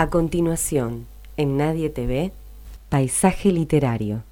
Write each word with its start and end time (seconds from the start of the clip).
A 0.00 0.10
continuación, 0.10 1.08
en 1.36 1.56
Nadie 1.56 1.90
TV, 1.90 2.30
Paisaje 2.88 3.50
Literario. 3.50 4.22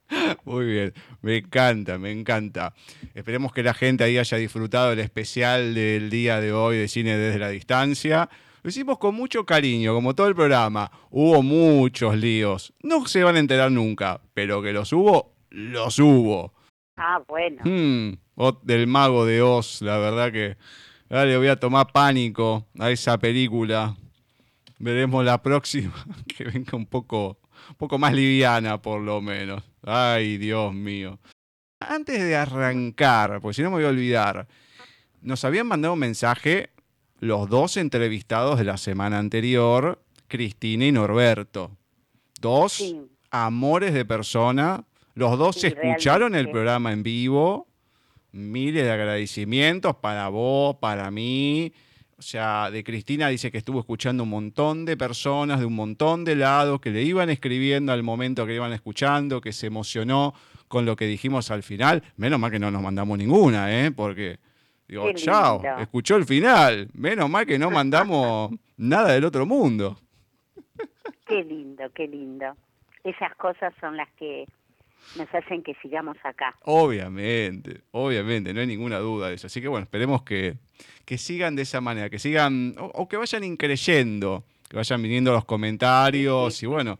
Muy 0.45 0.65
bien, 0.65 0.93
me 1.21 1.37
encanta, 1.37 1.97
me 1.97 2.11
encanta. 2.11 2.73
Esperemos 3.13 3.53
que 3.53 3.63
la 3.63 3.73
gente 3.73 4.03
ahí 4.03 4.17
haya 4.17 4.37
disfrutado 4.37 4.91
el 4.91 4.99
especial 4.99 5.73
del 5.73 6.09
día 6.09 6.41
de 6.41 6.51
hoy 6.51 6.77
de 6.77 6.87
Cine 6.87 7.17
desde 7.17 7.39
la 7.39 7.49
Distancia. 7.49 8.29
Lo 8.65 8.69
hicimos 8.69 8.97
con 8.97 9.13
mucho 9.13 9.45
cariño, 9.45 9.93
como 9.93 10.15
todo 10.15 10.27
el 10.27 10.33
programa. 10.33 10.89
Hubo 11.11 11.43
muchos 11.43 12.17
líos. 12.17 12.73
No 12.81 13.05
se 13.05 13.23
van 13.23 13.35
a 13.35 13.39
enterar 13.39 13.71
nunca, 13.71 14.19
pero 14.33 14.59
que 14.63 14.73
los 14.73 14.91
hubo, 14.91 15.35
los 15.51 15.99
hubo. 15.99 16.51
Ah, 16.97 17.21
bueno. 17.27 17.61
Hmm, 17.63 18.17
del 18.63 18.87
mago 18.87 19.23
de 19.23 19.43
Oz, 19.43 19.83
la 19.83 19.99
verdad 19.99 20.31
que 20.31 20.57
ahora 21.11 21.25
le 21.25 21.37
voy 21.37 21.49
a 21.49 21.59
tomar 21.59 21.91
pánico 21.91 22.65
a 22.79 22.89
esa 22.89 23.19
película. 23.19 23.95
Veremos 24.79 25.23
la 25.23 25.43
próxima, 25.43 25.93
que 26.35 26.45
venga 26.45 26.75
un 26.75 26.87
poco, 26.87 27.37
un 27.69 27.75
poco 27.75 27.99
más 27.99 28.15
liviana 28.15 28.81
por 28.81 28.99
lo 28.99 29.21
menos. 29.21 29.61
Ay, 29.83 30.39
Dios 30.39 30.73
mío. 30.73 31.19
Antes 31.79 32.19
de 32.19 32.35
arrancar, 32.35 33.41
porque 33.41 33.57
si 33.57 33.61
no 33.61 33.69
me 33.69 33.75
voy 33.75 33.85
a 33.85 33.89
olvidar, 33.89 34.47
nos 35.21 35.45
habían 35.45 35.67
mandado 35.67 35.93
un 35.93 35.99
mensaje 35.99 36.71
los 37.25 37.49
dos 37.49 37.75
entrevistados 37.77 38.59
de 38.59 38.65
la 38.65 38.77
semana 38.77 39.17
anterior, 39.17 40.01
Cristina 40.27 40.85
y 40.85 40.91
Norberto. 40.91 41.71
Dos 42.39 42.95
amores 43.31 43.93
de 43.93 44.05
persona. 44.05 44.85
Los 45.15 45.37
dos 45.37 45.63
escucharon 45.63 46.35
el 46.35 46.49
programa 46.49 46.91
en 46.93 47.03
vivo. 47.03 47.67
Miles 48.31 48.83
de 48.83 48.91
agradecimientos 48.91 49.95
para 49.95 50.27
vos, 50.29 50.75
para 50.79 51.09
mí. 51.09 51.73
O 52.17 52.21
sea, 52.21 52.69
de 52.69 52.83
Cristina 52.83 53.27
dice 53.29 53.51
que 53.51 53.57
estuvo 53.57 53.79
escuchando 53.79 54.23
un 54.23 54.29
montón 54.29 54.85
de 54.85 54.95
personas 54.95 55.59
de 55.59 55.65
un 55.65 55.73
montón 55.73 56.23
de 56.25 56.35
lados 56.35 56.79
que 56.79 56.91
le 56.91 57.01
iban 57.01 57.29
escribiendo 57.29 57.91
al 57.91 58.03
momento 58.03 58.45
que 58.45 58.55
iban 58.55 58.71
escuchando, 58.71 59.41
que 59.41 59.51
se 59.51 59.67
emocionó 59.67 60.33
con 60.67 60.85
lo 60.85 60.95
que 60.95 61.07
dijimos 61.07 61.49
al 61.51 61.63
final. 61.63 62.03
Menos 62.17 62.39
mal 62.39 62.51
que 62.51 62.59
no 62.59 62.71
nos 62.71 62.81
mandamos 62.81 63.17
ninguna, 63.17 63.83
¿eh? 63.83 63.91
Porque, 63.91 64.37
digo, 64.87 65.11
chao, 65.13 65.61
escuchó 65.79 66.15
el 66.15 66.25
final. 66.25 66.89
Menos 66.93 67.29
mal 67.29 67.45
que 67.45 67.59
no 67.59 67.71
mandamos 67.71 68.51
nada 68.77 69.13
del 69.13 69.25
otro 69.25 69.45
mundo. 69.45 69.99
Qué 71.27 71.43
lindo, 71.43 71.83
qué 71.93 72.07
lindo. 72.07 72.55
Esas 73.03 73.35
cosas 73.35 73.73
son 73.79 73.97
las 73.97 74.09
que 74.13 74.45
nos 75.17 75.33
hacen 75.33 75.63
que 75.63 75.75
sigamos 75.81 76.17
acá. 76.23 76.55
Obviamente, 76.63 77.81
obviamente, 77.91 78.53
no 78.53 78.61
hay 78.61 78.67
ninguna 78.67 78.99
duda 78.99 79.29
de 79.29 79.35
eso. 79.35 79.47
Así 79.47 79.61
que 79.61 79.67
bueno, 79.67 79.83
esperemos 79.83 80.23
que, 80.23 80.57
que 81.05 81.17
sigan 81.17 81.55
de 81.55 81.63
esa 81.63 81.81
manera, 81.81 82.09
que 82.09 82.19
sigan, 82.19 82.75
o, 82.77 83.07
que 83.07 83.17
vayan 83.17 83.43
increyendo, 83.43 84.43
que 84.69 84.77
vayan 84.77 85.01
viniendo 85.01 85.31
los 85.31 85.45
comentarios 85.45 86.61
y 86.61 86.65
bueno, 86.65 86.99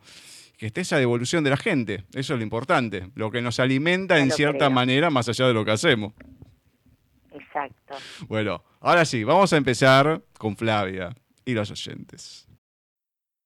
que 0.58 0.68
esté 0.68 0.82
esa 0.82 0.98
devolución 0.98 1.44
de 1.44 1.50
la 1.50 1.58
gente. 1.58 2.04
Eso 2.14 2.34
es 2.34 2.40
lo 2.40 2.44
importante, 2.44 3.10
lo 3.16 3.32
que 3.32 3.42
nos 3.42 3.60
alimenta 3.60 4.20
en 4.20 4.32
cierta 4.32 4.70
manera 4.70 5.10
más 5.10 5.28
allá 5.28 5.48
de 5.48 5.54
lo 5.54 5.66
que 5.66 5.72
hacemos. 5.72 6.14
Bueno, 8.28 8.64
ahora 8.80 9.06
sí, 9.06 9.24
vamos 9.24 9.54
a 9.54 9.58
empezar 9.58 10.24
con 10.38 10.56
Flavia 10.56 11.16
y 11.46 11.54
los 11.54 11.72
oyentes. 11.72 12.48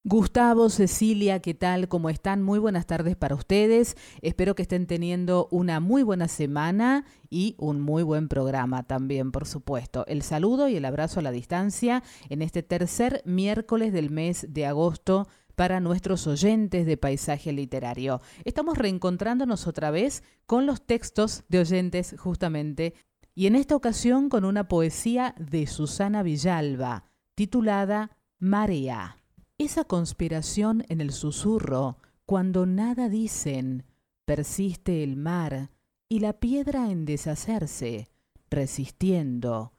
Gustavo, 0.06 0.70
Cecilia, 0.70 1.42
¿qué 1.42 1.54
tal? 1.54 1.90
¿Cómo 1.90 2.10
están? 2.10 2.42
Muy 2.42 2.58
buenas 2.58 2.88
tardes 2.88 3.18
para 3.18 3.36
ustedes. 3.36 3.98
Espero 4.22 4.56
que 4.56 4.62
estén 4.62 4.88
teniendo 4.88 5.50
una 5.52 5.82
muy 5.82 6.04
buena 6.04 6.30
semana 6.30 7.06
y 7.30 7.56
un 7.58 7.82
muy 7.82 8.04
buen 8.04 8.30
programa 8.30 8.84
también, 8.84 9.34
por 9.34 9.46
supuesto. 9.46 10.06
El 10.08 10.22
saludo 10.22 10.70
y 10.70 10.78
el 10.78 10.86
abrazo 10.86 11.20
a 11.20 11.24
la 11.24 11.32
distancia 11.32 12.02
en 12.30 12.42
este 12.42 12.64
tercer 12.64 13.22
miércoles 13.26 13.92
del 13.92 14.10
mes 14.10 14.48
de 14.50 14.66
agosto 14.66 15.28
para 15.56 15.82
nuestros 15.82 16.26
oyentes 16.28 16.86
de 16.86 16.96
paisaje 16.96 17.52
literario. 17.52 18.22
Estamos 18.46 18.78
reencontrándonos 18.78 19.68
otra 19.68 19.92
vez 19.92 20.24
con 20.46 20.66
los 20.66 20.82
textos 20.82 21.44
de 21.50 21.60
oyentes 21.60 22.16
justamente 22.18 22.94
y 23.40 23.48
en 23.48 23.56
esta 23.56 23.74
ocasión 23.74 24.28
con 24.28 24.44
una 24.44 24.68
poesía 24.68 25.34
de 25.40 25.66
Susana 25.66 26.24
Villalba 26.24 27.06
titulada 27.36 28.18
Marea. 28.38 29.24
Esa 29.58 29.86
conspiración 29.86 30.84
en 30.90 31.00
el 31.00 31.14
susurro, 31.14 32.00
cuando 32.26 32.66
nada 32.66 33.08
dicen, 33.08 33.86
persiste 34.26 35.06
el 35.06 35.16
mar 35.16 35.72
y 36.10 36.20
la 36.20 36.34
piedra 36.34 36.92
en 36.92 37.06
deshacerse, 37.06 38.10
resistiendo. 38.50 39.72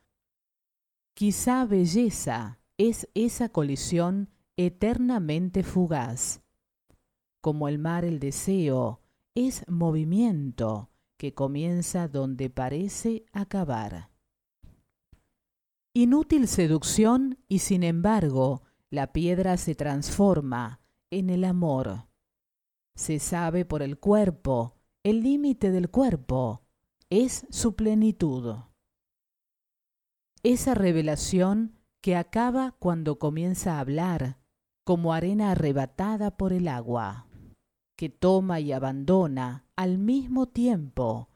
Quizá 1.12 1.66
belleza 1.66 2.60
es 2.78 3.10
esa 3.12 3.50
colisión 3.50 4.30
eternamente 4.56 5.64
fugaz. 5.64 6.40
Como 7.42 7.68
el 7.68 7.78
mar 7.78 8.06
el 8.06 8.20
deseo 8.20 9.02
es 9.34 9.68
movimiento 9.68 10.89
que 11.20 11.34
comienza 11.34 12.08
donde 12.08 12.48
parece 12.48 13.26
acabar. 13.34 14.08
Inútil 15.92 16.48
seducción 16.48 17.38
y 17.46 17.58
sin 17.58 17.82
embargo 17.82 18.62
la 18.88 19.12
piedra 19.12 19.58
se 19.58 19.74
transforma 19.74 20.80
en 21.10 21.28
el 21.28 21.44
amor. 21.44 22.06
Se 22.96 23.18
sabe 23.18 23.66
por 23.66 23.82
el 23.82 23.98
cuerpo, 23.98 24.78
el 25.02 25.22
límite 25.22 25.70
del 25.70 25.90
cuerpo 25.90 26.62
es 27.10 27.46
su 27.50 27.76
plenitud. 27.76 28.56
Esa 30.42 30.72
revelación 30.72 31.76
que 32.00 32.16
acaba 32.16 32.76
cuando 32.78 33.18
comienza 33.18 33.76
a 33.76 33.80
hablar, 33.80 34.38
como 34.84 35.12
arena 35.12 35.50
arrebatada 35.50 36.38
por 36.38 36.54
el 36.54 36.66
agua, 36.66 37.26
que 37.94 38.08
toma 38.08 38.58
y 38.60 38.72
abandona 38.72 39.66
al 39.80 39.96
mismo 39.96 40.46
tiempo. 40.46 41.30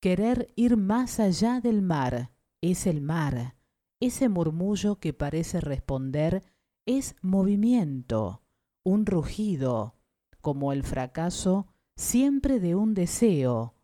Querer 0.00 0.50
ir 0.56 0.78
más 0.78 1.20
allá 1.20 1.60
del 1.60 1.82
mar 1.82 2.32
es 2.62 2.86
el 2.86 3.02
mar, 3.02 3.54
ese 4.00 4.30
murmullo 4.30 4.98
que 4.98 5.12
parece 5.12 5.60
responder 5.60 6.42
es 6.86 7.16
movimiento, 7.20 8.42
un 8.82 9.04
rugido, 9.04 9.94
como 10.40 10.72
el 10.72 10.84
fracaso 10.84 11.66
siempre 11.96 12.60
de 12.60 12.76
un 12.76 12.94
deseo, 12.94 13.74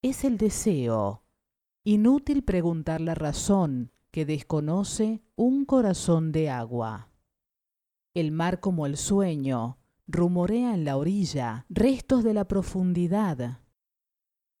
es 0.00 0.24
el 0.24 0.38
deseo. 0.38 1.22
Inútil 1.84 2.44
preguntar 2.44 3.02
la 3.02 3.14
razón 3.14 3.92
que 4.10 4.24
desconoce 4.24 5.20
un 5.36 5.66
corazón 5.66 6.32
de 6.32 6.48
agua. 6.48 7.10
El 8.14 8.32
mar 8.32 8.60
como 8.60 8.86
el 8.86 8.96
sueño, 8.96 9.76
rumorea 10.06 10.74
en 10.74 10.84
la 10.84 10.96
orilla 10.96 11.66
restos 11.68 12.24
de 12.24 12.34
la 12.34 12.46
profundidad. 12.46 13.60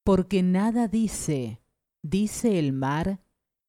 Porque 0.04 0.42
nada 0.42 0.88
dice, 0.88 1.60
dice 2.02 2.58
el 2.58 2.72
mar, 2.72 3.20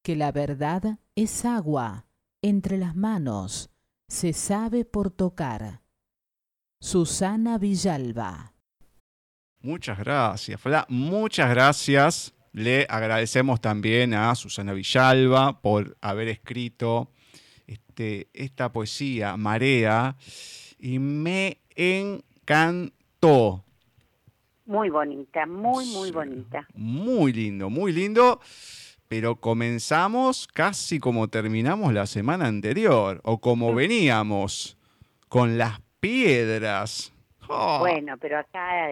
que 0.04 0.16
la 0.16 0.32
verdad 0.32 1.00
es 1.16 1.46
agua 1.46 2.08
entre 2.42 2.78
las 2.78 2.96
manos 2.96 3.70
se 4.14 4.34
sabe 4.34 4.86
por 4.86 5.10
tocar. 5.10 5.82
Susana 6.80 7.58
Villalba. 7.58 8.54
Muchas 9.62 9.98
gracias, 9.98 10.62
Fla. 10.62 10.86
Muchas 10.90 11.50
gracias. 11.50 12.34
Le 12.52 12.86
agradecemos 12.88 13.62
también 13.62 14.14
a 14.14 14.36
Susana 14.36 14.74
Villalba 14.74 15.62
por 15.62 15.98
haber 16.02 16.28
escrito 16.28 17.12
este, 17.66 18.30
esta 18.34 18.72
poesía, 18.72 19.36
Marea, 19.38 20.16
y 20.78 21.00
me 21.00 21.63
encantó. 21.76 23.64
Muy 24.66 24.90
bonita, 24.90 25.46
muy, 25.46 25.86
muy 25.88 26.12
bonita. 26.12 26.68
Muy 26.74 27.34
lindo, 27.34 27.70
muy 27.70 27.92
lindo 27.92 28.40
pero 29.14 29.36
comenzamos 29.36 30.48
casi 30.48 31.00
como 31.00 31.28
terminamos 31.28 31.94
la 31.94 32.08
semana 32.08 32.48
anterior, 32.48 33.22
o 33.24 33.40
como 33.40 33.72
mm. 33.72 33.76
veníamos, 33.76 34.76
con 35.30 35.60
las 35.60 35.80
piedras. 36.00 37.14
Oh. 37.48 37.78
Bueno, 37.78 38.18
pero 38.18 38.40
acá 38.40 38.90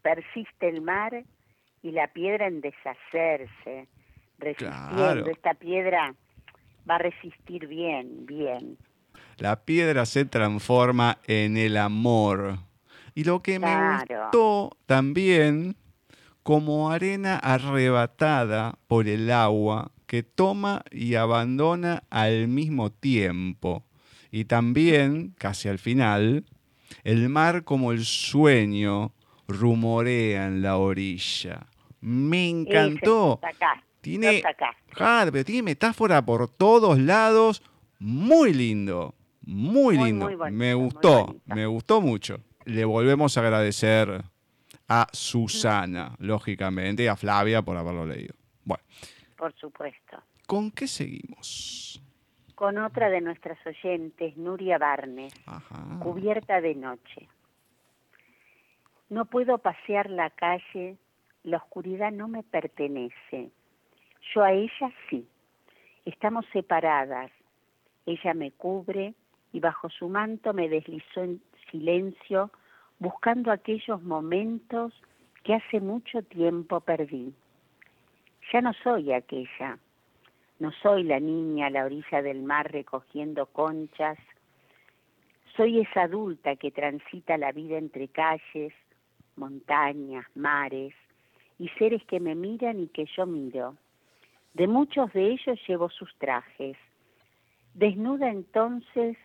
persiste 0.00 0.70
el 0.70 0.80
mar 0.80 1.22
y 1.82 1.90
la 1.90 2.08
piedra 2.08 2.46
en 2.46 2.62
deshacerse, 2.62 3.88
resistiendo. 4.38 5.30
Esta 5.30 5.52
piedra 5.52 6.14
va 6.88 6.94
a 6.94 6.98
resistir 6.98 7.66
bien, 7.66 8.24
bien. 8.24 8.78
La 9.38 9.64
piedra 9.64 10.04
se 10.04 10.24
transforma 10.24 11.18
en 11.26 11.56
el 11.56 11.76
amor. 11.76 12.58
Y 13.14 13.24
lo 13.24 13.42
que 13.42 13.58
me 13.58 13.74
gustó 13.98 14.76
también 14.86 15.76
como 16.42 16.90
arena 16.90 17.36
arrebatada 17.36 18.78
por 18.86 19.06
el 19.06 19.30
agua 19.30 19.92
que 20.06 20.22
toma 20.22 20.82
y 20.90 21.14
abandona 21.14 22.02
al 22.10 22.48
mismo 22.48 22.90
tiempo. 22.90 23.84
Y 24.30 24.46
también, 24.46 25.34
casi 25.38 25.68
al 25.68 25.78
final, 25.78 26.44
el 27.04 27.28
mar 27.28 27.64
como 27.64 27.92
el 27.92 28.04
sueño 28.04 29.12
rumorea 29.46 30.46
en 30.46 30.62
la 30.62 30.78
orilla. 30.78 31.66
Me 32.00 32.48
encantó. 32.48 33.40
Tiene, 34.00 34.42
pero 34.96 35.44
tiene 35.44 35.62
metáfora 35.62 36.24
por 36.24 36.48
todos 36.48 36.98
lados. 36.98 37.62
muy 37.98 38.54
lindo, 38.54 39.14
muy, 39.48 39.96
lindo. 39.96 40.28
me 40.50 40.74
gustó, 40.74 41.36
me 41.46 41.64
gustó 41.64 42.02
mucho. 42.02 42.38
Le 42.66 42.84
volvemos 42.84 43.34
a 43.34 43.40
agradecer 43.40 44.22
a 44.86 45.06
Susana, 45.10 46.14
lógicamente, 46.18 47.04
y 47.04 47.06
a 47.06 47.16
Flavia 47.16 47.62
por 47.62 47.78
haberlo 47.78 48.04
leído. 48.04 48.34
Bueno. 48.62 48.84
Por 49.38 49.54
supuesto. 49.54 50.18
¿Con 50.46 50.70
qué 50.70 50.86
seguimos? 50.86 52.02
Con 52.54 52.76
otra 52.76 53.08
de 53.08 53.22
nuestras 53.22 53.58
oyentes, 53.66 54.36
Nuria 54.36 54.76
Barnes, 54.76 55.32
cubierta 56.00 56.60
de 56.60 56.74
noche. 56.74 57.26
No 59.08 59.24
puedo 59.24 59.56
pasear 59.56 60.10
la 60.10 60.28
calle, 60.28 60.98
la 61.42 61.56
oscuridad 61.56 62.12
no 62.12 62.28
me 62.28 62.42
pertenece. 62.42 63.48
Yo 64.34 64.42
a 64.42 64.52
ella 64.52 64.92
sí. 65.08 65.26
Estamos 66.04 66.44
separadas. 66.52 67.30
Ella 68.04 68.34
me 68.34 68.50
cubre 68.50 69.14
y 69.58 69.60
bajo 69.60 69.90
su 69.90 70.08
manto 70.08 70.54
me 70.54 70.68
deslizó 70.68 71.24
en 71.24 71.42
silencio 71.72 72.52
buscando 73.00 73.50
aquellos 73.50 74.00
momentos 74.04 74.92
que 75.42 75.54
hace 75.54 75.80
mucho 75.80 76.22
tiempo 76.22 76.78
perdí. 76.78 77.34
Ya 78.52 78.60
no 78.60 78.72
soy 78.84 79.12
aquella, 79.12 79.76
no 80.60 80.70
soy 80.80 81.02
la 81.02 81.18
niña 81.18 81.66
a 81.66 81.70
la 81.70 81.86
orilla 81.86 82.22
del 82.22 82.42
mar 82.44 82.70
recogiendo 82.70 83.46
conchas, 83.46 84.16
soy 85.56 85.80
esa 85.80 86.02
adulta 86.02 86.54
que 86.54 86.70
transita 86.70 87.36
la 87.36 87.50
vida 87.50 87.78
entre 87.78 88.06
calles, 88.06 88.72
montañas, 89.34 90.24
mares 90.36 90.94
y 91.58 91.68
seres 91.70 92.04
que 92.04 92.20
me 92.20 92.36
miran 92.36 92.78
y 92.78 92.86
que 92.86 93.06
yo 93.16 93.26
miro. 93.26 93.74
De 94.54 94.68
muchos 94.68 95.12
de 95.14 95.32
ellos 95.32 95.58
llevo 95.66 95.90
sus 95.90 96.14
trajes. 96.18 96.76
Desnuda 97.74 98.30
entonces 98.30 99.16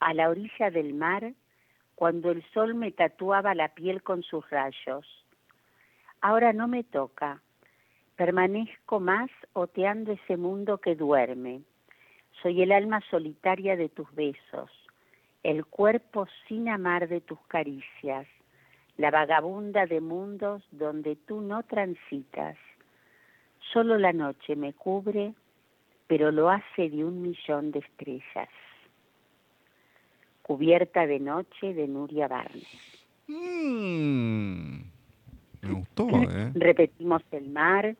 a 0.00 0.14
la 0.14 0.28
orilla 0.28 0.70
del 0.70 0.94
mar 0.94 1.32
cuando 1.94 2.30
el 2.30 2.44
sol 2.52 2.74
me 2.74 2.92
tatuaba 2.92 3.54
la 3.54 3.68
piel 3.74 4.02
con 4.02 4.22
sus 4.22 4.48
rayos. 4.50 5.06
Ahora 6.20 6.52
no 6.52 6.68
me 6.68 6.84
toca. 6.84 7.42
Permanezco 8.16 9.00
más 9.00 9.30
oteando 9.52 10.12
ese 10.12 10.36
mundo 10.36 10.78
que 10.78 10.94
duerme. 10.94 11.62
Soy 12.42 12.62
el 12.62 12.72
alma 12.72 13.00
solitaria 13.10 13.76
de 13.76 13.88
tus 13.88 14.12
besos, 14.14 14.70
el 15.42 15.66
cuerpo 15.66 16.26
sin 16.46 16.68
amar 16.68 17.08
de 17.08 17.20
tus 17.20 17.40
caricias, 17.48 18.26
la 18.96 19.10
vagabunda 19.10 19.86
de 19.86 20.00
mundos 20.00 20.62
donde 20.70 21.16
tú 21.16 21.40
no 21.40 21.62
transitas. 21.64 22.56
Solo 23.72 23.98
la 23.98 24.12
noche 24.12 24.54
me 24.56 24.72
cubre, 24.72 25.34
pero 26.06 26.30
lo 26.30 26.48
hace 26.48 26.90
de 26.90 27.04
un 27.04 27.22
millón 27.22 27.72
de 27.72 27.80
estrellas. 27.80 28.48
Cubierta 30.48 31.06
de 31.06 31.20
Noche 31.20 31.74
de 31.74 31.86
Nuria 31.86 32.26
Barnes. 32.26 32.64
Mm, 33.26 34.80
me 35.60 35.72
gustó, 35.74 36.08
¿eh? 36.30 36.52
Repetimos 36.54 37.20
el 37.32 37.50
mar. 37.50 37.94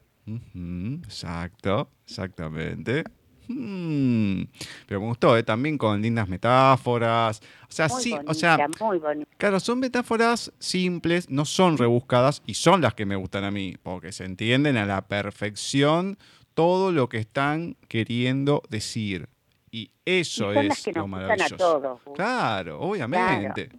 exacto, 1.04 1.90
exactamente. 2.06 3.04
Mm, 3.48 4.44
pero 4.86 5.00
me 5.00 5.06
gustó, 5.08 5.36
¿eh? 5.36 5.42
también 5.42 5.76
con 5.76 6.00
lindas 6.00 6.26
metáforas. 6.26 7.42
O 7.68 7.72
sea, 7.72 7.90
sí, 7.90 8.14
o 8.26 8.32
sea, 8.32 8.66
muy 8.80 8.98
claro, 9.36 9.60
son 9.60 9.80
metáforas 9.80 10.50
simples, 10.58 11.28
no 11.28 11.44
son 11.44 11.76
rebuscadas 11.76 12.42
y 12.46 12.54
son 12.54 12.80
las 12.80 12.94
que 12.94 13.04
me 13.04 13.16
gustan 13.16 13.44
a 13.44 13.50
mí, 13.50 13.76
porque 13.82 14.10
se 14.10 14.24
entienden 14.24 14.78
a 14.78 14.86
la 14.86 15.06
perfección 15.06 16.16
todo 16.54 16.92
lo 16.92 17.10
que 17.10 17.18
están 17.18 17.76
queriendo 17.88 18.62
decir. 18.70 19.28
Y 19.70 19.90
eso 20.04 20.52
es 20.52 20.86
lo 20.94 21.06
maravilloso. 21.06 22.00
Claro, 22.14 22.80
obviamente. 22.80 23.70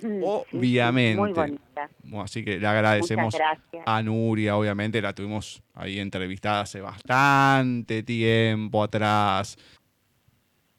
Mm, 0.00 0.22
obviamente. 0.22 1.20
muy 1.20 1.32
bonita. 1.32 1.90
Así 2.22 2.44
que 2.44 2.58
le 2.58 2.66
agradecemos 2.66 3.34
a 3.84 4.02
Nuria, 4.02 4.56
obviamente, 4.56 5.02
la 5.02 5.12
tuvimos 5.12 5.62
ahí 5.74 5.98
entrevistada 5.98 6.60
hace 6.60 6.80
bastante 6.80 8.02
tiempo 8.02 8.82
atrás. 8.82 9.56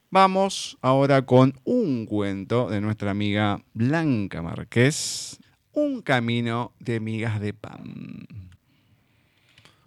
Vamos 0.10 0.78
ahora 0.82 1.22
con 1.24 1.54
un 1.66 2.06
cuento 2.06 2.70
de 2.70 2.82
nuestra 2.82 3.12
amiga 3.12 3.62
Blanca 3.74 4.42
Marqués, 4.42 5.40
Un 5.72 6.02
camino 6.02 6.74
de 6.80 7.00
migas 7.00 7.40
de 7.40 7.54
pan. 7.54 8.49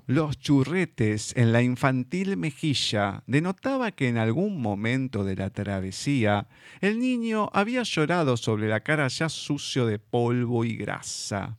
Los 0.06 0.37
churretes 0.37 1.32
en 1.37 1.52
la 1.52 1.62
infantil 1.62 2.37
mejilla 2.37 3.23
denotaba 3.28 3.92
que 3.92 4.09
en 4.09 4.18
algún 4.18 4.61
momento 4.61 5.23
de 5.23 5.37
la 5.37 5.50
travesía 5.50 6.49
el 6.80 6.99
niño 6.99 7.50
había 7.52 7.85
llorado 7.85 8.37
sobre 8.37 8.68
la 8.68 8.80
cara 8.80 9.06
ya 9.06 9.28
sucio 9.28 9.87
de 9.87 10.00
polvo 10.00 10.64
y 10.64 10.76
grasa. 10.76 11.56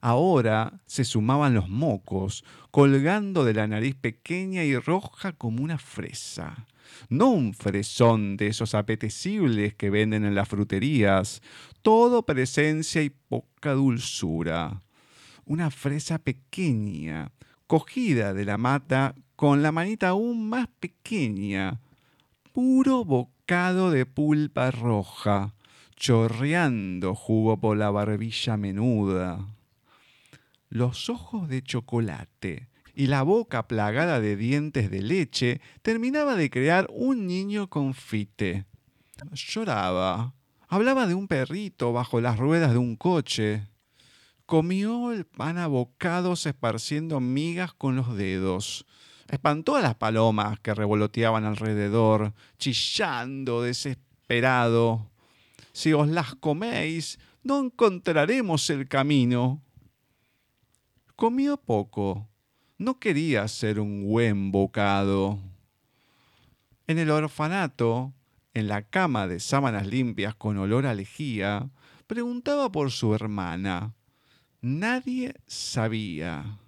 Ahora 0.00 0.80
se 0.86 1.04
sumaban 1.04 1.52
los 1.52 1.68
mocos, 1.68 2.44
colgando 2.70 3.44
de 3.44 3.52
la 3.52 3.66
nariz 3.66 3.96
pequeña 3.96 4.64
y 4.64 4.78
roja 4.78 5.32
como 5.32 5.62
una 5.62 5.76
fresa. 5.76 6.66
No 7.10 7.28
un 7.30 7.52
fresón 7.52 8.38
de 8.38 8.46
esos 8.46 8.74
apetecibles 8.74 9.74
que 9.74 9.90
venden 9.90 10.24
en 10.24 10.34
las 10.34 10.48
fruterías, 10.48 11.42
todo 11.82 12.24
presencia 12.24 13.02
y 13.02 13.10
poca 13.10 13.72
dulzura. 13.72 14.82
Una 15.44 15.70
fresa 15.70 16.18
pequeña, 16.18 17.30
cogida 17.66 18.34
de 18.34 18.44
la 18.44 18.58
mata 18.58 19.14
con 19.36 19.62
la 19.62 19.72
manita 19.72 20.08
aún 20.10 20.48
más 20.48 20.68
pequeña, 20.80 21.80
puro 22.52 23.04
bocado 23.04 23.90
de 23.90 24.06
pulpa 24.06 24.70
roja, 24.70 25.54
chorreando 25.96 27.14
jugo 27.14 27.58
por 27.58 27.76
la 27.76 27.90
barbilla 27.90 28.56
menuda. 28.56 29.48
Los 30.68 31.08
ojos 31.08 31.48
de 31.48 31.62
chocolate 31.62 32.68
y 32.94 33.08
la 33.08 33.22
boca 33.22 33.66
plagada 33.66 34.20
de 34.20 34.36
dientes 34.36 34.90
de 34.90 35.02
leche 35.02 35.60
terminaba 35.82 36.36
de 36.36 36.50
crear 36.50 36.86
un 36.90 37.26
niño 37.26 37.68
confite. 37.68 38.66
Lloraba. 39.32 40.34
Hablaba 40.68 41.06
de 41.06 41.14
un 41.14 41.28
perrito 41.28 41.92
bajo 41.92 42.20
las 42.20 42.38
ruedas 42.38 42.72
de 42.72 42.78
un 42.78 42.96
coche. 42.96 43.66
Comió 44.46 45.12
el 45.12 45.24
pan 45.24 45.56
a 45.56 45.66
bocados 45.68 46.44
esparciendo 46.44 47.18
migas 47.20 47.72
con 47.72 47.96
los 47.96 48.14
dedos. 48.14 48.84
Espantó 49.28 49.76
a 49.76 49.80
las 49.80 49.94
palomas 49.94 50.60
que 50.60 50.74
revoloteaban 50.74 51.44
alrededor, 51.44 52.34
chillando 52.58 53.62
desesperado. 53.62 55.10
Si 55.72 55.94
os 55.94 56.08
las 56.08 56.34
coméis, 56.34 57.18
no 57.42 57.58
encontraremos 57.58 58.68
el 58.68 58.86
camino. 58.86 59.62
Comió 61.16 61.56
poco. 61.56 62.28
No 62.76 62.98
quería 62.98 63.48
ser 63.48 63.80
un 63.80 64.04
buen 64.06 64.52
bocado. 64.52 65.38
En 66.86 66.98
el 66.98 67.10
orfanato, 67.10 68.12
en 68.52 68.68
la 68.68 68.82
cama 68.82 69.26
de 69.26 69.40
sábanas 69.40 69.86
limpias 69.86 70.34
con 70.34 70.58
olor 70.58 70.84
a 70.86 70.92
lejía, 70.92 71.70
preguntaba 72.06 72.70
por 72.70 72.90
su 72.90 73.14
hermana. 73.14 73.94
Nadie 74.66 75.34
sabía. 75.46 76.58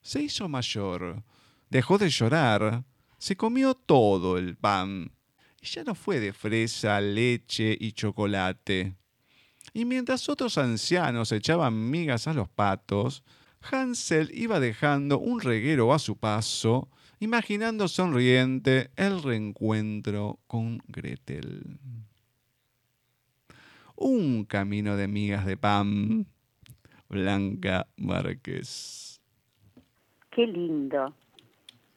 Se 0.00 0.20
hizo 0.20 0.48
mayor, 0.48 1.22
dejó 1.70 1.96
de 1.96 2.10
llorar, 2.10 2.82
se 3.18 3.36
comió 3.36 3.74
todo 3.74 4.36
el 4.36 4.56
pan. 4.56 5.12
Y 5.62 5.66
ya 5.66 5.84
no 5.84 5.94
fue 5.94 6.18
de 6.18 6.32
fresa, 6.32 7.00
leche 7.00 7.76
y 7.78 7.92
chocolate. 7.92 8.96
Y 9.72 9.84
mientras 9.84 10.28
otros 10.28 10.58
ancianos 10.58 11.30
echaban 11.30 11.88
migas 11.88 12.26
a 12.26 12.34
los 12.34 12.48
patos, 12.48 13.22
Hansel 13.60 14.32
iba 14.34 14.58
dejando 14.58 15.20
un 15.20 15.40
reguero 15.40 15.94
a 15.94 16.00
su 16.00 16.16
paso, 16.16 16.90
imaginando 17.20 17.86
sonriente 17.86 18.90
el 18.96 19.22
reencuentro 19.22 20.40
con 20.48 20.82
Gretel. 20.88 21.78
Un 23.94 24.44
camino 24.44 24.96
de 24.96 25.06
migas 25.06 25.46
de 25.46 25.56
pan 25.56 26.26
Blanca 27.08 27.86
Márquez. 27.96 29.20
Qué 30.30 30.46
lindo. 30.46 31.14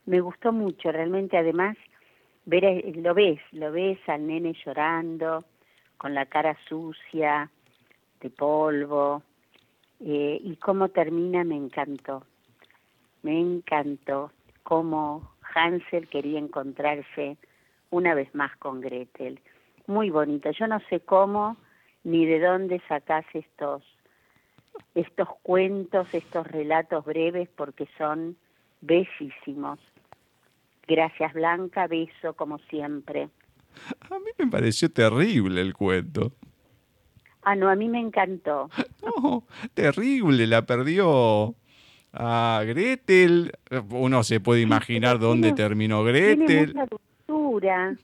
Me 0.06 0.20
gustó 0.22 0.52
mucho, 0.52 0.92
realmente 0.92 1.38
además 1.38 1.78
ver 2.46 2.66
eh, 2.66 2.94
lo 2.96 3.14
ves, 3.14 3.40
lo 3.52 3.72
ves 3.72 4.00
al 4.08 4.26
nene 4.26 4.54
llorando 4.66 5.44
con 5.98 6.16
la 6.16 6.26
cara 6.26 6.58
sucia 6.68 7.52
de 8.20 8.30
polvo 8.30 9.22
eh, 10.00 10.40
y 10.44 10.56
cómo 10.56 10.90
termina 10.90 11.44
me 11.44 11.56
encantó. 11.56 12.26
Me 13.22 13.40
encantó 13.40 14.32
cómo 14.64 15.32
Hansel 15.54 16.08
quería 16.08 16.40
encontrarse 16.40 17.38
una 17.92 18.16
vez 18.16 18.34
más 18.34 18.56
con 18.58 18.82
Gretel. 18.82 19.40
Muy 19.86 20.10
bonito. 20.10 20.50
Yo 20.52 20.68
no 20.68 20.80
sé 20.90 21.02
cómo 21.02 21.58
ni 22.04 22.26
de 22.26 22.40
dónde 22.40 22.82
sacás 22.88 23.26
estos 23.34 23.84
estos 24.96 25.28
cuentos, 25.42 26.08
estos 26.14 26.48
relatos 26.48 27.06
breves, 27.06 27.50
porque 27.56 27.88
son 27.98 28.38
bellísimos. 28.82 29.80
Gracias 30.88 31.34
Blanca, 31.34 31.88
beso 31.88 32.34
como 32.34 32.58
siempre. 32.70 33.30
A 34.02 34.20
mí 34.20 34.32
me 34.38 34.48
pareció 34.48 34.92
terrible 34.92 35.62
el 35.62 35.74
cuento. 35.74 36.34
Ah, 37.44 37.56
no, 37.56 37.70
a 37.70 37.76
mí 37.76 37.90
me 37.90 38.00
encantó. 38.00 38.70
No, 39.02 39.46
terrible, 39.74 40.46
la 40.46 40.66
perdió 40.68 41.56
a 42.14 42.64
Gretel. 42.68 43.52
Uno 43.90 44.24
se 44.24 44.40
puede 44.40 44.62
imaginar 44.62 45.18
dónde 45.18 45.54
terminó 45.54 46.04
Gretel. 46.04 46.46
Tiene 46.46 46.68
mucha 46.68 46.88
dulzura. 47.28 47.96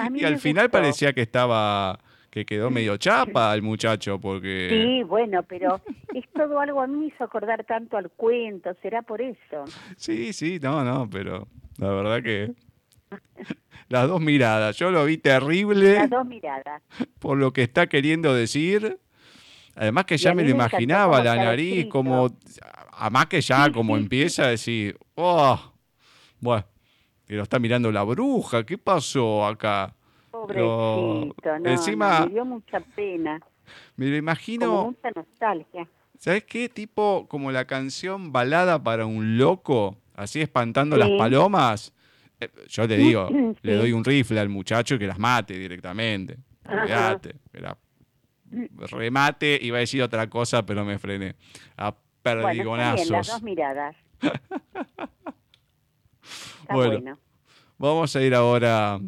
y 0.14 0.24
al 0.24 0.38
final 0.38 0.70
parecía 0.70 1.12
que 1.12 1.20
estaba 1.20 2.00
que 2.34 2.44
quedó 2.44 2.68
medio 2.68 2.96
chapa 2.96 3.54
el 3.54 3.62
muchacho 3.62 4.18
porque 4.18 4.66
sí 4.68 5.04
bueno 5.04 5.44
pero 5.44 5.80
es 6.12 6.24
todo 6.32 6.58
algo 6.58 6.80
a 6.80 6.88
mí 6.88 6.96
me 6.96 7.06
hizo 7.06 7.22
acordar 7.22 7.62
tanto 7.62 7.96
al 7.96 8.10
cuento 8.10 8.74
será 8.82 9.02
por 9.02 9.20
eso 9.20 9.64
sí 9.96 10.32
sí 10.32 10.58
no 10.60 10.82
no 10.82 11.08
pero 11.08 11.46
la 11.78 11.90
verdad 11.90 12.24
que 12.24 12.52
las 13.88 14.08
dos 14.08 14.20
miradas 14.20 14.76
yo 14.76 14.90
lo 14.90 15.04
vi 15.04 15.16
terrible 15.18 15.94
las 15.94 16.10
dos 16.10 16.26
miradas. 16.26 16.82
por 17.20 17.38
lo 17.38 17.52
que 17.52 17.62
está 17.62 17.86
queriendo 17.86 18.34
decir 18.34 18.98
además 19.76 20.04
que 20.04 20.16
ya 20.16 20.34
me 20.34 20.42
lo 20.42 20.50
imaginaba 20.50 21.22
la 21.22 21.36
nariz 21.36 21.86
como 21.86 22.30
además 22.94 23.26
que 23.26 23.40
ya 23.42 23.70
como 23.70 23.96
empieza 23.96 24.46
a 24.46 24.48
decir 24.48 24.98
oh 25.14 25.72
bueno 26.40 26.66
que 27.28 27.36
lo 27.36 27.44
está 27.44 27.60
mirando 27.60 27.92
la 27.92 28.02
bruja 28.02 28.66
qué 28.66 28.76
pasó 28.76 29.46
acá 29.46 29.94
Pobrecito, 30.46 31.58
no, 31.58 31.70
encima, 31.70 32.26
me 32.26 32.32
dio 32.32 32.44
mucha 32.44 32.80
pena. 32.80 33.40
Me 33.96 34.06
lo 34.06 34.16
imagino. 34.16 34.84
mucha 34.84 35.10
nostalgia. 35.14 35.88
¿Sabes 36.18 36.44
qué? 36.44 36.68
Tipo 36.68 37.26
como 37.28 37.50
la 37.50 37.66
canción 37.66 38.32
Balada 38.32 38.82
para 38.82 39.06
un 39.06 39.38
loco, 39.38 39.96
así 40.14 40.40
espantando 40.40 40.96
las 40.96 41.10
palomas. 41.18 41.92
Eh, 42.40 42.48
yo 42.68 42.88
te 42.88 42.96
digo, 42.96 43.28
le 43.62 43.74
doy 43.74 43.92
un 43.92 44.04
rifle 44.04 44.40
al 44.40 44.48
muchacho 44.48 44.94
y 44.94 44.98
que 44.98 45.06
las 45.06 45.18
mate 45.18 45.58
directamente. 45.58 46.38
Olvídate. 46.66 47.34
remate, 48.90 49.58
iba 49.60 49.78
a 49.78 49.80
decir 49.80 50.02
otra 50.02 50.28
cosa, 50.28 50.64
pero 50.64 50.84
me 50.84 50.98
frené. 50.98 51.34
A 51.76 51.94
perdigonazos. 52.22 53.10
las 53.10 53.26
dos 53.26 53.42
miradas. 53.42 53.96
bueno, 56.70 57.18
vamos 57.76 58.16
a 58.16 58.22
ir 58.22 58.34
ahora 58.34 58.98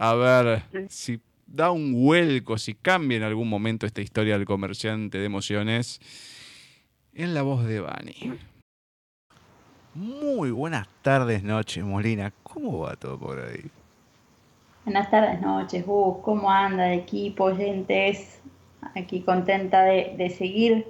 a 0.00 0.14
ver 0.14 0.62
si 0.88 1.20
da 1.46 1.70
un 1.70 1.92
vuelco, 1.92 2.56
si 2.56 2.72
cambia 2.72 3.18
en 3.18 3.22
algún 3.22 3.50
momento 3.50 3.84
esta 3.84 4.00
historia 4.00 4.38
del 4.38 4.46
comerciante 4.46 5.18
de 5.18 5.26
emociones 5.26 6.00
en 7.12 7.34
la 7.34 7.42
voz 7.42 7.66
de 7.66 7.80
Bani. 7.80 8.38
Muy 9.94 10.52
buenas 10.52 10.88
tardes, 11.02 11.42
noches, 11.42 11.84
Molina. 11.84 12.32
¿Cómo 12.42 12.78
va 12.78 12.96
todo 12.96 13.18
por 13.18 13.40
ahí? 13.40 13.70
Buenas 14.86 15.10
tardes, 15.10 15.38
noches, 15.42 15.84
Gus. 15.84 16.16
¿Cómo 16.22 16.50
anda 16.50 16.94
el 16.94 17.00
equipo, 17.00 17.44
oyentes? 17.44 18.40
Aquí 18.94 19.20
contenta 19.20 19.82
de, 19.82 20.14
de 20.16 20.30
seguir 20.30 20.86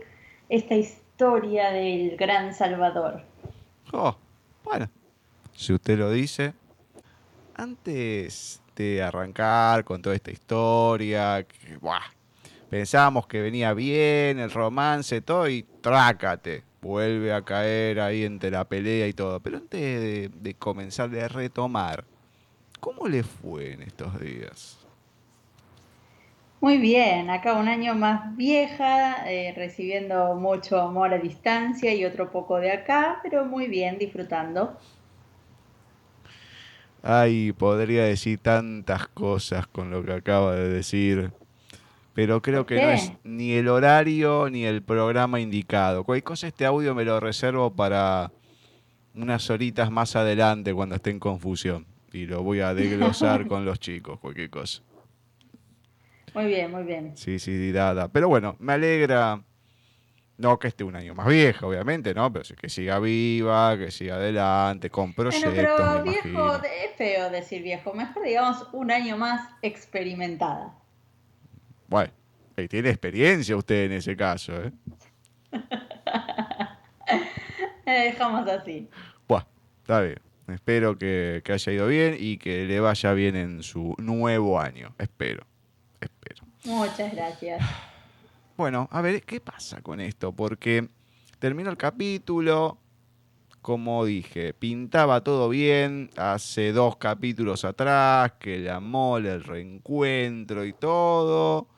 esta 0.48 0.76
historia 0.76 1.70
del 1.70 2.16
gran 2.16 2.54
Salvador. 2.54 3.24
Oh, 3.92 4.16
bueno, 4.62 4.88
si 5.52 5.72
usted 5.72 5.98
lo 5.98 6.12
dice. 6.12 6.54
Antes 7.56 8.62
arrancar 9.02 9.84
con 9.84 10.02
toda 10.02 10.16
esta 10.16 10.30
historia. 10.30 11.44
Que, 11.44 11.78
pensábamos 12.68 13.26
que 13.26 13.40
venía 13.40 13.74
bien 13.74 14.38
el 14.38 14.50
romance, 14.50 15.20
todo, 15.20 15.48
y 15.48 15.62
trácate. 15.80 16.64
Vuelve 16.80 17.32
a 17.32 17.42
caer 17.42 18.00
ahí 18.00 18.24
entre 18.24 18.50
la 18.50 18.64
pelea 18.64 19.06
y 19.06 19.12
todo. 19.12 19.40
Pero 19.40 19.58
antes 19.58 19.80
de, 19.80 20.30
de 20.32 20.54
comenzar 20.54 21.14
a 21.18 21.28
retomar, 21.28 22.04
¿cómo 22.80 23.06
le 23.06 23.22
fue 23.22 23.72
en 23.72 23.82
estos 23.82 24.18
días? 24.20 24.80
Muy 26.60 26.76
bien, 26.76 27.30
acá 27.30 27.54
un 27.54 27.68
año 27.68 27.94
más 27.94 28.36
vieja, 28.36 29.30
eh, 29.30 29.54
recibiendo 29.56 30.34
mucho 30.34 30.78
amor 30.78 31.14
a 31.14 31.18
distancia 31.18 31.94
y 31.94 32.04
otro 32.04 32.30
poco 32.30 32.60
de 32.60 32.70
acá, 32.70 33.18
pero 33.22 33.46
muy 33.46 33.66
bien, 33.66 33.96
disfrutando. 33.96 34.76
Ay, 37.02 37.52
podría 37.52 38.04
decir 38.04 38.38
tantas 38.38 39.08
cosas 39.08 39.66
con 39.66 39.90
lo 39.90 40.04
que 40.04 40.12
acaba 40.12 40.54
de 40.54 40.68
decir, 40.68 41.32
pero 42.14 42.42
creo 42.42 42.66
que 42.66 42.80
no 42.80 42.90
es 42.90 43.12
ni 43.24 43.52
el 43.52 43.68
horario 43.68 44.50
ni 44.50 44.64
el 44.64 44.82
programa 44.82 45.40
indicado. 45.40 46.04
Cualquier 46.04 46.24
cosa 46.24 46.48
este 46.48 46.66
audio 46.66 46.94
me 46.94 47.04
lo 47.04 47.18
reservo 47.18 47.70
para 47.70 48.32
unas 49.14 49.48
horitas 49.50 49.90
más 49.90 50.14
adelante 50.16 50.74
cuando 50.74 50.94
esté 50.94 51.10
en 51.10 51.18
confusión 51.18 51.86
y 52.12 52.26
lo 52.26 52.42
voy 52.42 52.60
a 52.60 52.74
desglosar 52.74 53.46
con 53.48 53.64
los 53.64 53.80
chicos, 53.80 54.18
cualquier 54.20 54.50
cosa. 54.50 54.82
Muy 56.34 56.46
bien, 56.46 56.70
muy 56.70 56.84
bien. 56.84 57.16
Sí, 57.16 57.38
sí, 57.38 57.72
dada. 57.72 58.08
Pero 58.08 58.28
bueno, 58.28 58.56
me 58.60 58.74
alegra 58.74 59.42
no 60.40 60.58
que 60.58 60.68
esté 60.68 60.84
un 60.84 60.96
año 60.96 61.14
más 61.14 61.26
vieja, 61.26 61.66
obviamente, 61.66 62.14
¿no? 62.14 62.32
Pero 62.32 62.44
que 62.60 62.68
siga 62.68 62.98
viva, 62.98 63.76
que 63.76 63.90
siga 63.90 64.16
adelante, 64.16 64.90
con 64.90 65.14
proyectos. 65.14 65.52
pero 65.54 66.02
viejo, 66.02 66.56
es 66.56 66.96
feo 66.96 67.30
decir 67.30 67.62
viejo. 67.62 67.92
Mejor 67.92 68.24
digamos 68.24 68.66
un 68.72 68.90
año 68.90 69.16
más 69.16 69.48
experimentada. 69.62 70.74
Bueno, 71.88 72.12
tiene 72.68 72.90
experiencia 72.90 73.56
usted 73.56 73.86
en 73.86 73.92
ese 73.92 74.16
caso, 74.16 74.52
¿eh? 74.62 74.72
dejamos 77.86 78.48
así. 78.48 78.88
Bueno, 79.28 79.46
está 79.80 80.00
bien. 80.00 80.20
Espero 80.48 80.98
que, 80.98 81.42
que 81.44 81.52
haya 81.52 81.72
ido 81.72 81.86
bien 81.86 82.16
y 82.18 82.38
que 82.38 82.64
le 82.64 82.80
vaya 82.80 83.12
bien 83.12 83.36
en 83.36 83.62
su 83.62 83.94
nuevo 83.98 84.60
año. 84.60 84.94
Espero. 84.98 85.46
Espero. 86.00 86.44
Muchas 86.64 87.14
gracias. 87.14 87.62
Bueno, 88.60 88.90
a 88.92 89.00
ver, 89.00 89.22
¿qué 89.22 89.40
pasa 89.40 89.80
con 89.80 90.00
esto? 90.00 90.32
Porque 90.32 90.86
terminó 91.38 91.70
el 91.70 91.78
capítulo, 91.78 92.76
como 93.62 94.04
dije, 94.04 94.52
pintaba 94.52 95.24
todo 95.24 95.48
bien 95.48 96.10
hace 96.18 96.72
dos 96.72 96.96
capítulos 96.96 97.64
atrás, 97.64 98.32
que 98.38 98.56
el 98.56 98.68
amor, 98.68 99.24
el 99.24 99.42
reencuentro 99.42 100.66
y 100.66 100.74
todo. 100.74 101.68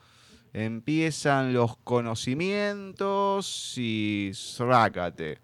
Empiezan 0.52 1.52
los 1.52 1.76
conocimientos 1.76 3.74
y 3.78 4.32
rácate. 4.58 5.38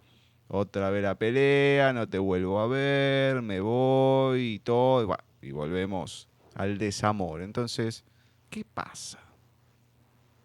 Otra 0.48 0.90
vez 0.90 1.04
la 1.04 1.14
pelea, 1.14 1.92
no 1.92 2.08
te 2.08 2.18
vuelvo 2.18 2.58
a 2.58 2.66
ver, 2.66 3.42
me 3.42 3.60
voy 3.60 4.54
y 4.54 4.58
todo. 4.58 5.16
y 5.40 5.52
volvemos 5.52 6.28
al 6.56 6.78
desamor. 6.78 7.42
Entonces, 7.42 8.04
¿qué 8.50 8.64
pasa? 8.64 9.27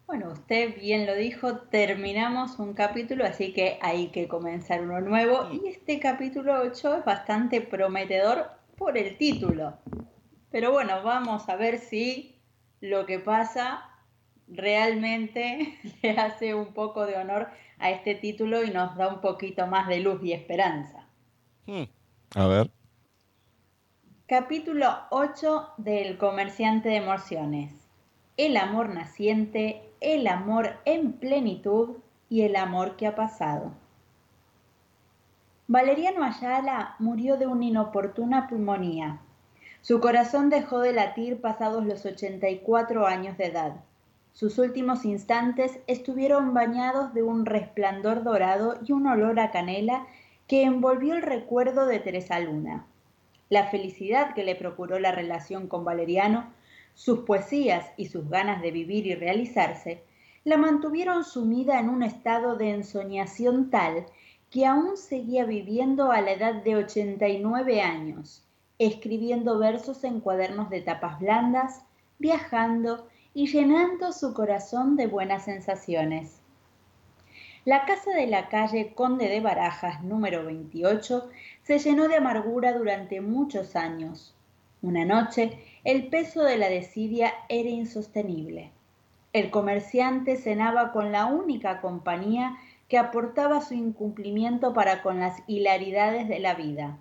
Bueno, 0.06 0.28
usted 0.28 0.78
bien 0.78 1.06
lo 1.06 1.14
dijo, 1.14 1.58
terminamos 1.70 2.58
un 2.58 2.74
capítulo, 2.74 3.24
así 3.24 3.54
que 3.54 3.78
hay 3.80 4.08
que 4.08 4.28
comenzar 4.28 4.82
uno 4.82 5.00
nuevo. 5.00 5.48
Y 5.50 5.68
este 5.68 5.98
capítulo 5.98 6.60
8 6.60 6.98
es 6.98 7.04
bastante 7.04 7.62
prometedor 7.62 8.50
por 8.76 8.98
el 8.98 9.16
título. 9.16 9.78
Pero 10.50 10.72
bueno, 10.72 11.02
vamos 11.02 11.48
a 11.48 11.56
ver 11.56 11.78
si 11.78 12.38
lo 12.80 13.06
que 13.06 13.18
pasa 13.18 13.90
realmente 14.46 15.78
le 16.02 16.10
hace 16.10 16.54
un 16.54 16.74
poco 16.74 17.06
de 17.06 17.16
honor 17.16 17.48
a 17.78 17.90
este 17.90 18.14
título 18.14 18.62
y 18.62 18.70
nos 18.70 18.96
da 18.96 19.08
un 19.08 19.22
poquito 19.22 19.66
más 19.66 19.88
de 19.88 20.00
luz 20.00 20.22
y 20.22 20.32
esperanza. 20.32 21.08
Hmm. 21.66 21.84
A 22.34 22.46
ver. 22.46 22.70
Capítulo 24.26 24.88
8 25.10 25.74
del 25.78 26.18
comerciante 26.18 26.90
de 26.90 26.96
emociones. 26.96 27.72
El 28.36 28.56
amor 28.56 28.88
naciente 28.90 29.93
el 30.04 30.26
amor 30.26 30.74
en 30.84 31.14
plenitud 31.14 31.96
y 32.28 32.42
el 32.42 32.56
amor 32.56 32.96
que 32.96 33.06
ha 33.06 33.14
pasado. 33.14 33.72
Valeriano 35.66 36.22
Ayala 36.22 36.94
murió 36.98 37.38
de 37.38 37.46
una 37.46 37.64
inoportuna 37.64 38.48
pulmonía. 38.48 39.20
Su 39.80 40.00
corazón 40.00 40.50
dejó 40.50 40.80
de 40.80 40.92
latir 40.92 41.40
pasados 41.40 41.86
los 41.86 42.04
84 42.04 43.06
años 43.06 43.38
de 43.38 43.46
edad. 43.46 43.76
Sus 44.34 44.58
últimos 44.58 45.06
instantes 45.06 45.78
estuvieron 45.86 46.52
bañados 46.52 47.14
de 47.14 47.22
un 47.22 47.46
resplandor 47.46 48.24
dorado 48.24 48.78
y 48.84 48.92
un 48.92 49.06
olor 49.06 49.40
a 49.40 49.50
canela 49.50 50.06
que 50.46 50.64
envolvió 50.64 51.14
el 51.14 51.22
recuerdo 51.22 51.86
de 51.86 52.00
Teresa 52.00 52.40
Luna. 52.40 52.84
La 53.48 53.68
felicidad 53.68 54.34
que 54.34 54.44
le 54.44 54.56
procuró 54.56 54.98
la 54.98 55.12
relación 55.12 55.66
con 55.66 55.84
Valeriano 55.84 56.52
sus 56.94 57.20
poesías 57.20 57.86
y 57.96 58.06
sus 58.06 58.28
ganas 58.28 58.62
de 58.62 58.70
vivir 58.70 59.06
y 59.06 59.14
realizarse 59.14 60.02
la 60.44 60.58
mantuvieron 60.58 61.24
sumida 61.24 61.80
en 61.80 61.88
un 61.88 62.02
estado 62.02 62.56
de 62.56 62.70
ensoñación 62.70 63.70
tal 63.70 64.06
que 64.50 64.66
aún 64.66 64.96
seguía 64.96 65.44
viviendo 65.46 66.12
a 66.12 66.20
la 66.20 66.32
edad 66.32 66.54
de 66.62 66.76
89 66.76 67.80
años, 67.80 68.44
escribiendo 68.78 69.58
versos 69.58 70.04
en 70.04 70.20
cuadernos 70.20 70.68
de 70.70 70.82
tapas 70.82 71.18
blandas, 71.18 71.82
viajando 72.18 73.08
y 73.32 73.46
llenando 73.48 74.12
su 74.12 74.34
corazón 74.34 74.96
de 74.96 75.06
buenas 75.06 75.46
sensaciones. 75.46 76.40
La 77.64 77.86
casa 77.86 78.10
de 78.10 78.26
la 78.26 78.50
calle 78.50 78.92
Conde 78.94 79.28
de 79.28 79.40
Barajas, 79.40 80.04
número 80.04 80.44
28, 80.44 81.30
se 81.62 81.78
llenó 81.78 82.08
de 82.08 82.16
amargura 82.16 82.74
durante 82.74 83.22
muchos 83.22 83.74
años. 83.74 84.36
Una 84.84 85.06
noche, 85.06 85.58
el 85.82 86.08
peso 86.08 86.42
de 86.42 86.58
la 86.58 86.68
desidia 86.68 87.32
era 87.48 87.70
insostenible. 87.70 88.70
El 89.32 89.50
comerciante 89.50 90.36
cenaba 90.36 90.92
con 90.92 91.10
la 91.10 91.24
única 91.24 91.80
compañía 91.80 92.58
que 92.86 92.98
aportaba 92.98 93.62
su 93.62 93.72
incumplimiento 93.72 94.74
para 94.74 95.00
con 95.00 95.20
las 95.20 95.42
hilaridades 95.46 96.28
de 96.28 96.38
la 96.38 96.52
vida. 96.52 96.98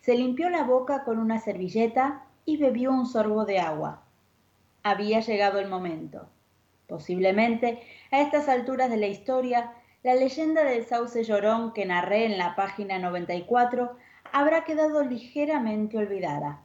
Se 0.00 0.16
limpió 0.16 0.50
la 0.50 0.64
boca 0.64 1.04
con 1.04 1.20
una 1.20 1.38
servilleta 1.38 2.24
y 2.44 2.56
bebió 2.56 2.90
un 2.90 3.06
sorbo 3.06 3.44
de 3.44 3.60
agua. 3.60 4.02
Había 4.82 5.20
llegado 5.20 5.60
el 5.60 5.68
momento. 5.68 6.28
Posiblemente, 6.88 7.80
a 8.10 8.22
estas 8.22 8.48
alturas 8.48 8.90
de 8.90 8.96
la 8.96 9.06
historia, 9.06 9.72
la 10.02 10.16
leyenda 10.16 10.64
del 10.64 10.84
sauce 10.84 11.22
llorón 11.22 11.72
que 11.74 11.86
narré 11.86 12.24
en 12.24 12.38
la 12.38 12.56
página 12.56 12.98
94 12.98 13.96
habrá 14.32 14.64
quedado 14.64 15.04
ligeramente 15.04 15.96
olvidada. 15.96 16.64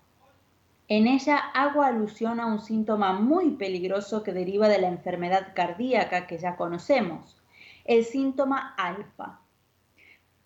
En 0.89 1.07
ella 1.07 1.37
hago 1.37 1.81
alusión 1.81 2.39
a 2.39 2.45
un 2.45 2.59
síntoma 2.59 3.13
muy 3.13 3.51
peligroso 3.51 4.21
que 4.21 4.33
deriva 4.33 4.67
de 4.67 4.81
la 4.81 4.89
enfermedad 4.89 5.53
cardíaca 5.55 6.27
que 6.27 6.37
ya 6.37 6.55
conocemos, 6.55 7.37
el 7.85 8.03
síntoma 8.03 8.75
alfa. 8.77 9.39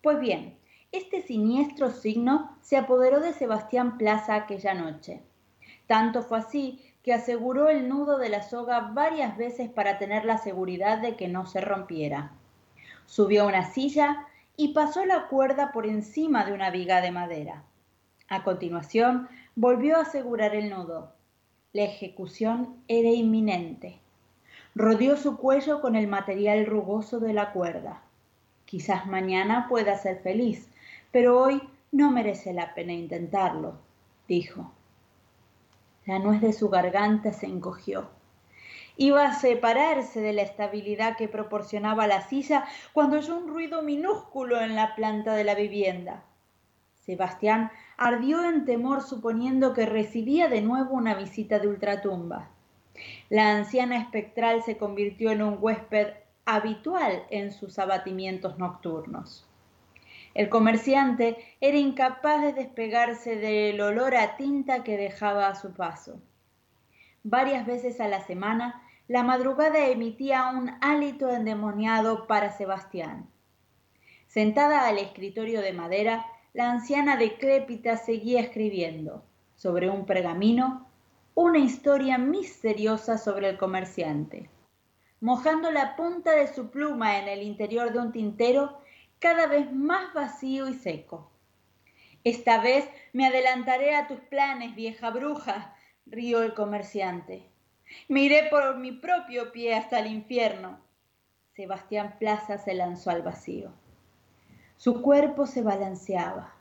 Pues 0.02 0.20
bien, 0.20 0.58
este 0.92 1.22
siniestro 1.22 1.90
signo 1.90 2.58
se 2.62 2.78
apoderó 2.78 3.20
de 3.20 3.34
Sebastián 3.34 3.98
Plaza 3.98 4.36
aquella 4.36 4.74
noche. 4.74 5.22
Tanto 5.88 6.22
fue 6.22 6.38
así 6.38 6.82
que 7.04 7.14
aseguró 7.14 7.70
el 7.70 7.90
nudo 7.90 8.18
de 8.18 8.30
la 8.30 8.44
soga 8.44 8.92
varias 8.94 9.38
veces 9.38 9.70
para 9.70 9.98
tener 9.98 10.26
la 10.26 10.38
seguridad 10.38 11.00
de 11.00 11.16
que 11.16 11.28
no 11.28 11.46
se 11.46 11.62
rompiera. 11.62 12.32
Subió 13.06 13.44
a 13.44 13.48
una 13.48 13.72
silla 13.72 14.28
y 14.56 14.74
pasó 14.74 15.06
la 15.06 15.28
cuerda 15.28 15.72
por 15.72 15.86
encima 15.86 16.46
de 16.46 16.54
una 16.54 16.70
viga 16.70 17.02
de 17.02 17.12
madera. 17.12 17.64
A 18.30 18.44
continuación, 18.44 19.30
volvió 19.58 19.98
a 19.98 20.02
asegurar 20.02 20.54
el 20.54 20.70
nudo. 20.70 21.14
La 21.74 21.82
ejecución 21.82 22.76
era 22.88 23.10
inminente. 23.10 24.00
Rodeó 24.76 25.18
su 25.18 25.36
cuello 25.36 25.82
con 25.82 25.96
el 25.96 26.08
material 26.08 26.68
rugoso 26.68 27.20
de 27.20 27.34
la 27.34 27.54
cuerda. 27.54 28.04
Quizás 28.66 29.08
mañana 29.08 29.66
pueda 29.68 29.98
ser 29.98 30.20
feliz, 30.20 30.70
pero 31.12 31.42
hoy 31.42 31.60
no 31.92 32.12
merece 32.12 32.54
la 32.54 32.76
pena 32.76 32.94
intentarlo, 32.94 33.80
dijo. 34.28 34.72
La 36.06 36.20
nuez 36.20 36.40
de 36.40 36.54
su 36.54 36.70
garganta 36.70 37.34
se 37.34 37.48
encogió. 37.48 38.12
Iba 38.96 39.26
a 39.26 39.34
separarse 39.34 40.22
de 40.22 40.34
la 40.34 40.44
estabilidad 40.44 41.18
que 41.18 41.28
proporcionaba 41.28 42.06
la 42.06 42.22
silla 42.28 42.66
cuando 42.94 43.18
oyó 43.18 43.36
un 43.36 43.48
ruido 43.48 43.82
minúsculo 43.82 44.62
en 44.62 44.76
la 44.76 44.94
planta 44.94 45.34
de 45.34 45.44
la 45.44 45.56
vivienda. 45.56 46.24
Sebastián 47.08 47.72
ardió 47.98 48.44
en 48.48 48.66
temor 48.66 49.02
suponiendo 49.02 49.74
que 49.74 49.86
recibía 49.86 50.48
de 50.48 50.62
nuevo 50.62 50.94
una 50.94 51.16
visita 51.16 51.60
de 51.60 51.68
ultratumba. 51.68 52.50
La 53.30 53.56
anciana 53.56 53.98
espectral 53.98 54.64
se 54.64 54.78
convirtió 54.78 55.32
en 55.32 55.42
un 55.42 55.58
huésped 55.60 56.14
habitual 56.46 57.24
en 57.30 57.52
sus 57.52 57.78
abatimientos 57.80 58.58
nocturnos. 58.58 59.46
El 60.34 60.50
comerciante 60.50 61.38
era 61.60 61.78
incapaz 61.78 62.44
de 62.44 62.54
despegarse 62.54 63.36
del 63.36 63.82
olor 63.82 64.16
a 64.16 64.38
tinta 64.38 64.84
que 64.84 64.96
dejaba 64.96 65.48
a 65.48 65.56
su 65.56 65.74
paso. 65.74 66.22
Varias 67.24 67.66
veces 67.66 68.00
a 68.00 68.08
la 68.08 68.22
semana, 68.22 68.84
la 69.08 69.24
madrugada 69.24 69.88
emitía 69.88 70.48
un 70.48 70.72
hálito 70.82 71.30
endemoniado 71.32 72.28
para 72.28 72.52
Sebastián. 72.52 73.28
Sentada 74.28 74.88
al 74.88 75.00
escritorio 75.00 75.62
de 75.62 75.74
madera, 75.74 76.26
la 76.54 76.72
anciana 76.72 77.18
decrépita 77.18 77.98
seguía 77.98 78.42
escribiendo, 78.42 79.24
sobre 79.56 79.90
un 79.90 80.06
pergamino, 80.06 80.88
una 81.36 81.60
historia 81.60 82.18
misteriosa 82.18 83.18
sobre 83.18 83.50
el 83.50 83.58
comerciante. 83.58 84.50
Mojando 85.20 85.72
la 85.72 85.96
punta 85.96 86.32
de 86.32 86.48
su 86.48 86.70
pluma 86.70 87.20
en 87.20 87.28
el 87.28 87.44
interior 87.44 87.92
de 87.92 88.00
un 88.00 88.12
tintero, 88.12 88.82
cada 89.20 89.48
vez 89.48 89.72
más 89.72 90.14
vacío 90.14 90.68
y 90.68 90.74
seco. 90.74 91.32
Esta 92.24 92.60
vez 92.60 92.90
me 93.14 93.26
adelantaré 93.26 93.96
a 93.96 94.08
tus 94.08 94.20
planes, 94.20 94.76
vieja 94.76 95.12
bruja, 95.12 95.76
rió 96.06 96.42
el 96.42 96.54
comerciante. 96.54 97.48
Miré 98.08 98.48
por 98.50 98.78
mi 98.78 98.92
propio 98.92 99.52
pie 99.52 99.76
hasta 99.76 100.00
el 100.00 100.08
infierno. 100.08 100.80
Sebastián 101.54 102.16
Plaza 102.20 102.58
se 102.58 102.74
lanzó 102.74 103.12
al 103.12 103.22
vacío. 103.22 103.72
Su 104.78 105.02
cuerpo 105.02 105.48
se 105.48 105.62
balanceaba. 105.62 106.54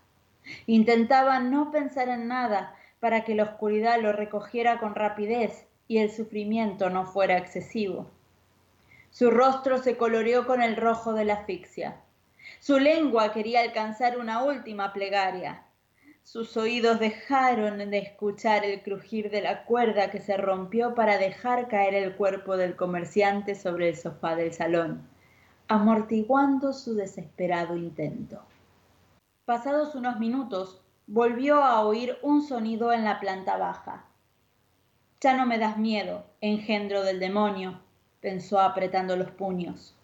Intentaba 0.66 1.38
no 1.38 1.70
pensar 1.70 2.08
en 2.08 2.28
nada 2.28 2.74
para 2.98 3.24
que 3.24 3.34
la 3.34 3.44
oscuridad 3.44 4.00
lo 4.00 4.12
recogiera 4.12 4.78
con 4.78 4.94
rapidez 4.94 5.66
y 5.86 5.98
el 5.98 6.10
sufrimiento 6.10 6.88
no 6.88 7.04
fuera 7.04 7.36
excesivo. 7.36 8.10
Su 9.10 9.30
rostro 9.30 9.78
se 9.78 9.96
coloreó 9.96 10.46
con 10.46 10.62
el 10.62 10.76
rojo 10.76 11.12
de 11.12 11.24
la 11.24 11.34
asfixia. 11.34 12.00
Su 12.58 12.78
lengua 12.78 13.32
quería 13.32 13.60
alcanzar 13.60 14.18
una 14.18 14.44
última 14.44 14.92
plegaria. 14.92 15.62
Sus 16.22 16.56
oídos 16.56 16.98
dejaron 16.98 17.78
de 17.90 17.98
escuchar 17.98 18.64
el 18.64 18.82
crujir 18.82 19.30
de 19.30 19.42
la 19.42 19.64
cuerda 19.64 20.10
que 20.10 20.20
se 20.20 20.36
rompió 20.36 20.94
para 20.94 21.18
dejar 21.18 21.68
caer 21.68 21.94
el 21.94 22.16
cuerpo 22.16 22.56
del 22.56 22.76
comerciante 22.76 23.54
sobre 23.54 23.90
el 23.90 23.96
sofá 23.96 24.34
del 24.34 24.52
salón, 24.52 25.08
amortiguando 25.68 26.72
su 26.72 26.94
desesperado 26.94 27.76
intento. 27.76 28.40
Pasados 29.44 29.96
unos 29.96 30.20
minutos, 30.20 30.80
volvió 31.08 31.64
a 31.64 31.84
oír 31.84 32.16
un 32.22 32.42
sonido 32.42 32.92
en 32.92 33.04
la 33.04 33.18
planta 33.18 33.56
baja. 33.56 34.04
Ya 35.20 35.36
no 35.36 35.44
me 35.44 35.58
das 35.58 35.76
miedo, 35.76 36.24
engendro 36.40 37.02
del 37.02 37.18
demonio, 37.18 37.80
pensó 38.20 38.60
apretando 38.60 39.16
los 39.16 39.32
puños. 39.32 39.96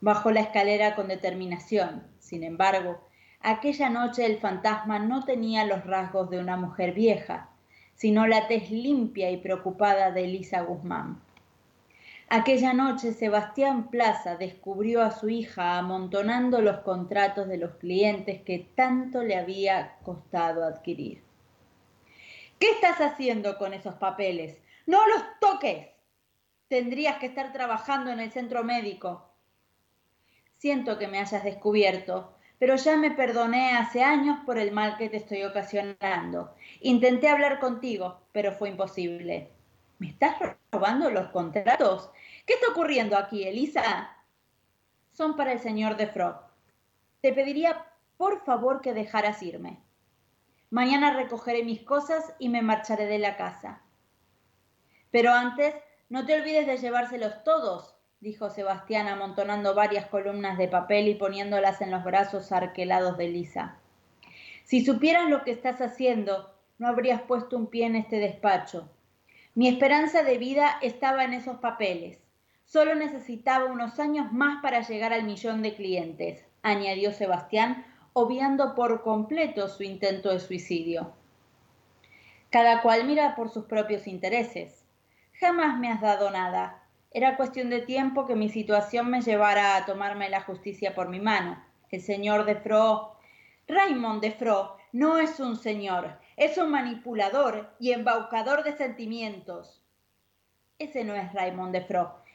Bajó 0.00 0.30
la 0.30 0.40
escalera 0.40 0.94
con 0.94 1.08
determinación. 1.08 2.02
Sin 2.18 2.42
embargo, 2.42 2.98
aquella 3.42 3.90
noche 3.90 4.24
el 4.24 4.38
fantasma 4.38 4.98
no 4.98 5.24
tenía 5.24 5.64
los 5.66 5.84
rasgos 5.84 6.30
de 6.30 6.38
una 6.38 6.56
mujer 6.56 6.94
vieja, 6.94 7.50
sino 7.94 8.26
la 8.26 8.46
tez 8.46 8.70
limpia 8.70 9.30
y 9.30 9.36
preocupada 9.36 10.10
de 10.10 10.24
Elisa 10.24 10.62
Guzmán. 10.62 11.20
Aquella 12.28 12.72
noche 12.72 13.12
Sebastián 13.12 13.88
Plaza 13.88 14.34
descubrió 14.34 15.02
a 15.02 15.12
su 15.12 15.28
hija 15.28 15.78
amontonando 15.78 16.60
los 16.60 16.78
contratos 16.78 17.46
de 17.46 17.56
los 17.56 17.76
clientes 17.76 18.42
que 18.42 18.68
tanto 18.74 19.22
le 19.22 19.36
había 19.36 19.98
costado 20.02 20.64
adquirir. 20.64 21.22
¿Qué 22.58 22.70
estás 22.70 23.00
haciendo 23.00 23.56
con 23.58 23.74
esos 23.74 23.94
papeles? 23.94 24.58
No 24.86 25.06
los 25.06 25.22
toques. 25.40 25.86
Tendrías 26.66 27.18
que 27.18 27.26
estar 27.26 27.52
trabajando 27.52 28.10
en 28.10 28.18
el 28.18 28.32
centro 28.32 28.64
médico. 28.64 29.30
Siento 30.56 30.98
que 30.98 31.06
me 31.06 31.20
hayas 31.20 31.44
descubierto, 31.44 32.34
pero 32.58 32.74
ya 32.74 32.96
me 32.96 33.12
perdoné 33.12 33.76
hace 33.76 34.02
años 34.02 34.38
por 34.44 34.58
el 34.58 34.72
mal 34.72 34.96
que 34.96 35.08
te 35.08 35.18
estoy 35.18 35.44
ocasionando. 35.44 36.56
Intenté 36.80 37.28
hablar 37.28 37.60
contigo, 37.60 38.20
pero 38.32 38.50
fue 38.50 38.70
imposible. 38.70 39.55
¿Me 39.98 40.08
estás 40.08 40.36
robando 40.70 41.10
los 41.10 41.28
contratos? 41.28 42.10
¿Qué 42.44 42.54
está 42.54 42.68
ocurriendo 42.68 43.16
aquí, 43.16 43.44
Elisa? 43.44 44.14
Son 45.12 45.36
para 45.36 45.52
el 45.52 45.60
señor 45.60 45.96
de 45.96 46.06
Frog. 46.06 46.36
Te 47.22 47.32
pediría, 47.32 47.86
por 48.16 48.44
favor, 48.44 48.82
que 48.82 48.92
dejaras 48.92 49.42
irme. 49.42 49.82
Mañana 50.68 51.14
recogeré 51.14 51.64
mis 51.64 51.82
cosas 51.82 52.34
y 52.38 52.48
me 52.50 52.60
marcharé 52.60 53.06
de 53.06 53.18
la 53.18 53.36
casa. 53.36 53.82
Pero 55.10 55.32
antes, 55.32 55.74
no 56.10 56.26
te 56.26 56.34
olvides 56.34 56.66
de 56.66 56.76
llevárselos 56.76 57.42
todos, 57.42 57.96
dijo 58.20 58.50
Sebastián 58.50 59.08
amontonando 59.08 59.74
varias 59.74 60.06
columnas 60.06 60.58
de 60.58 60.68
papel 60.68 61.08
y 61.08 61.14
poniéndolas 61.14 61.80
en 61.80 61.90
los 61.90 62.04
brazos 62.04 62.52
arquelados 62.52 63.16
de 63.16 63.28
Lisa. 63.28 63.78
Si 64.64 64.84
supieras 64.84 65.30
lo 65.30 65.42
que 65.44 65.52
estás 65.52 65.80
haciendo, 65.80 66.52
no 66.78 66.88
habrías 66.88 67.22
puesto 67.22 67.56
un 67.56 67.68
pie 67.68 67.86
en 67.86 67.96
este 67.96 68.18
despacho. 68.18 68.90
Mi 69.56 69.68
esperanza 69.68 70.22
de 70.22 70.36
vida 70.36 70.76
estaba 70.82 71.24
en 71.24 71.32
esos 71.32 71.56
papeles. 71.56 72.18
Solo 72.66 72.94
necesitaba 72.94 73.64
unos 73.64 73.98
años 73.98 74.30
más 74.30 74.60
para 74.60 74.82
llegar 74.82 75.14
al 75.14 75.24
millón 75.24 75.62
de 75.62 75.74
clientes, 75.74 76.44
añadió 76.62 77.10
Sebastián, 77.10 77.86
obviando 78.12 78.74
por 78.74 79.00
completo 79.02 79.68
su 79.68 79.82
intento 79.82 80.28
de 80.30 80.40
suicidio. 80.40 81.14
Cada 82.50 82.82
cual 82.82 83.06
mira 83.06 83.34
por 83.34 83.48
sus 83.48 83.64
propios 83.64 84.06
intereses. 84.06 84.84
Jamás 85.40 85.78
me 85.78 85.90
has 85.90 86.02
dado 86.02 86.30
nada, 86.30 86.82
era 87.10 87.38
cuestión 87.38 87.70
de 87.70 87.80
tiempo 87.80 88.26
que 88.26 88.34
mi 88.34 88.50
situación 88.50 89.08
me 89.08 89.22
llevara 89.22 89.76
a 89.76 89.86
tomarme 89.86 90.28
la 90.28 90.42
justicia 90.42 90.94
por 90.94 91.08
mi 91.08 91.18
mano. 91.18 91.58
El 91.90 92.02
señor 92.02 92.44
de 92.44 92.56
Fro, 92.56 93.16
Raymond 93.68 94.20
de 94.20 94.32
Fro, 94.32 94.76
no 94.92 95.16
es 95.16 95.40
un 95.40 95.56
señor, 95.56 96.18
es 96.36 96.58
un 96.58 96.70
manipulador 96.70 97.70
y 97.78 97.92
embaucador 97.92 98.62
de 98.62 98.76
sentimientos. 98.76 99.82
Ese 100.78 101.04
no 101.04 101.14
es 101.14 101.32
Raymond 101.32 101.72
de 101.72 101.86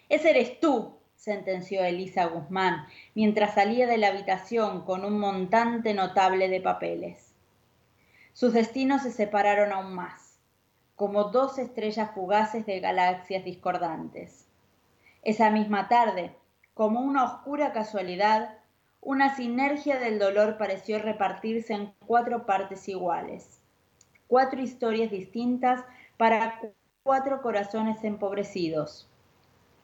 ese 0.10 0.32
eres 0.32 0.60
tú, 0.60 0.98
sentenció 1.16 1.86
Elisa 1.86 2.26
Guzmán, 2.26 2.86
mientras 3.16 3.54
salía 3.54 3.88
de 3.88 3.98
la 3.98 4.08
habitación 4.08 4.84
con 4.84 5.06
un 5.06 5.20
montante 5.20 5.94
notable 5.94 6.50
de 6.50 6.60
papeles. 6.60 7.34
Sus 8.34 8.54
destinos 8.54 9.04
se 9.04 9.12
separaron 9.12 9.72
aún 9.72 9.94
más, 9.94 10.40
como 10.96 11.26
dos 11.26 11.60
estrellas 11.60 12.12
fugaces 12.14 12.66
de 12.66 12.80
galaxias 12.80 13.46
discordantes. 13.46 14.48
Esa 15.22 15.50
misma 15.50 15.88
tarde, 15.88 16.36
como 16.74 17.00
una 17.00 17.24
oscura 17.24 17.72
casualidad, 17.72 18.58
una 19.00 19.36
sinergia 19.36 19.98
del 20.00 20.20
dolor 20.20 20.58
pareció 20.58 21.00
repartirse 21.00 21.74
en 21.74 21.94
cuatro 22.06 22.46
partes 22.46 22.90
iguales. 22.90 23.61
Cuatro 24.32 24.62
historias 24.62 25.12
distintas 25.12 25.84
para 26.16 26.62
cuatro 27.04 27.42
corazones 27.42 28.02
empobrecidos. 28.06 29.10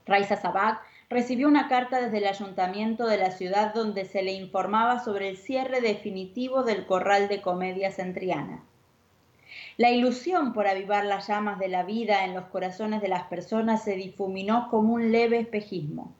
Raiza 0.05 0.37
Sabak 0.37 0.81
recibió 1.09 1.49
una 1.49 1.67
carta 1.67 1.99
desde 1.99 2.19
el 2.19 2.27
ayuntamiento 2.27 3.07
de 3.07 3.17
la 3.17 3.31
ciudad 3.31 3.73
donde 3.73 4.05
se 4.05 4.23
le 4.23 4.31
informaba 4.31 5.03
sobre 5.03 5.27
el 5.27 5.35
cierre 5.35 5.81
definitivo 5.81 6.63
del 6.63 6.85
corral 6.85 7.27
de 7.27 7.41
comedia 7.41 7.91
centriana. 7.91 8.63
La 9.75 9.91
ilusión 9.91 10.53
por 10.53 10.65
avivar 10.65 11.03
las 11.03 11.27
llamas 11.27 11.59
de 11.59 11.67
la 11.67 11.83
vida 11.83 12.23
en 12.23 12.33
los 12.33 12.45
corazones 12.45 13.01
de 13.01 13.09
las 13.09 13.23
personas 13.23 13.83
se 13.83 13.95
difuminó 13.95 14.69
como 14.69 14.93
un 14.93 15.11
leve 15.11 15.39
espejismo. 15.39 16.15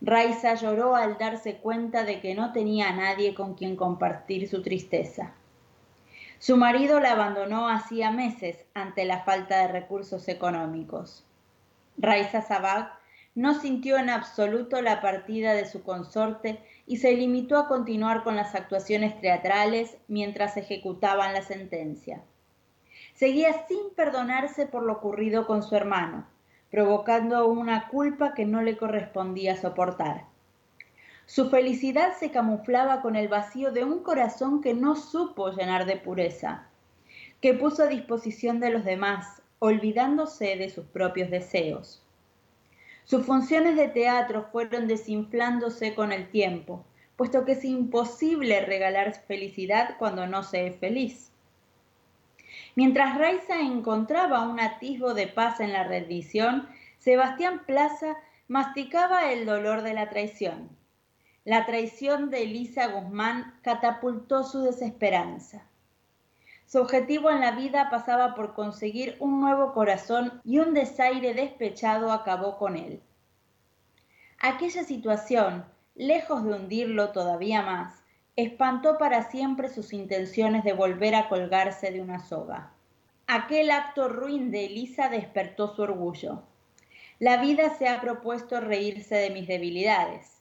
Raiza 0.00 0.54
lloró 0.54 0.94
al 0.94 1.18
darse 1.18 1.56
cuenta 1.56 2.04
de 2.04 2.20
que 2.20 2.36
no 2.36 2.52
tenía 2.52 2.90
a 2.90 2.94
nadie 2.94 3.34
con 3.34 3.54
quien 3.54 3.74
compartir 3.74 4.48
su 4.48 4.62
tristeza. 4.62 5.34
Su 6.38 6.56
marido 6.56 7.00
la 7.00 7.12
abandonó 7.12 7.68
hacía 7.68 8.12
meses 8.12 8.64
ante 8.72 9.04
la 9.04 9.24
falta 9.24 9.58
de 9.58 9.68
recursos 9.68 10.28
económicos. 10.28 11.24
Raiza 11.96 12.42
Sabag 12.42 12.92
no 13.34 13.54
sintió 13.54 13.98
en 13.98 14.08
absoluto 14.08 14.80
la 14.80 15.00
partida 15.00 15.52
de 15.52 15.66
su 15.66 15.82
consorte 15.82 16.60
y 16.86 16.98
se 16.98 17.12
limitó 17.12 17.56
a 17.58 17.66
continuar 17.66 18.22
con 18.22 18.36
las 18.36 18.54
actuaciones 18.54 19.20
teatrales 19.20 19.96
mientras 20.06 20.56
ejecutaban 20.56 21.32
la 21.32 21.42
sentencia. 21.42 22.22
Seguía 23.14 23.66
sin 23.66 23.90
perdonarse 23.96 24.66
por 24.66 24.84
lo 24.84 24.94
ocurrido 24.94 25.44
con 25.44 25.64
su 25.64 25.74
hermano, 25.74 26.24
provocando 26.70 27.48
una 27.48 27.88
culpa 27.88 28.34
que 28.34 28.44
no 28.44 28.62
le 28.62 28.76
correspondía 28.76 29.56
soportar. 29.56 30.24
Su 31.28 31.50
felicidad 31.50 32.16
se 32.18 32.30
camuflaba 32.30 33.02
con 33.02 33.14
el 33.14 33.28
vacío 33.28 33.70
de 33.70 33.84
un 33.84 34.02
corazón 34.02 34.62
que 34.62 34.72
no 34.72 34.96
supo 34.96 35.50
llenar 35.50 35.84
de 35.84 35.96
pureza, 35.96 36.66
que 37.42 37.52
puso 37.52 37.82
a 37.82 37.86
disposición 37.86 38.60
de 38.60 38.70
los 38.70 38.82
demás, 38.82 39.42
olvidándose 39.58 40.56
de 40.56 40.70
sus 40.70 40.86
propios 40.86 41.28
deseos. 41.28 42.02
Sus 43.04 43.26
funciones 43.26 43.76
de 43.76 43.88
teatro 43.88 44.48
fueron 44.50 44.88
desinflándose 44.88 45.94
con 45.94 46.12
el 46.12 46.30
tiempo, 46.30 46.86
puesto 47.16 47.44
que 47.44 47.52
es 47.52 47.64
imposible 47.66 48.62
regalar 48.62 49.12
felicidad 49.12 49.96
cuando 49.98 50.26
no 50.26 50.42
se 50.42 50.66
es 50.66 50.76
feliz. 50.78 51.30
Mientras 52.74 53.18
Raiza 53.18 53.60
encontraba 53.60 54.48
un 54.48 54.60
atisbo 54.60 55.12
de 55.12 55.26
paz 55.26 55.60
en 55.60 55.74
la 55.74 55.84
rendición, 55.84 56.66
Sebastián 56.96 57.64
Plaza 57.66 58.16
masticaba 58.48 59.30
el 59.30 59.44
dolor 59.44 59.82
de 59.82 59.92
la 59.92 60.08
traición. 60.08 60.77
La 61.48 61.64
traición 61.64 62.28
de 62.28 62.42
Elisa 62.42 62.88
Guzmán 62.88 63.58
catapultó 63.62 64.44
su 64.44 64.60
desesperanza. 64.60 65.62
Su 66.66 66.78
objetivo 66.78 67.30
en 67.30 67.40
la 67.40 67.52
vida 67.52 67.88
pasaba 67.88 68.34
por 68.34 68.52
conseguir 68.52 69.16
un 69.18 69.40
nuevo 69.40 69.72
corazón 69.72 70.42
y 70.44 70.58
un 70.58 70.74
desaire 70.74 71.32
despechado 71.32 72.12
acabó 72.12 72.58
con 72.58 72.76
él. 72.76 73.00
Aquella 74.38 74.84
situación, 74.84 75.64
lejos 75.94 76.44
de 76.44 76.52
hundirlo 76.52 77.12
todavía 77.12 77.62
más, 77.62 77.94
espantó 78.36 78.98
para 78.98 79.30
siempre 79.30 79.70
sus 79.70 79.94
intenciones 79.94 80.64
de 80.64 80.74
volver 80.74 81.14
a 81.14 81.30
colgarse 81.30 81.90
de 81.90 82.02
una 82.02 82.20
soga. 82.20 82.74
Aquel 83.26 83.70
acto 83.70 84.10
ruin 84.10 84.50
de 84.50 84.66
Elisa 84.66 85.08
despertó 85.08 85.74
su 85.74 85.80
orgullo. 85.80 86.42
La 87.18 87.38
vida 87.38 87.70
se 87.70 87.88
ha 87.88 88.02
propuesto 88.02 88.60
reírse 88.60 89.14
de 89.14 89.30
mis 89.30 89.48
debilidades. 89.48 90.37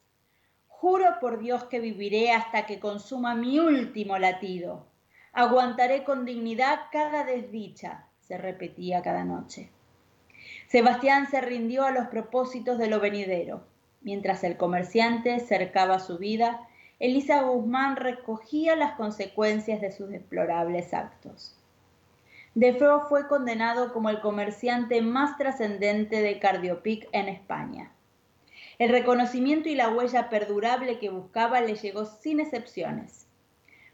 Juro 0.79 1.19
por 1.19 1.39
Dios 1.39 1.65
que 1.65 1.79
viviré 1.79 2.31
hasta 2.31 2.65
que 2.65 2.79
consuma 2.79 3.35
mi 3.35 3.59
último 3.59 4.17
latido 4.17 4.85
Aguantaré 5.37 6.03
con 6.03 6.25
dignidad 6.25 6.79
cada 6.91 7.23
desdicha, 7.23 8.07
se 8.21 8.39
repetía 8.39 9.03
cada 9.03 9.23
noche. 9.23 9.69
Sebastián 10.67 11.29
se 11.29 11.41
rindió 11.41 11.85
a 11.85 11.91
los 11.91 12.07
propósitos 12.07 12.79
de 12.79 12.87
lo 12.87 12.99
venidero. 12.99 13.61
Mientras 14.01 14.43
el 14.43 14.57
comerciante 14.57 15.39
cercaba 15.39 15.99
su 15.99 16.17
vida, 16.17 16.67
Elisa 16.97 17.43
Guzmán 17.43 17.97
recogía 17.97 18.75
las 18.75 18.93
consecuencias 18.93 19.79
de 19.79 19.91
sus 19.91 20.09
deplorables 20.09 20.91
actos. 20.95 21.55
Defro 22.55 23.01
fue 23.01 23.27
condenado 23.27 23.93
como 23.93 24.09
el 24.09 24.21
comerciante 24.21 25.03
más 25.03 25.37
trascendente 25.37 26.23
de 26.23 26.39
Cardiopic 26.39 27.09
en 27.11 27.29
España. 27.29 27.91
El 28.79 28.89
reconocimiento 28.89 29.69
y 29.69 29.75
la 29.75 29.89
huella 29.89 30.29
perdurable 30.29 30.99
que 30.99 31.09
buscaba 31.09 31.61
le 31.61 31.75
llegó 31.75 32.05
sin 32.05 32.39
excepciones. 32.39 33.27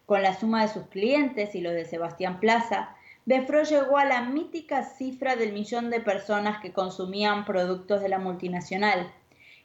Con 0.06 0.22
la 0.22 0.38
suma 0.38 0.64
de 0.64 0.68
sus 0.68 0.88
clientes 0.88 1.56
y 1.56 1.62
los 1.62 1.74
de 1.74 1.86
Sebastián 1.86 2.40
Plaza, 2.40 2.96
Befro 3.26 3.64
llegó 3.64 3.98
a 3.98 4.04
la 4.04 4.22
mítica 4.22 4.84
cifra 4.84 5.38
del 5.38 5.54
millón 5.54 5.90
de 5.90 6.02
personas 6.02 6.62
que 6.62 6.74
consumían 6.74 7.46
productos 7.46 8.02
de 8.02 8.10
la 8.10 8.20
multinacional, 8.20 9.14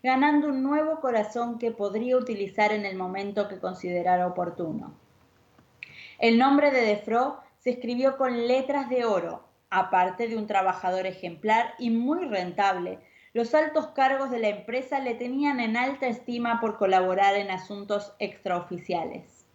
ganando 0.00 0.48
un 0.48 0.62
nuevo 0.62 1.00
corazón 1.00 1.59
que 1.59 1.72
podría 1.72 2.16
utilizar 2.16 2.72
en 2.72 2.87
el 2.87 2.96
momento 2.96 3.48
que 3.48 3.59
considerara 3.59 4.28
oportuno. 4.28 4.94
El 6.20 6.38
nombre 6.38 6.70
de 6.70 6.83
Defro 6.83 7.40
se 7.59 7.70
escribió 7.70 8.16
con 8.16 8.46
letras 8.46 8.88
de 8.88 9.04
oro, 9.04 9.42
aparte 9.70 10.28
de 10.28 10.37
un 10.37 10.46
trabajador 10.46 11.07
ejemplar 11.07 11.74
y 11.81 11.90
muy 11.90 12.26
rentable. 12.26 13.00
Los 13.38 13.55
altos 13.55 13.87
cargos 13.94 14.33
de 14.33 14.40
la 14.40 14.48
empresa 14.48 14.98
le 14.98 15.14
tenían 15.14 15.61
en 15.61 15.77
alta 15.77 16.09
estima 16.09 16.61
por 16.61 16.77
colaborar 16.77 17.37
en 17.37 17.53
asuntos 17.53 18.12
extraoficiales. 18.18 19.46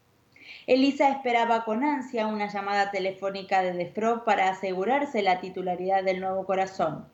Elisa 0.67 1.09
esperaba 1.09 1.65
con 1.65 1.83
ansia 1.83 2.27
una 2.27 2.47
llamada 2.47 2.91
telefónica 2.91 3.61
de 3.61 3.73
Defro 3.73 4.23
para 4.23 4.47
asegurarse 4.47 5.21
la 5.21 5.41
titularidad 5.41 6.01
del 6.01 6.21
nuevo 6.21 6.45
corazón. 6.45 7.09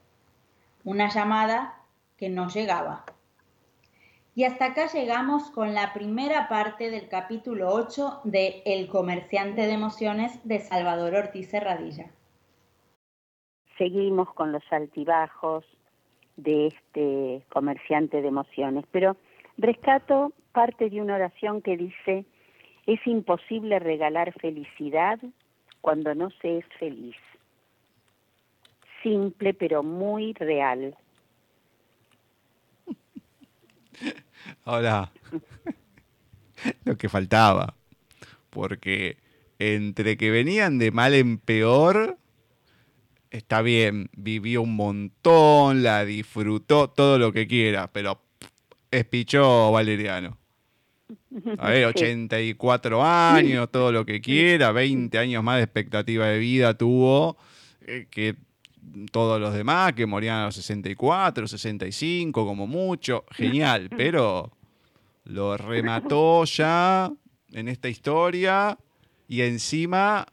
Una 0.83 1.09
llamada 1.09 1.81
que 2.17 2.29
no 2.29 2.47
llegaba. 2.49 3.03
Y 4.35 4.43
hasta 4.43 4.65
acá 4.65 4.85
llegamos 4.93 5.49
con 5.49 5.73
la 5.73 5.91
primera 5.91 6.49
parte 6.49 6.91
del 6.91 7.09
capítulo 7.09 7.73
8 7.73 8.21
de 8.25 8.61
El 8.67 8.89
comerciante 8.89 9.65
de 9.65 9.73
emociones 9.73 10.39
de 10.43 10.59
Salvador 10.59 11.15
Ortiz 11.15 11.49
Serradilla. 11.49 12.11
Seguimos 13.79 14.31
con 14.35 14.51
los 14.51 14.61
altibajos 14.69 15.65
de 16.39 16.67
este 16.67 17.43
comerciante 17.49 18.21
de 18.21 18.27
emociones, 18.27 18.85
pero 18.91 19.17
rescato 19.57 20.33
parte 20.51 20.89
de 20.89 21.01
una 21.01 21.15
oración 21.15 21.61
que 21.61 21.77
dice, 21.77 22.25
es 22.85 23.05
imposible 23.05 23.79
regalar 23.79 24.33
felicidad 24.39 25.19
cuando 25.81 26.15
no 26.15 26.29
se 26.41 26.57
es 26.59 26.65
feliz. 26.79 27.15
Simple 29.03 29.53
pero 29.53 29.83
muy 29.83 30.33
real. 30.33 30.95
Ahora, 34.65 35.11
lo 36.85 36.97
que 36.97 37.09
faltaba, 37.09 37.75
porque 38.49 39.17
entre 39.59 40.17
que 40.17 40.31
venían 40.31 40.79
de 40.79 40.91
mal 40.91 41.13
en 41.13 41.37
peor, 41.37 42.17
está 43.31 43.61
bien, 43.61 44.09
vivió 44.13 44.61
un 44.61 44.75
montón, 44.75 45.83
la 45.83 46.05
disfrutó, 46.05 46.89
todo 46.89 47.17
lo 47.19 47.31
que 47.31 47.47
quiera, 47.47 47.91
pero 47.91 48.21
espichó 48.91 49.71
Valeriano. 49.71 50.37
A 51.57 51.69
ver, 51.69 51.85
84 51.95 53.03
años, 53.03 53.69
todo 53.71 53.91
lo 53.91 54.05
que 54.05 54.21
quiera, 54.21 54.71
20 54.71 55.17
años 55.17 55.43
más 55.43 55.57
de 55.57 55.63
expectativa 55.63 56.27
de 56.27 56.39
vida 56.39 56.75
tuvo 56.75 57.37
eh, 57.81 58.07
que 58.09 58.35
todos 59.11 59.39
los 59.39 59.53
demás, 59.53 59.93
que 59.93 60.05
morían 60.05 60.37
a 60.37 60.45
los 60.45 60.55
64, 60.55 61.47
65, 61.47 62.45
como 62.45 62.67
mucho. 62.67 63.25
Genial, 63.31 63.89
pero 63.95 64.51
lo 65.25 65.57
remató 65.57 66.43
ya 66.45 67.11
en 67.51 67.67
esta 67.67 67.89
historia 67.89 68.77
y 69.27 69.41
encima 69.41 70.25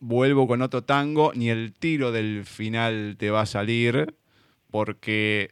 vuelvo 0.00 0.46
con 0.46 0.62
otro 0.62 0.82
tango, 0.82 1.32
ni 1.34 1.50
el 1.50 1.72
tiro 1.72 2.12
del 2.12 2.44
final 2.44 3.16
te 3.18 3.30
va 3.30 3.42
a 3.42 3.46
salir 3.46 4.14
porque 4.70 5.50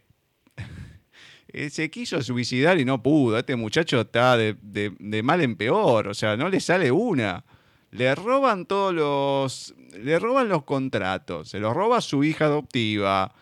eh, 1.49 1.71
se 1.71 1.91
quiso 1.91 2.23
suicidar 2.23 2.79
y 2.79 2.85
no 2.85 3.03
pudo. 3.03 3.39
Este 3.39 3.57
muchacho 3.57 4.01
está 4.01 4.37
de, 4.37 5.23
mal 5.23 5.41
en 5.41 5.57
peor, 5.57 6.09
o 6.09 6.15
sea, 6.15 6.37
no 6.37 6.49
le 6.49 6.61
sale 6.61 6.91
una. 6.91 7.45
Le 7.91 8.15
roban 8.15 8.67
todos 8.67 8.93
los. 8.93 9.75
Le 9.99 10.19
roban 10.19 10.49
los 10.49 10.65
contratos, 10.65 11.49
se 11.49 11.59
los 11.59 11.75
roba 11.75 12.01
su 12.01 12.25
hija 12.25 12.47
adoptiva. 12.47 13.33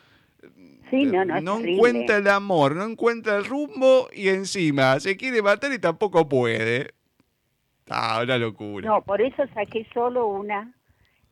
Sí, 0.90 1.06
no, 1.06 1.24
no, 1.24 1.40
no 1.40 1.58
encuentra 1.58 2.18
el 2.18 2.28
amor, 2.28 2.76
no 2.76 2.84
encuentra 2.84 3.36
el 3.36 3.46
rumbo 3.46 4.08
y 4.12 4.28
encima 4.28 5.00
se 5.00 5.16
quiere 5.16 5.42
matar 5.42 5.72
y 5.72 5.78
tampoco 5.80 6.28
puede. 6.28 6.94
Ah, 7.88 8.20
una 8.22 8.38
locura. 8.38 8.88
No, 8.88 9.02
por 9.02 9.20
eso 9.20 9.42
saqué 9.54 9.86
solo 9.92 10.26
una, 10.26 10.72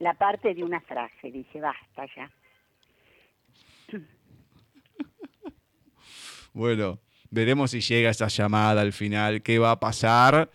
la 0.03 0.15
parte 0.15 0.53
de 0.53 0.65
una 0.65 0.81
frase. 0.81 1.31
Dice, 1.31 1.61
basta 1.61 2.07
ya. 2.17 2.31
bueno, 6.53 6.99
veremos 7.31 7.71
si 7.71 7.81
llega 7.81 8.11
esa 8.11 8.27
llamada 8.27 8.83
al 8.83 8.93
final, 8.93 9.43
qué 9.43 9.61
va 9.61 9.71
a 9.71 9.81
pasar. 9.81 10.51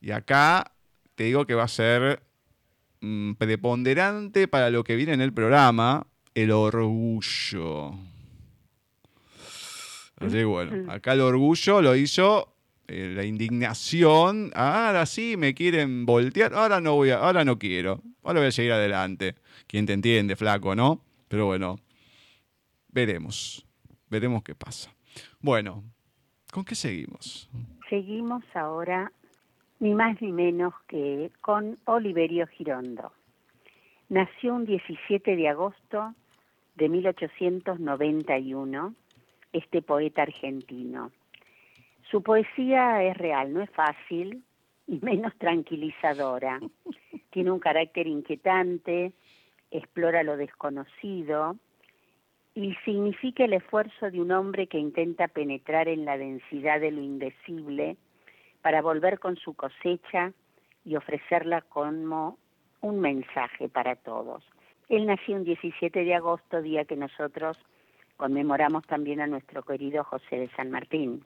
Y 0.00 0.10
acá 0.10 0.72
te 1.14 1.24
digo 1.24 1.46
que 1.46 1.54
va 1.54 1.64
a 1.64 1.68
ser 1.68 2.22
mm, 3.00 3.32
preponderante 3.34 4.46
para 4.46 4.68
lo 4.68 4.84
que 4.84 4.94
viene 4.94 5.14
en 5.14 5.22
el 5.22 5.32
programa, 5.32 6.06
el 6.34 6.50
orgullo. 6.50 7.92
Así 10.18 10.44
bueno, 10.44 10.92
acá 10.92 11.14
el 11.14 11.20
orgullo 11.22 11.80
lo 11.80 11.96
hizo 11.96 12.55
eh, 12.88 13.12
la 13.14 13.24
indignación, 13.24 14.50
ahora 14.54 15.06
sí 15.06 15.36
me 15.36 15.54
quieren 15.54 16.06
voltear, 16.06 16.54
ahora 16.54 16.80
no 16.80 16.94
voy 16.94 17.10
a, 17.10 17.18
ahora 17.18 17.44
no 17.44 17.58
quiero, 17.58 18.00
ahora 18.22 18.40
voy 18.40 18.48
a 18.48 18.52
seguir 18.52 18.72
adelante. 18.72 19.34
¿Quién 19.66 19.86
te 19.86 19.92
entiende, 19.92 20.36
flaco, 20.36 20.74
no? 20.74 21.00
Pero 21.28 21.46
bueno, 21.46 21.76
veremos, 22.88 23.66
veremos 24.08 24.42
qué 24.42 24.54
pasa. 24.54 24.94
Bueno, 25.40 25.84
¿con 26.52 26.64
qué 26.64 26.74
seguimos? 26.74 27.50
Seguimos 27.90 28.42
ahora 28.54 29.12
ni 29.80 29.94
más 29.94 30.20
ni 30.22 30.32
menos 30.32 30.72
que 30.88 31.30
con 31.40 31.78
Oliverio 31.84 32.46
Girondo. 32.46 33.12
Nació 34.08 34.54
un 34.54 34.64
17 34.64 35.36
de 35.36 35.48
agosto 35.48 36.14
de 36.76 36.88
1891 36.88 38.94
este 39.52 39.82
poeta 39.82 40.22
argentino. 40.22 41.10
Su 42.10 42.22
poesía 42.22 43.02
es 43.02 43.16
real, 43.16 43.52
no 43.52 43.62
es 43.62 43.70
fácil 43.70 44.44
y 44.86 44.98
menos 45.02 45.36
tranquilizadora. 45.38 46.60
Tiene 47.30 47.50
un 47.50 47.58
carácter 47.58 48.06
inquietante, 48.06 49.12
explora 49.70 50.22
lo 50.22 50.36
desconocido 50.36 51.56
y 52.54 52.74
significa 52.84 53.44
el 53.44 53.52
esfuerzo 53.52 54.10
de 54.10 54.20
un 54.20 54.32
hombre 54.32 54.66
que 54.66 54.78
intenta 54.78 55.28
penetrar 55.28 55.88
en 55.88 56.04
la 56.06 56.16
densidad 56.16 56.80
de 56.80 56.90
lo 56.90 57.02
indecible 57.02 57.96
para 58.62 58.80
volver 58.80 59.18
con 59.18 59.36
su 59.36 59.54
cosecha 59.54 60.32
y 60.84 60.96
ofrecerla 60.96 61.60
como 61.60 62.38
un 62.80 63.00
mensaje 63.00 63.68
para 63.68 63.96
todos. 63.96 64.42
Él 64.88 65.06
nació 65.06 65.36
un 65.36 65.44
17 65.44 66.04
de 66.04 66.14
agosto, 66.14 66.62
día 66.62 66.84
que 66.84 66.96
nosotros 66.96 67.58
conmemoramos 68.16 68.86
también 68.86 69.20
a 69.20 69.26
nuestro 69.26 69.62
querido 69.62 70.04
José 70.04 70.36
de 70.36 70.48
San 70.56 70.70
Martín. 70.70 71.24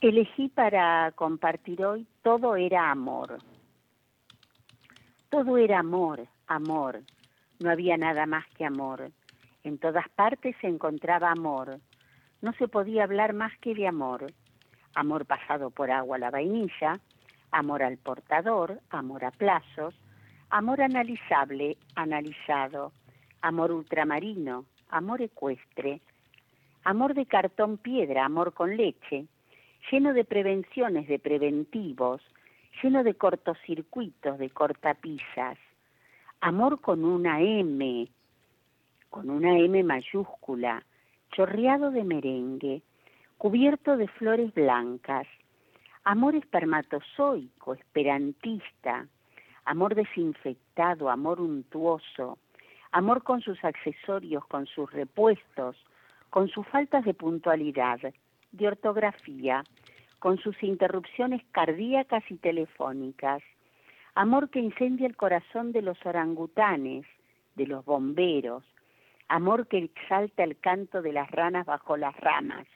Elegí 0.00 0.48
para 0.48 1.10
compartir 1.16 1.84
hoy 1.84 2.06
Todo 2.22 2.54
era 2.54 2.92
amor. 2.92 3.38
Todo 5.28 5.56
era 5.56 5.80
amor, 5.80 6.28
amor. 6.46 7.00
No 7.58 7.68
había 7.68 7.96
nada 7.96 8.24
más 8.24 8.46
que 8.56 8.64
amor. 8.64 9.10
En 9.64 9.76
todas 9.78 10.08
partes 10.10 10.54
se 10.60 10.68
encontraba 10.68 11.32
amor. 11.32 11.80
No 12.40 12.52
se 12.52 12.68
podía 12.68 13.02
hablar 13.02 13.32
más 13.32 13.50
que 13.58 13.74
de 13.74 13.88
amor. 13.88 14.32
Amor 14.94 15.26
pasado 15.26 15.70
por 15.70 15.90
agua 15.90 16.14
a 16.14 16.20
la 16.20 16.30
vainilla, 16.30 17.00
amor 17.50 17.82
al 17.82 17.98
portador, 17.98 18.80
amor 18.90 19.24
a 19.24 19.32
plazos, 19.32 19.96
amor 20.48 20.80
analizable, 20.80 21.76
analizado, 21.96 22.92
amor 23.42 23.72
ultramarino, 23.72 24.64
amor 24.90 25.22
ecuestre, 25.22 26.00
amor 26.84 27.14
de 27.14 27.26
cartón 27.26 27.78
piedra, 27.78 28.24
amor 28.24 28.54
con 28.54 28.76
leche, 28.76 29.26
lleno 29.90 30.12
de 30.12 30.24
prevenciones, 30.24 31.08
de 31.08 31.18
preventivos, 31.18 32.20
lleno 32.82 33.02
de 33.02 33.14
cortocircuitos, 33.14 34.38
de 34.38 34.50
cortapisas, 34.50 35.58
amor 36.40 36.80
con 36.80 37.04
una 37.04 37.40
M, 37.40 38.08
con 39.10 39.30
una 39.30 39.58
M 39.58 39.82
mayúscula, 39.82 40.84
chorreado 41.32 41.90
de 41.90 42.04
merengue, 42.04 42.82
cubierto 43.36 43.96
de 43.96 44.08
flores 44.08 44.52
blancas, 44.54 45.26
amor 46.04 46.34
espermatozoico, 46.34 47.74
esperantista, 47.74 49.06
amor 49.64 49.94
desinfectado, 49.94 51.10
amor 51.10 51.40
untuoso, 51.40 52.38
amor 52.92 53.22
con 53.22 53.40
sus 53.40 53.62
accesorios, 53.64 54.44
con 54.46 54.66
sus 54.66 54.90
repuestos, 54.92 55.76
con 56.30 56.48
sus 56.48 56.66
faltas 56.68 57.04
de 57.04 57.14
puntualidad, 57.14 58.00
de 58.52 58.68
ortografía, 58.68 59.64
con 60.18 60.38
sus 60.38 60.60
interrupciones 60.62 61.42
cardíacas 61.52 62.24
y 62.30 62.36
telefónicas, 62.36 63.42
amor 64.14 64.50
que 64.50 64.60
incendia 64.60 65.06
el 65.06 65.16
corazón 65.16 65.72
de 65.72 65.82
los 65.82 66.04
orangutanes, 66.04 67.06
de 67.54 67.66
los 67.66 67.84
bomberos, 67.84 68.64
amor 69.28 69.68
que 69.68 69.78
exalta 69.78 70.42
el 70.42 70.58
canto 70.58 71.02
de 71.02 71.12
las 71.12 71.30
ranas 71.30 71.66
bajo 71.66 71.96
las 71.96 72.16
ramas, 72.16 72.66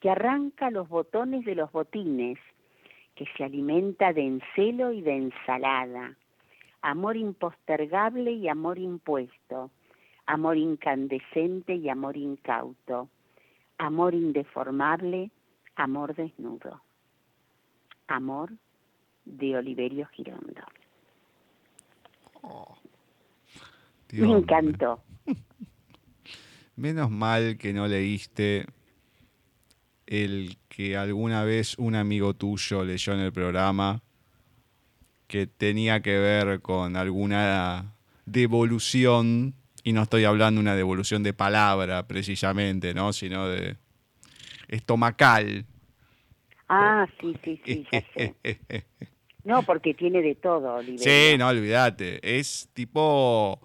que 0.00 0.10
arranca 0.10 0.70
los 0.70 0.88
botones 0.88 1.44
de 1.44 1.54
los 1.54 1.72
botines, 1.72 2.38
que 3.16 3.26
se 3.36 3.44
alimenta 3.44 4.12
de 4.12 4.22
encelo 4.22 4.92
y 4.92 5.00
de 5.02 5.16
ensalada, 5.16 6.14
amor 6.82 7.16
impostergable 7.16 8.32
y 8.32 8.48
amor 8.48 8.78
impuesto, 8.78 9.70
amor 10.26 10.56
incandescente 10.56 11.74
y 11.74 11.88
amor 11.88 12.16
incauto, 12.16 13.08
amor 13.78 14.14
indeformable, 14.14 15.30
amor 15.76 16.14
desnudo. 16.14 16.82
Amor 18.08 18.52
de 19.24 19.56
Oliverio 19.56 20.06
Girondo. 20.08 20.62
Oh, 22.42 22.76
Me 24.12 24.30
encantó. 24.30 25.02
Menos 26.76 27.10
mal 27.10 27.58
que 27.58 27.72
no 27.72 27.86
leíste 27.86 28.66
el 30.06 30.56
que 30.68 30.96
alguna 30.96 31.44
vez 31.44 31.76
un 31.78 31.94
amigo 31.94 32.34
tuyo 32.34 32.84
leyó 32.84 33.12
en 33.12 33.20
el 33.20 33.32
programa 33.32 34.00
que 35.26 35.46
tenía 35.46 36.00
que 36.00 36.18
ver 36.18 36.62
con 36.62 36.96
alguna 36.96 37.94
devolución, 38.24 39.54
y 39.88 39.92
no 39.94 40.02
estoy 40.02 40.24
hablando 40.24 40.58
de 40.58 40.64
una 40.64 40.76
devolución 40.76 41.22
de 41.22 41.32
palabra 41.32 42.06
precisamente, 42.06 42.92
¿no? 42.92 43.14
sino 43.14 43.48
de 43.48 43.78
estomacal. 44.68 45.64
Ah, 46.68 47.06
sí, 47.18 47.34
sí, 47.42 47.58
sí, 47.64 47.86
ya 47.90 48.02
sé. 48.12 48.34
No, 49.44 49.62
porque 49.62 49.94
tiene 49.94 50.20
de 50.20 50.34
todo, 50.34 50.74
Oliverio. 50.74 51.02
Sí, 51.02 51.38
no, 51.38 51.48
olvídate. 51.48 52.20
Es 52.38 52.68
tipo 52.74 53.62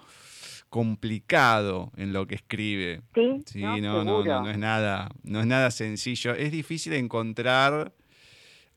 complicado 0.70 1.92
en 1.98 2.14
lo 2.14 2.26
que 2.26 2.36
escribe. 2.36 3.02
Sí, 3.14 3.44
sí 3.46 3.62
no, 3.62 4.06
no, 4.06 4.24
no, 4.24 4.44
no, 4.44 4.50
es 4.50 4.58
nada, 4.58 5.10
no 5.24 5.42
es 5.42 5.46
nada 5.46 5.72
sencillo. 5.72 6.36
Es 6.36 6.54
difícil 6.54 6.94
encontrar 6.94 7.92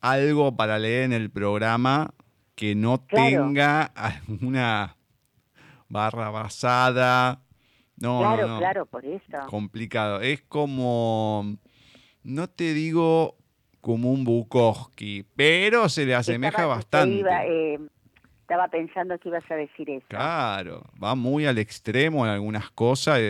algo 0.00 0.56
para 0.56 0.80
leer 0.80 1.04
en 1.04 1.12
el 1.12 1.30
programa 1.30 2.12
que 2.56 2.74
no 2.74 2.98
tenga 2.98 3.84
alguna 3.84 4.95
barra 5.88 6.30
basada. 6.30 7.42
No, 7.98 8.18
claro, 8.18 8.48
no, 8.48 8.58
claro, 8.58 8.86
por 8.86 9.04
eso. 9.04 9.38
Complicado. 9.48 10.20
Es 10.20 10.42
como, 10.42 11.56
no 12.22 12.48
te 12.48 12.74
digo 12.74 13.36
como 13.80 14.12
un 14.12 14.24
Bukowski, 14.24 15.24
pero 15.36 15.88
se 15.88 16.04
le 16.04 16.14
asemeja 16.14 16.66
bastante. 16.66 17.24
Eh, 17.46 17.78
estaba 18.46 18.68
pensando 18.68 19.18
que 19.18 19.28
ibas 19.28 19.42
a 19.50 19.54
decir 19.54 19.90
eso. 19.90 20.06
Claro, 20.08 20.84
va 21.02 21.16
muy 21.16 21.46
al 21.46 21.58
extremo 21.58 22.24
en 22.24 22.32
algunas 22.32 22.70
cosas. 22.70 23.20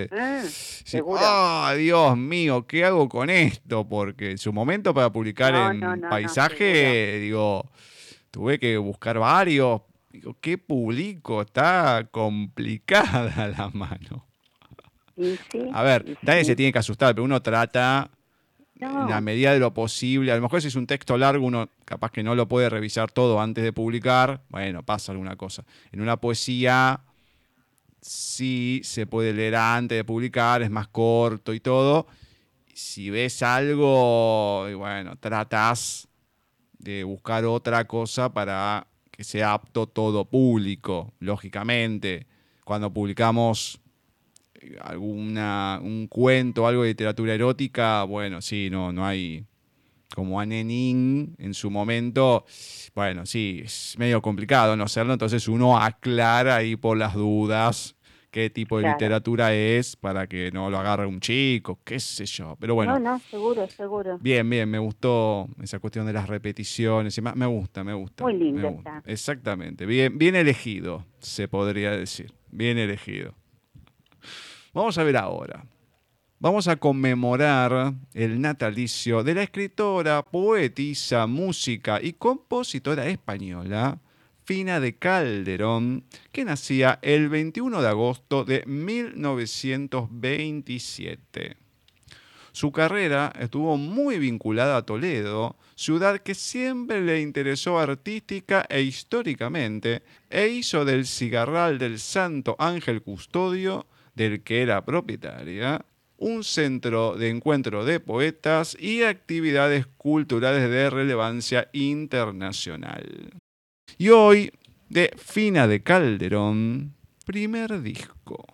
Seguro. 0.45 1.21
Ah, 1.23 1.73
Dios 1.75 2.19
mío, 2.19 2.66
¿qué 2.66 2.85
hago 2.85 3.09
con 3.09 3.31
esto? 3.31 3.88
Porque 3.88 4.33
en 4.33 4.38
su 4.38 4.53
momento 4.53 4.92
para 4.92 5.11
publicar 5.11 5.55
en 5.75 6.03
paisaje, 6.03 7.19
digo, 7.19 7.71
tuve 8.31 8.59
que 8.59 8.77
buscar 8.77 9.19
varios. 9.19 9.81
Digo, 10.17 10.35
¿qué 10.41 10.57
publico? 10.57 11.43
Está 11.43 12.09
complicada 12.11 13.49
la 13.59 13.69
mano. 13.69 14.25
a 15.75 15.83
ver, 15.83 16.17
nadie 16.23 16.43
se 16.43 16.57
tiene 16.57 16.73
que 16.73 16.79
asustar, 16.79 17.14
pero 17.14 17.23
uno 17.23 17.43
trata 17.43 18.11
en 18.77 19.11
la 19.11 19.21
medida 19.21 19.53
de 19.53 19.59
lo 19.59 19.75
posible. 19.75 20.33
A 20.33 20.37
lo 20.37 20.41
mejor 20.41 20.62
si 20.62 20.69
es 20.69 20.75
un 20.75 20.87
texto 20.87 21.19
largo, 21.19 21.45
uno 21.45 21.69
capaz 21.85 22.12
que 22.12 22.23
no 22.23 22.35
lo 22.35 22.49
puede 22.49 22.71
revisar 22.71 23.12
todo 23.12 23.39
antes 23.43 23.62
de 23.62 23.75
publicar. 23.75 24.41
Bueno, 24.49 24.83
pasa 24.83 25.12
alguna 25.12 25.37
cosa. 25.37 25.67
En 25.93 26.01
una 26.01 26.17
poesía 26.17 27.03
sí 28.01 28.81
se 28.85 29.07
puede 29.07 29.35
leer 29.35 29.57
antes 29.57 29.99
de 29.99 30.05
publicar, 30.05 30.62
es 30.62 30.71
más 30.71 30.89
corto 30.89 31.53
y 31.53 31.61
todo. 31.61 32.07
Si 32.73 33.11
ves 33.11 33.43
algo, 33.43 34.67
bueno, 34.79 35.17
tratas 35.17 36.09
de 36.79 37.05
buscar 37.05 37.45
otra 37.45 37.87
cosa 37.87 38.33
para 38.33 38.87
que 39.17 39.25
sea 39.25 39.55
apto 39.55 39.87
todo 39.87 40.27
público, 40.27 41.14
lógicamente. 41.21 42.27
Cuando 42.64 42.93
publicamos 42.93 43.81
alguna, 44.83 45.81
un 45.83 46.07
cuento, 46.07 46.67
algo 46.67 46.83
de 46.83 46.89
literatura 46.91 47.35
erótica, 47.35 48.05
bueno, 48.05 48.43
sí, 48.43 48.69
no, 48.71 48.93
no 48.93 49.07
hay 49.07 49.45
como 50.14 50.41
a 50.41 50.45
en 50.45 51.53
su 51.53 51.71
momento, 51.71 52.47
bueno, 52.95 53.27
sí, 53.27 53.62
es 53.64 53.97
medio 53.99 54.23
complicado 54.23 54.77
no 54.77 54.85
hacerlo, 54.85 55.12
entonces 55.12 55.49
uno 55.49 55.79
aclara 55.79 56.57
ahí 56.57 56.77
por 56.77 56.97
las 56.97 57.14
dudas 57.14 57.95
qué 58.37 58.51
tipo 58.51 58.78
de 58.78 58.87
literatura 58.87 59.55
es 59.55 59.97
para 59.97 60.26
que 60.26 60.51
no 60.53 60.68
lo 60.68 60.78
agarre 60.78 61.07
un 61.07 61.20
chico, 61.20 61.78
qué 61.82 61.99
sé 61.99 62.26
yo. 62.26 62.55
Pero 62.61 62.74
bueno. 62.74 62.99
No, 62.99 63.12
no, 63.12 63.18
seguro, 63.18 63.66
seguro. 63.70 64.18
Bien, 64.20 64.49
bien, 64.51 64.68
me 64.68 64.78
gustó 64.78 65.49
esa 65.62 65.78
cuestión 65.78 66.05
de 66.05 66.12
las 66.12 66.28
repeticiones 66.28 67.16
y 67.16 67.22
más. 67.22 67.34
Me 67.34 67.47
gusta, 67.47 67.82
me 67.82 67.95
gusta. 67.95 68.24
Muy 68.24 68.34
lindo 68.34 68.82
Exactamente. 69.07 69.87
Bien, 69.87 70.18
bien 70.18 70.37
elegido, 70.37 71.07
se 71.18 71.49
podría 71.49 71.93
decir. 71.93 72.30
Bien 72.51 72.76
elegido. 72.76 73.32
Vamos 74.74 74.99
a 74.99 75.03
ver 75.03 75.16
ahora. 75.16 75.64
Vamos 76.39 76.68
a 76.68 76.76
conmemorar 76.76 77.95
el 78.12 78.39
natalicio 78.43 79.24
de 79.24 79.32
la 79.32 79.45
escritora, 79.45 80.22
poetisa, 80.22 81.26
música 81.26 82.01
y 82.03 82.12
compositora 82.12 83.07
española 83.07 83.99
Fina 84.47 84.78
de 84.78 84.97
Calderón, 84.97 86.05
que 86.30 86.44
nacía 86.44 87.01
el 87.03 87.28
21 87.28 87.82
de 87.82 87.88
agosto 87.88 88.44
de 88.44 88.62
1927. 88.64 91.57
Su 92.53 92.70
carrera 92.70 93.32
estuvo 93.40 93.76
muy 93.76 94.20
vinculada 94.20 94.76
a 94.76 94.86
Toledo, 94.86 95.57
ciudad 95.74 96.20
que 96.20 96.36
siempre 96.36 97.01
le 97.01 97.20
interesó 97.20 97.80
artística 97.80 98.64
e 98.68 98.82
históricamente, 98.82 100.05
e 100.30 100.47
hizo 100.47 100.84
del 100.84 101.07
cigarral 101.07 101.78
del 101.78 101.99
Santo 101.99 102.55
Ángel 102.61 103.03
Custodio, 103.03 103.88
del 104.14 104.44
que 104.44 104.62
era 104.62 104.84
propietaria, 104.84 105.84
un 106.18 106.44
centro 106.44 107.16
de 107.16 107.30
encuentro 107.30 107.84
de 107.84 107.99
poetas 107.99 108.76
y 108.78 109.03
actividades 109.03 109.88
culturales 109.97 110.70
de 110.70 110.88
relevancia 110.88 111.68
internacional. 111.72 113.40
Y 113.99 114.11
hoy, 114.11 114.53
de 114.90 115.11
Fina 115.16 115.66
de 115.66 115.82
Calderón, 115.82 116.94
primer 117.24 117.80
disco. 117.80 118.44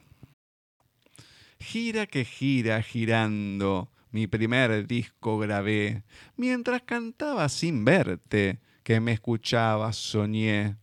Gira 1.59 2.07
que 2.07 2.25
gira 2.25 2.81
girando, 2.81 3.91
mi 4.13 4.29
primer 4.29 4.87
disco 4.87 5.39
grabé, 5.39 6.05
mientras 6.37 6.83
cantaba 6.83 7.49
sin 7.49 7.85
verte, 7.85 8.61
que 8.85 9.01
me 9.01 9.15
escuchaba 9.15 9.93
soñé. 9.93 10.77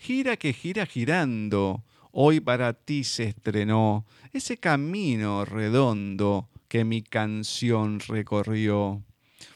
Gira 0.00 0.36
que 0.36 0.54
gira 0.54 0.86
girando, 0.86 1.84
hoy 2.10 2.40
para 2.40 2.72
ti 2.72 3.04
se 3.04 3.28
estrenó 3.28 4.06
ese 4.32 4.56
camino 4.56 5.44
redondo 5.44 6.48
que 6.66 6.84
mi 6.84 7.02
canción 7.02 8.00
recorrió. 8.00 9.04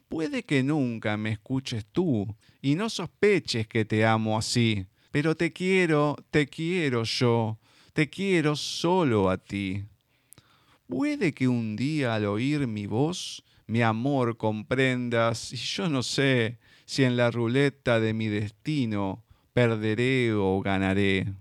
Puede 0.08 0.44
que 0.44 0.62
nunca 0.62 1.16
me 1.16 1.30
escuches 1.30 1.84
tú 1.86 2.34
y 2.60 2.74
no 2.74 2.88
sospeches 2.88 3.66
que 3.66 3.84
te 3.84 4.04
amo 4.04 4.38
así, 4.38 4.86
pero 5.10 5.36
te 5.36 5.52
quiero, 5.52 6.16
te 6.30 6.46
quiero 6.46 7.04
yo, 7.04 7.58
te 7.92 8.10
quiero 8.10 8.56
solo 8.56 9.30
a 9.30 9.38
ti. 9.38 9.84
Puede 10.86 11.32
que 11.32 11.48
un 11.48 11.76
día 11.76 12.14
al 12.14 12.26
oír 12.26 12.66
mi 12.66 12.86
voz, 12.86 13.42
mi 13.66 13.82
amor 13.82 14.36
comprendas, 14.36 15.52
y 15.52 15.56
yo 15.56 15.88
no 15.88 16.02
sé 16.02 16.58
si 16.84 17.04
en 17.04 17.16
la 17.16 17.30
ruleta 17.30 18.00
de 18.00 18.12
mi 18.12 18.28
destino 18.28 19.24
perderé 19.52 20.32
o 20.34 20.60
ganaré. 20.60 21.32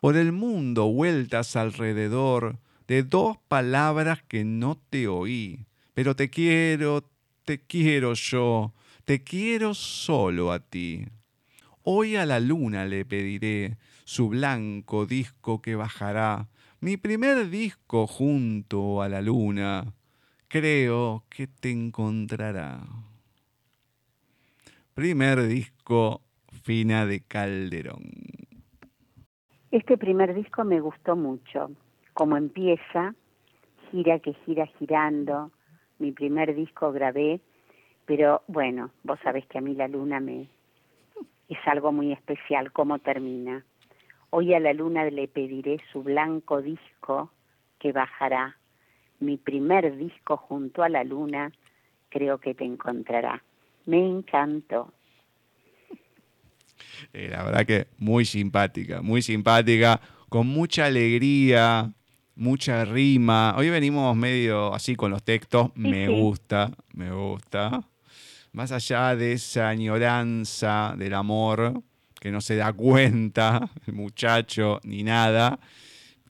Por 0.00 0.16
el 0.16 0.32
mundo 0.32 0.92
vueltas 0.92 1.56
alrededor 1.56 2.58
de 2.86 3.02
dos 3.02 3.38
palabras 3.48 4.22
que 4.22 4.44
no 4.44 4.76
te 4.90 5.08
oí, 5.08 5.66
pero 5.94 6.14
te 6.14 6.28
quiero, 6.28 7.08
te 7.46 7.60
quiero 7.60 8.12
yo, 8.14 8.74
te 9.04 9.22
quiero 9.22 9.72
solo 9.72 10.50
a 10.50 10.58
ti. 10.58 11.06
Hoy 11.84 12.16
a 12.16 12.26
la 12.26 12.40
luna 12.40 12.86
le 12.86 13.04
pediré 13.04 13.78
su 14.04 14.28
blanco 14.30 15.06
disco 15.06 15.62
que 15.62 15.76
bajará, 15.76 16.48
mi 16.80 16.96
primer 16.96 17.48
disco 17.48 18.08
junto 18.08 19.00
a 19.00 19.08
la 19.08 19.22
luna. 19.22 19.94
Creo 20.48 21.24
que 21.28 21.46
te 21.46 21.70
encontrará. 21.70 22.80
Primer 24.94 25.46
disco 25.46 26.22
Fina 26.64 27.06
de 27.06 27.20
Calderón. 27.20 28.10
Este 29.70 29.96
primer 29.96 30.34
disco 30.34 30.64
me 30.64 30.80
gustó 30.80 31.14
mucho. 31.14 31.70
Como 32.12 32.36
empieza, 32.36 33.14
gira 33.90 34.18
que 34.18 34.34
gira 34.44 34.66
girando, 34.78 35.52
mi 35.98 36.12
primer 36.12 36.54
disco 36.54 36.92
grabé, 36.92 37.40
pero 38.04 38.42
bueno, 38.46 38.90
vos 39.02 39.18
sabés 39.22 39.46
que 39.46 39.58
a 39.58 39.60
mí 39.60 39.74
la 39.74 39.88
luna 39.88 40.20
me 40.20 40.48
es 41.48 41.58
algo 41.66 41.92
muy 41.92 42.12
especial 42.12 42.72
cómo 42.72 42.98
termina. 42.98 43.64
Hoy 44.30 44.54
a 44.54 44.60
la 44.60 44.72
luna 44.72 45.04
le 45.04 45.28
pediré 45.28 45.80
su 45.92 46.02
blanco 46.02 46.60
disco 46.60 47.30
que 47.78 47.92
bajará. 47.92 48.56
Mi 49.20 49.36
primer 49.36 49.96
disco 49.96 50.36
junto 50.36 50.82
a 50.82 50.88
la 50.88 51.04
luna, 51.04 51.52
creo 52.08 52.38
que 52.38 52.54
te 52.54 52.64
encontrará. 52.64 53.42
Me 53.86 54.04
encantó. 54.04 54.92
Eh, 57.12 57.28
la 57.30 57.44
verdad 57.44 57.64
que 57.64 57.86
muy 57.98 58.24
simpática, 58.24 59.00
muy 59.00 59.22
simpática, 59.22 60.00
con 60.28 60.46
mucha 60.48 60.86
alegría, 60.86 61.92
mucha 62.36 62.84
rima. 62.84 63.54
Hoy 63.56 63.70
venimos 63.70 64.14
medio 64.14 64.72
así 64.74 64.94
con 64.94 65.10
los 65.10 65.22
textos, 65.22 65.70
me 65.74 66.08
gusta, 66.08 66.70
me 66.92 67.10
gusta. 67.10 67.82
Más 68.52 68.72
allá 68.72 69.16
de 69.16 69.32
esa 69.32 69.68
añoranza 69.68 70.94
del 70.96 71.14
amor, 71.14 71.82
que 72.20 72.30
no 72.30 72.40
se 72.40 72.56
da 72.56 72.72
cuenta 72.72 73.70
el 73.86 73.94
muchacho 73.94 74.80
ni 74.84 75.02
nada. 75.02 75.58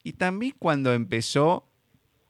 Y 0.03 0.13
también 0.15 0.55
cuando 0.59 0.93
empezó, 0.93 1.69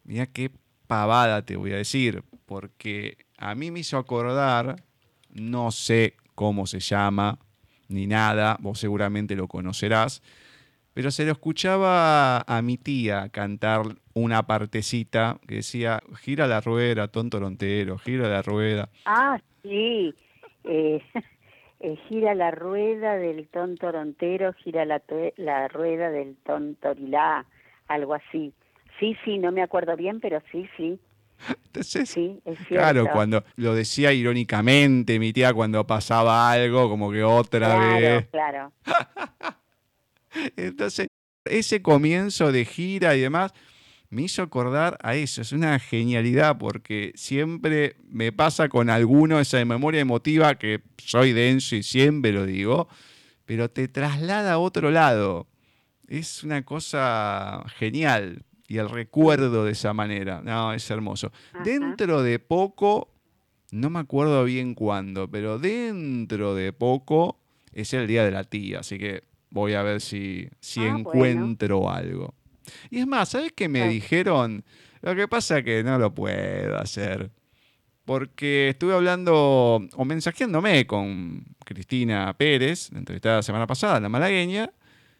mira 0.05 0.27
qué 0.27 0.51
pavada 0.87 1.45
te 1.45 1.57
voy 1.57 1.73
a 1.73 1.77
decir, 1.77 2.25
porque 2.47 3.19
a 3.37 3.55
mí 3.55 3.71
me 3.71 3.81
hizo 3.81 3.99
acordar, 3.99 4.83
no 5.31 5.71
sé 5.71 6.17
cómo 6.35 6.67
se 6.67 6.81
llama, 6.81 7.39
ni 7.89 8.07
nada, 8.07 8.57
vos 8.61 8.79
seguramente 8.79 9.37
lo 9.37 9.49
conocerás, 9.49 10.23
pero 10.97 11.11
se 11.11 11.27
lo 11.27 11.33
escuchaba 11.33 12.41
a 12.41 12.63
mi 12.63 12.79
tía 12.79 13.29
cantar 13.29 13.83
una 14.15 14.47
partecita 14.47 15.39
que 15.47 15.57
decía, 15.57 16.01
gira 16.23 16.47
la 16.47 16.63
rueda, 16.63 17.09
tonto 17.09 17.39
lontero, 17.39 17.99
gira 17.99 18.31
la 18.31 18.41
rueda. 18.41 18.89
Ah, 19.05 19.39
sí, 19.63 20.15
eh, 20.65 21.03
eh, 21.81 21.97
gira 22.09 22.35
la 22.35 22.51
rueda 22.51 23.19
del 23.19 23.47
tonto 23.49 23.93
lontero, 23.93 24.55
gira 24.55 24.87
la, 24.87 25.03
la 25.37 25.69
rueda 25.69 26.09
del 26.09 26.35
tontorilá, 26.37 27.45
algo 27.89 28.15
así. 28.15 28.55
Sí, 28.99 29.19
sí, 29.23 29.37
no 29.37 29.53
me 29.53 29.61
acuerdo 29.61 29.97
bien, 29.97 30.19
pero 30.19 30.41
sí, 30.51 30.67
sí. 30.79 30.99
Entonces, 31.67 32.09
sí, 32.09 32.41
es 32.47 32.59
claro, 32.69 33.07
cuando 33.13 33.45
lo 33.57 33.75
decía 33.75 34.15
irónicamente 34.15 35.19
mi 35.19 35.35
tía 35.35 35.53
cuando 35.53 35.87
pasaba 35.87 36.51
algo, 36.51 36.89
como 36.89 37.13
que 37.13 37.23
otra 37.23 37.77
vez. 37.77 38.29
Claro, 38.31 38.73
Entonces, 40.57 41.09
ese 41.45 41.83
comienzo 41.83 42.53
de 42.53 42.65
gira 42.65 43.17
y 43.17 43.21
demás 43.21 43.53
me 44.11 44.23
hizo 44.23 44.43
acordar 44.43 44.99
a 45.03 45.15
eso. 45.15 45.43
Es 45.43 45.53
una 45.53 45.79
genialidad 45.79 46.59
porque 46.59 47.13
siempre 47.15 47.97
me 48.09 48.33
pasa 48.33 48.69
con 48.69 48.91
alguno 48.91 49.41
esa 49.41 49.65
memoria 49.65 50.01
emotiva 50.01 50.57
que 50.57 50.83
soy 50.99 51.33
denso 51.33 51.77
y 51.77 51.83
siempre 51.83 52.33
lo 52.33 52.47
digo, 52.47 52.89
pero 53.45 53.71
te 53.71 53.89
traslada 53.89 54.55
a 54.55 54.59
otro 54.59 54.91
lado. 54.91 55.49
Es 56.09 56.45
una 56.45 56.65
cosa 56.65 57.65
genial 57.79 58.45
y 58.69 58.79
el 58.79 58.89
recuerdo 58.89 59.65
de 59.65 59.73
esa 59.73 59.93
manera. 59.93 60.41
No, 60.43 60.73
es 60.73 60.89
hermoso. 60.91 61.33
Dentro 61.65 62.23
de 62.23 62.39
poco, 62.39 63.13
no 63.73 63.91
me 63.91 63.99
acuerdo 63.99 64.45
bien 64.45 64.75
cuándo, 64.75 65.29
pero 65.29 65.59
dentro 65.59 66.55
de 66.55 66.73
poco 66.73 67.41
es 67.73 67.93
el 67.93 68.07
día 68.07 68.25
de 68.25 68.31
la 68.31 68.45
tía, 68.45 68.81
así 68.81 68.99
que 68.99 69.25
voy 69.57 69.73
a 69.75 69.83
ver 69.83 70.01
si, 70.01 70.49
si 70.61 70.81
ah, 70.81 70.89
encuentro 70.99 71.91
algo. 71.91 72.35
Y 72.91 72.99
es 72.99 73.07
más, 73.07 73.31
¿sabes 73.31 73.53
qué 73.53 73.69
me 73.69 73.89
dijeron? 73.89 74.65
Lo 75.01 75.17
que 75.17 75.27
pasa 75.27 75.59
es 75.59 75.65
que 75.65 75.83
no 75.83 75.99
lo 75.99 76.15
puedo 76.15 76.79
hacer. 76.79 77.31
Porque 78.05 78.69
estuve 78.69 78.95
hablando 78.95 79.81
o 79.97 80.05
mensajeándome 80.05 80.87
con 80.87 81.45
Cristina 81.65 82.33
Pérez, 82.39 82.93
la 82.93 82.99
entrevistada 82.99 83.37
la 83.37 83.43
semana 83.43 83.67
pasada, 83.67 83.99
la 83.99 84.09
malagueña. 84.09 84.71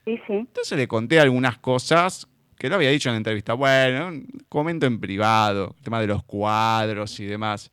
Sí, 0.05 0.17
sí. 0.27 0.35
Entonces 0.35 0.79
le 0.79 0.87
conté 0.87 1.19
algunas 1.19 1.59
cosas 1.59 2.29
que 2.59 2.69
lo 2.69 2.77
había 2.77 2.91
dicho 2.91 3.09
en 3.09 3.15
la 3.15 3.19
entrevista. 3.19 3.55
Bueno, 3.55 4.13
comento 4.49 4.87
en 4.87 5.01
privado, 5.01 5.75
el 5.77 5.83
tema 5.83 6.01
de 6.01 6.07
los 6.07 6.23
cuadros 6.25 7.19
y 7.19 7.25
demás. 7.25 7.73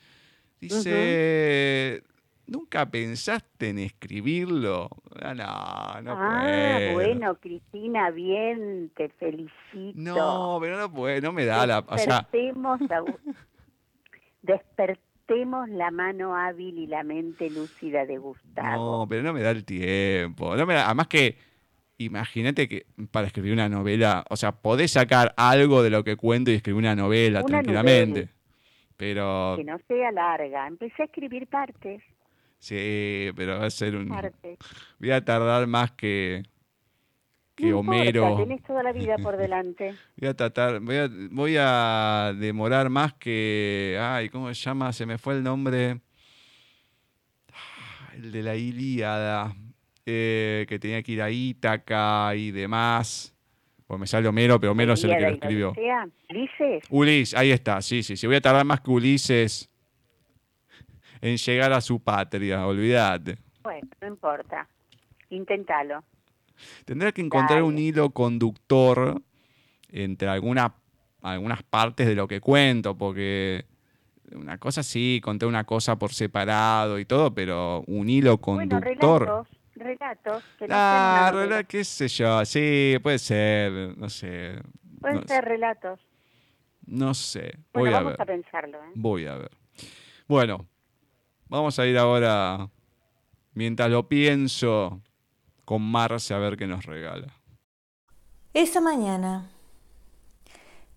Dice, 0.60 2.02
¿Nunca 2.46 2.86
pensaste 2.86 3.70
en 3.70 3.80
escribirlo? 3.80 4.90
Ah, 5.22 5.34
no, 5.34 6.02
no 6.02 6.18
ah, 6.18 6.90
bueno, 6.94 7.36
Cristina, 7.36 8.12
bien, 8.12 8.92
te 8.96 9.10
felicito. 9.10 9.94
No, 9.96 10.58
pero 10.60 10.78
no 10.78 10.92
puede, 10.92 11.22
no 11.22 11.32
me 11.32 11.46
da 11.46 11.66
la... 11.66 11.80
O 11.80 11.96
despertemos 14.42 15.70
la 15.70 15.90
mano 15.90 16.36
hábil 16.36 16.78
y 16.78 16.88
la 16.88 17.04
mente 17.04 17.50
lúcida 17.50 18.06
de 18.06 18.18
Gustavo. 18.18 19.00
No, 19.00 19.08
pero 19.08 19.24
no 19.24 19.34
me 19.34 19.42
da 19.42 19.52
el 19.52 19.64
tiempo. 19.64 20.56
No 20.56 20.66
me 20.66 20.76
además 20.76 21.08
que, 21.08 21.38
imagínate 21.98 22.68
que 22.68 22.86
para 23.10 23.28
escribir 23.28 23.54
una 23.54 23.70
novela, 23.70 24.26
o 24.30 24.36
sea, 24.36 24.52
podés 24.52 24.92
sacar 24.92 25.34
algo 25.38 25.82
de 25.82 25.90
lo 25.90 26.04
que 26.04 26.18
cuento 26.18 26.52
y 26.52 26.56
escribir 26.56 26.80
una 26.80 26.96
novela 26.96 27.42
tranquilamente. 27.44 28.30
Pero... 28.98 29.56
Que 29.56 29.64
no 29.64 29.80
sea 29.88 30.12
larga. 30.12 30.68
Empecé 30.68 31.04
a 31.04 31.06
escribir 31.06 31.48
partes. 31.48 32.04
Sí, 32.64 33.30
pero 33.36 33.60
va 33.60 33.66
a 33.66 33.70
ser 33.70 33.94
un... 33.94 34.08
Voy 34.98 35.12
a 35.12 35.26
tardar 35.26 35.68
más 35.68 35.92
que, 35.92 36.44
que 37.56 37.74
Homero. 37.74 38.38
tenés 38.38 38.64
toda 38.64 38.82
la 38.82 38.94
vida 38.94 39.18
por 39.18 39.36
delante. 39.36 39.94
Voy 40.16 40.30
a 40.30 40.34
tratar, 40.34 40.80
voy 40.80 40.96
a, 40.96 41.10
voy 41.32 41.58
a 41.60 42.34
demorar 42.40 42.90
más 42.90 43.16
que... 43.16 44.00
Ay, 44.00 44.30
¿cómo 44.30 44.48
se 44.48 44.54
llama? 44.54 44.94
Se 44.94 45.06
me 45.06 45.18
fue 45.18 45.34
el 45.34 45.44
nombre. 45.44 46.00
Ah, 47.52 48.14
el 48.16 48.32
de 48.32 48.44
la 48.44 48.56
Ilíada. 48.56 49.54
Eh, 50.06 50.66
que 50.70 50.80
tenía 50.80 51.04
que 51.04 51.12
ir 51.12 51.22
a 51.22 51.30
Ítaca 51.30 52.34
y 52.34 52.52
demás. 52.52 53.36
Pues 53.86 54.00
me 54.00 54.08
sale 54.08 54.30
Homero, 54.30 54.58
pero 54.58 54.72
Homero 54.72 54.94
es 54.94 55.04
el 55.04 55.18
que 55.18 55.22
lo 55.22 55.28
escribió. 55.32 55.74
¿Ulises? 56.30 56.84
Ulises, 56.90 57.38
ahí 57.38 57.52
está, 57.52 57.82
sí, 57.82 58.04
sí, 58.04 58.16
sí. 58.16 58.26
Voy 58.26 58.38
a 58.38 58.42
tardar 58.42 58.64
más 58.64 58.80
que 58.80 58.90
Ulises 58.90 59.70
en 61.24 61.38
llegar 61.38 61.72
a 61.72 61.80
su 61.80 62.02
patria, 62.02 62.68
olvídate. 62.68 63.38
Bueno, 63.64 63.88
no 64.02 64.08
importa, 64.08 64.68
inténtalo. 65.30 66.04
Tendrá 66.84 67.14
que 67.14 67.22
encontrar 67.22 67.64
un 67.64 67.78
hilo 67.80 68.10
conductor 68.10 69.22
entre 69.90 70.28
alguna, 70.28 70.76
algunas 71.22 71.64
partes 71.64 72.08
de 72.08 72.16
lo 72.16 72.28
que 72.28 72.42
cuento, 72.42 72.98
porque 72.98 73.66
una 74.34 74.58
cosa 74.58 74.84
sí, 74.84 75.22
conté 75.24 75.46
una 75.46 75.64
cosa 75.64 75.98
por 75.98 76.12
separado 76.12 77.00
y 77.00 77.06
todo, 77.06 77.34
pero 77.34 77.86
un 77.88 78.10
hilo 78.10 78.40
conductor. 78.40 79.26
Bueno, 79.26 79.46
relatos, 79.76 80.44
relatos. 80.60 81.54
ah, 81.58 81.64
qué 81.70 81.86
sé 81.86 82.10
yo, 82.10 82.44
sí, 82.44 82.98
puede 83.02 83.20
ser, 83.20 83.98
no 83.98 84.10
sé. 84.10 84.60
Pueden 85.00 85.26
ser 85.26 85.46
relatos. 85.46 86.02
No 86.86 87.14
sé. 87.14 87.60
Voy 87.74 87.90
a 87.92 87.94
vamos 87.94 88.12
ver. 88.12 88.22
a 88.22 88.26
pensarlo. 88.26 88.78
¿eh? 88.84 88.92
Voy 88.96 89.26
a 89.26 89.36
ver. 89.36 89.52
Bueno, 90.28 90.68
Vamos 91.54 91.78
a 91.78 91.86
ir 91.86 92.00
ahora, 92.00 92.72
mientras 93.54 93.88
lo 93.92 94.08
pienso, 94.08 95.04
con 95.66 95.84
Marce 95.84 96.34
a 96.34 96.40
ver 96.40 96.58
qué 96.58 96.66
nos 96.66 96.88
regala. 96.88 97.32
Esa 98.56 98.82
mañana. 98.82 99.52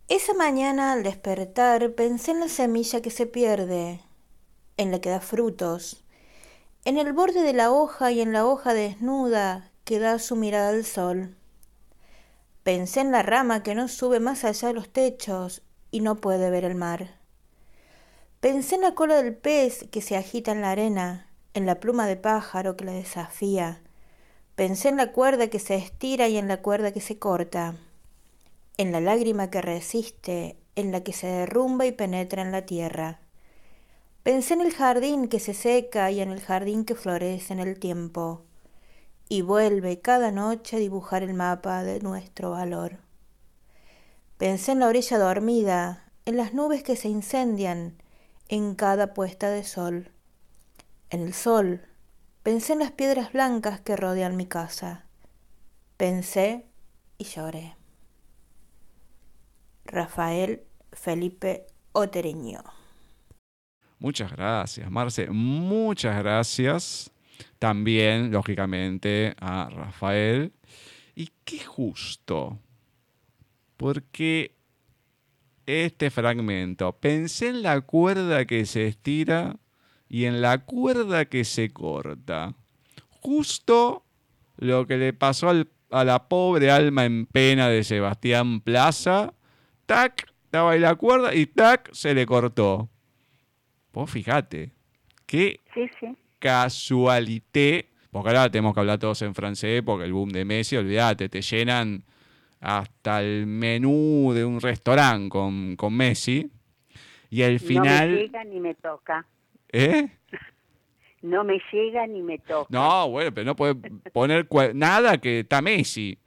Esa 0.09 0.33
mañana 0.33 0.93
al 0.93 1.03
despertar 1.03 1.95
pensé 1.95 2.31
en 2.31 2.41
la 2.41 2.49
semilla 2.49 3.03
que 3.03 3.11
se 3.11 3.27
pierde, 3.27 4.01
en 4.79 4.93
la 4.93 4.99
que 4.99 5.11
da 5.11 5.21
frutos, 5.21 6.07
en 6.87 6.97
el 6.97 7.13
borde 7.13 7.43
de 7.43 7.53
la 7.53 7.71
hoja 7.71 8.11
y 8.11 8.23
en 8.23 8.33
la 8.33 8.47
hoja 8.47 8.73
desnuda 8.73 9.73
que 9.85 9.99
da 9.99 10.19
su 10.19 10.37
mirada 10.37 10.71
al 10.71 10.87
sol. 10.87 11.37
Pensé 12.63 13.03
en 13.03 13.13
la 13.13 13.23
rama 13.23 13.63
que 13.63 13.75
no 13.75 13.89
sube 13.89 14.21
más 14.21 14.43
allá 14.43 14.69
de 14.69 14.75
los 14.75 14.89
techos 14.89 15.61
y 15.91 16.01
no 16.01 16.17
puede 16.17 16.49
ver 16.49 16.65
el 16.65 16.77
mar. 16.77 17.16
Pensé 18.41 18.75
en 18.75 18.83
la 18.83 18.95
cola 18.95 19.17
del 19.17 19.35
pez 19.35 19.87
que 19.91 20.03
se 20.03 20.17
agita 20.17 20.53
en 20.53 20.61
la 20.61 20.71
arena, 20.71 21.27
en 21.55 21.65
la 21.65 21.81
pluma 21.81 22.07
de 22.07 22.17
pájaro 22.17 22.77
que 22.77 22.85
la 22.85 22.93
desafía. 22.93 23.83
Pensé 24.57 24.91
en 24.91 24.99
la 24.99 25.13
cuerda 25.13 25.49
que 25.49 25.59
se 25.59 25.75
estira 25.75 26.29
y 26.29 26.37
en 26.37 26.47
la 26.47 26.61
cuerda 26.61 26.93
que 26.93 27.01
se 27.01 27.19
corta, 27.19 27.77
en 28.77 28.93
la 28.93 29.01
lágrima 29.01 29.51
que 29.51 29.63
resiste, 29.63 30.57
en 30.77 30.93
la 30.93 31.03
que 31.03 31.15
se 31.15 31.27
derrumba 31.27 31.87
y 31.87 31.93
penetra 31.93 32.43
en 32.43 32.53
la 32.53 32.67
tierra. 32.67 33.21
Pensé 34.23 34.53
en 34.55 34.61
el 34.61 34.73
jardín 34.73 35.29
que 35.29 35.41
se 35.41 35.55
seca 35.55 36.11
y 36.11 36.21
en 36.21 36.31
el 36.31 36.41
jardín 36.41 36.85
que 36.85 36.95
florece 36.95 37.55
en 37.55 37.61
el 37.61 37.79
tiempo, 37.79 38.43
y 39.31 39.41
vuelve 39.41 40.01
cada 40.01 40.31
noche 40.31 40.77
a 40.77 40.79
dibujar 40.79 41.23
el 41.23 41.33
mapa 41.33 41.83
de 41.85 42.01
nuestro 42.01 42.51
valor. 42.51 42.99
Pensé 44.37 44.73
en 44.73 44.81
la 44.81 44.89
orilla 44.89 45.19
dormida, 45.19 46.05
en 46.27 46.37
las 46.37 46.53
nubes 46.53 46.83
que 46.83 46.97
se 46.97 47.09
incendian, 47.09 47.97
en 48.49 48.75
cada 48.75 49.15
puesta 49.15 49.51
de 49.51 49.65
sol. 49.65 50.11
En 51.11 51.21
el 51.21 51.35
sol, 51.35 51.83
pensé 52.43 52.73
en 52.73 52.81
las 52.81 52.93
piedras 52.93 53.33
blancas 53.33 53.81
que 53.81 53.97
rodean 53.97 54.37
mi 54.37 54.47
casa. 54.47 55.05
Pensé 55.97 56.67
y 57.19 57.25
lloré. 57.25 57.77
Rafael 59.85 60.63
Felipe 60.93 61.67
Otereño. 61.93 62.63
Muchas 63.99 64.31
gracias, 64.33 64.91
Marce. 64.91 65.31
Muchas 65.31 66.19
gracias 66.19 67.11
también, 67.59 68.31
lógicamente, 68.31 69.35
a 69.41 69.71
Rafael. 69.71 70.53
Y 71.15 71.31
qué 71.45 71.61
justo, 71.65 72.59
porque 73.77 74.56
este 75.67 76.11
fragmento. 76.11 76.93
Pensé 76.93 77.49
en 77.49 77.63
la 77.63 77.81
cuerda 77.81 78.45
que 78.47 78.65
se 78.67 78.87
estira 78.87 79.57
y 80.09 80.25
en 80.25 80.41
la 80.41 80.65
cuerda 80.65 81.25
que 81.27 81.45
se 81.45 81.71
corta. 81.71 82.55
Justo 83.21 84.05
lo 84.57 84.87
que 84.87 84.97
le 84.97 85.13
pasó 85.13 85.51
a 85.91 86.05
la 86.05 86.29
pobre 86.29 86.71
alma 86.71 87.05
en 87.05 87.27
pena 87.27 87.69
de 87.69 87.85
Sebastián 87.85 88.61
Plaza. 88.61 89.35
Tac, 89.87 90.33
estaba 90.45 90.73
ahí 90.73 90.81
la 90.81 90.95
cuerda 90.95 91.35
y 91.35 91.47
tac, 91.47 91.93
se 91.93 92.15
le 92.15 92.25
cortó. 92.25 92.89
Vos 93.93 94.11
fíjate, 94.11 94.73
qué 95.27 95.61
casualité. 96.39 97.91
Porque 98.11 98.29
ahora 98.31 98.51
tenemos 98.51 98.73
que 98.73 98.81
hablar 98.81 98.99
todos 98.99 99.21
en 99.23 99.35
francés 99.35 99.83
porque 99.85 100.05
el 100.05 100.13
boom 100.13 100.31
de 100.31 100.45
Messi, 100.45 100.77
olvídate, 100.77 101.29
te 101.29 101.43
llenan 101.43 102.05
hasta 102.61 103.23
el 103.23 103.47
menú 103.47 104.33
de 104.35 104.45
un 104.45 104.61
restaurante 104.61 105.29
con, 105.29 105.77
con 105.77 105.95
Messi. 105.95 106.51
Y 107.31 107.43
al 107.43 107.61
final... 107.61 108.11
No 108.11 108.17
me 108.17 108.23
llega 108.23 108.45
ni 108.45 108.61
me 108.61 108.75
toca. 108.75 109.27
¿Eh? 109.73 110.09
No 111.23 111.43
me 111.43 111.61
llega 111.73 112.07
ni 112.07 112.23
me 112.23 112.39
toca. 112.39 112.69
No, 112.71 113.11
bueno, 113.11 113.33
pero 113.35 113.45
no 113.45 113.57
puede 113.57 113.75
poner 114.13 114.47
nada 114.75 115.19
que 115.19 115.41
está 115.41 115.61
Messi. 115.61 116.19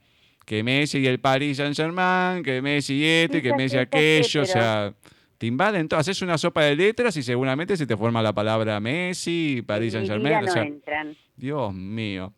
Que 0.44 0.62
Messi 0.62 0.98
y 0.98 1.06
el 1.06 1.20
Paris 1.20 1.56
Saint 1.56 1.74
Germain, 1.74 2.42
que 2.42 2.60
Messi 2.60 2.94
y 2.94 3.04
este, 3.04 3.40
que 3.40 3.54
Messi 3.54 3.78
aquello, 3.78 4.42
o 4.42 4.44
sea, 4.44 4.92
te 5.38 5.46
invaden 5.46 5.88
todo. 5.88 6.00
Haces 6.00 6.20
una 6.20 6.36
sopa 6.36 6.64
de 6.64 6.76
letras 6.76 7.16
y 7.16 7.22
seguramente 7.22 7.78
se 7.78 7.86
te 7.86 7.96
forma 7.96 8.20
la 8.20 8.34
palabra 8.34 8.78
Messi, 8.78 9.62
Paris 9.66 9.94
Saint 9.94 10.06
Germain. 10.06 10.46
o 10.46 10.52
sea, 10.52 10.64
entran. 10.64 11.16
Dios 11.34 11.72
mío. 11.72 12.34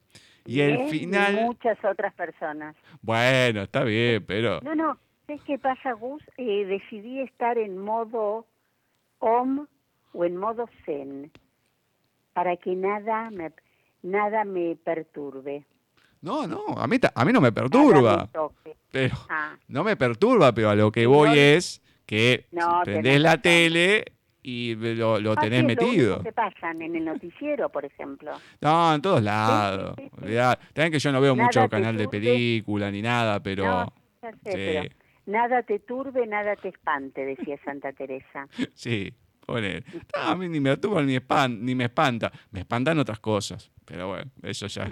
Y 0.47 0.61
el 0.61 0.89
final... 0.89 1.35
muchas 1.43 1.79
otras 1.85 2.13
personas. 2.15 2.77
Bueno, 3.01 3.63
está 3.63 3.85
bien, 3.85 4.25
pero... 4.27 4.61
No, 4.63 4.75
no, 4.75 4.99
¿sabes 5.27 5.43
qué 5.43 5.59
pasa, 5.59 5.93
Gus? 5.93 6.23
Eh, 6.37 6.65
decidí 6.67 7.21
estar 7.21 7.59
en 7.59 7.79
modo 7.79 8.47
OM 9.21 9.67
o 10.13 10.25
en 10.25 10.37
modo 10.37 10.69
Zen 10.85 11.31
para 12.33 12.57
que 12.57 12.75
nada 12.75 13.31
me, 13.31 13.53
nada 14.03 14.45
me 14.45 14.77
perturbe. 14.77 15.65
No, 16.21 16.47
no, 16.47 16.61
a 16.77 16.87
mí, 16.87 16.97
a 17.15 17.25
mí 17.25 17.33
no 17.33 17.41
me 17.41 17.53
perturba. 17.53 18.29
pero, 18.91 19.17
ah. 19.29 19.57
No 19.69 19.83
me 19.85 19.97
perturba, 19.97 20.53
pero 20.53 20.71
a 20.71 20.77
lo 20.77 20.93
que 20.93 21.07
voy 21.07 21.39
es 21.39 21.83
que 22.07 22.47
prendés 22.85 23.21
la 23.21 23.41
tele 23.43 24.05
y 24.43 24.75
lo, 24.75 25.21
lo 25.21 25.37
tenés 25.37 25.65
metido. 25.65 26.23
¿Qué 26.23 26.33
pasan 26.33 26.83
en 26.83 26.97
el 26.97 27.05
noticiero, 27.05 27.69
por 27.69 27.85
ejemplo? 27.85 28.33
No, 28.61 28.95
en 28.95 29.03
todos 29.03 29.23
lados. 29.23 29.95
También 30.73 30.93
que 30.93 30.99
yo 30.99 31.13
no 31.13 31.21
veo 31.21 31.37
mucho 31.37 31.69
canal 31.69 31.97
de 31.97 32.09
película 32.09 32.91
ni 32.91 33.03
nada, 33.03 33.43
pero... 33.43 33.93
nada 35.27 35.63
te 35.63 35.79
turbe, 35.81 36.27
nada 36.27 36.57
te 36.57 36.69
espante, 36.69 37.25
decía 37.25 37.59
Santa 37.65 37.93
Teresa. 37.93 38.49
sí, 38.75 39.13
poner. 39.47 39.85
a 40.15 40.35
mí 40.35 40.49
ni 40.49 40.61
me 40.61 40.77
turba 40.77 41.03
ni, 41.03 41.19
ni 41.61 41.75
me 41.75 41.85
espanta. 41.85 42.33
Me 42.51 42.61
espantan 42.61 42.99
otras 42.99 43.21
cosas, 43.21 43.71
pero 43.85 44.09
bueno, 44.09 44.31
eso 44.43 44.67
ya 44.67 44.91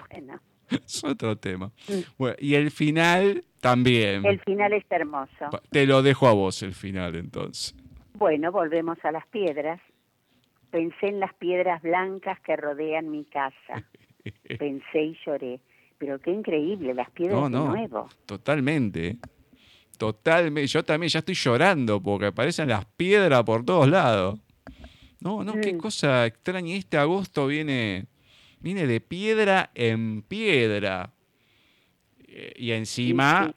es 0.71 1.03
otro 1.03 1.37
tema. 1.37 1.71
Mm. 1.87 1.93
Bueno, 2.17 2.35
y 2.39 2.55
el 2.55 2.71
final 2.71 3.43
también. 3.59 4.25
El 4.25 4.39
final 4.39 4.73
es 4.73 4.85
hermoso. 4.89 5.49
Te 5.69 5.85
lo 5.85 6.01
dejo 6.01 6.27
a 6.27 6.33
vos 6.33 6.63
el 6.63 6.73
final 6.73 7.15
entonces. 7.15 7.75
Bueno, 8.21 8.51
volvemos 8.51 8.99
a 9.03 9.11
las 9.11 9.25
piedras. 9.29 9.81
Pensé 10.69 11.07
en 11.07 11.19
las 11.19 11.33
piedras 11.33 11.81
blancas 11.81 12.39
que 12.41 12.55
rodean 12.55 13.09
mi 13.09 13.25
casa. 13.25 13.83
Pensé 14.59 15.01
y 15.01 15.17
lloré. 15.25 15.59
Pero 15.97 16.19
qué 16.19 16.29
increíble, 16.29 16.93
las 16.93 17.09
piedras 17.09 17.45
de 17.45 17.57
nuevo. 17.57 18.09
Totalmente. 18.27 19.17
Totalmente. 19.97 20.67
Yo 20.67 20.83
también 20.83 21.09
ya 21.09 21.17
estoy 21.17 21.33
llorando 21.33 21.99
porque 21.99 22.27
aparecen 22.27 22.69
las 22.69 22.85
piedras 22.85 23.43
por 23.43 23.65
todos 23.65 23.89
lados. 23.89 24.39
No, 25.19 25.43
no, 25.43 25.53
qué 25.59 25.75
cosa 25.75 26.27
extraña. 26.27 26.75
Este 26.75 26.97
agosto 26.97 27.47
viene, 27.47 28.05
viene 28.59 28.85
de 28.85 29.01
piedra 29.01 29.71
en 29.73 30.21
piedra. 30.21 31.11
Eh, 32.27 32.53
y 32.55 32.71
encima, 32.73 33.51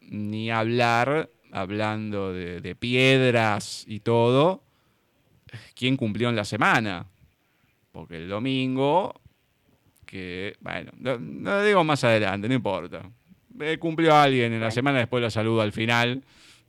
ni 0.00 0.50
hablar, 0.50 1.28
hablando 1.54 2.32
de, 2.32 2.74
piedras 2.74 3.84
y 3.86 4.00
todo, 4.00 4.62
¿quién 5.74 5.96
cumplió 5.96 6.28
en 6.28 6.36
la 6.36 6.44
semana? 6.44 7.06
Porque 7.92 8.16
el 8.16 8.28
domingo, 8.28 9.14
que, 10.04 10.56
bueno, 10.60 10.90
lo, 11.00 11.62
digo 11.62 11.84
más 11.84 12.02
adelante, 12.02 12.48
no 12.48 12.54
importa. 12.54 13.08
Eh, 13.60 13.78
cumplió 13.78 14.16
alguien 14.16 14.52
en 14.52 14.60
la 14.60 14.72
semana, 14.72 14.98
después 14.98 15.22
lo 15.22 15.30
saludo 15.30 15.62
al 15.62 15.72
final. 15.72 16.22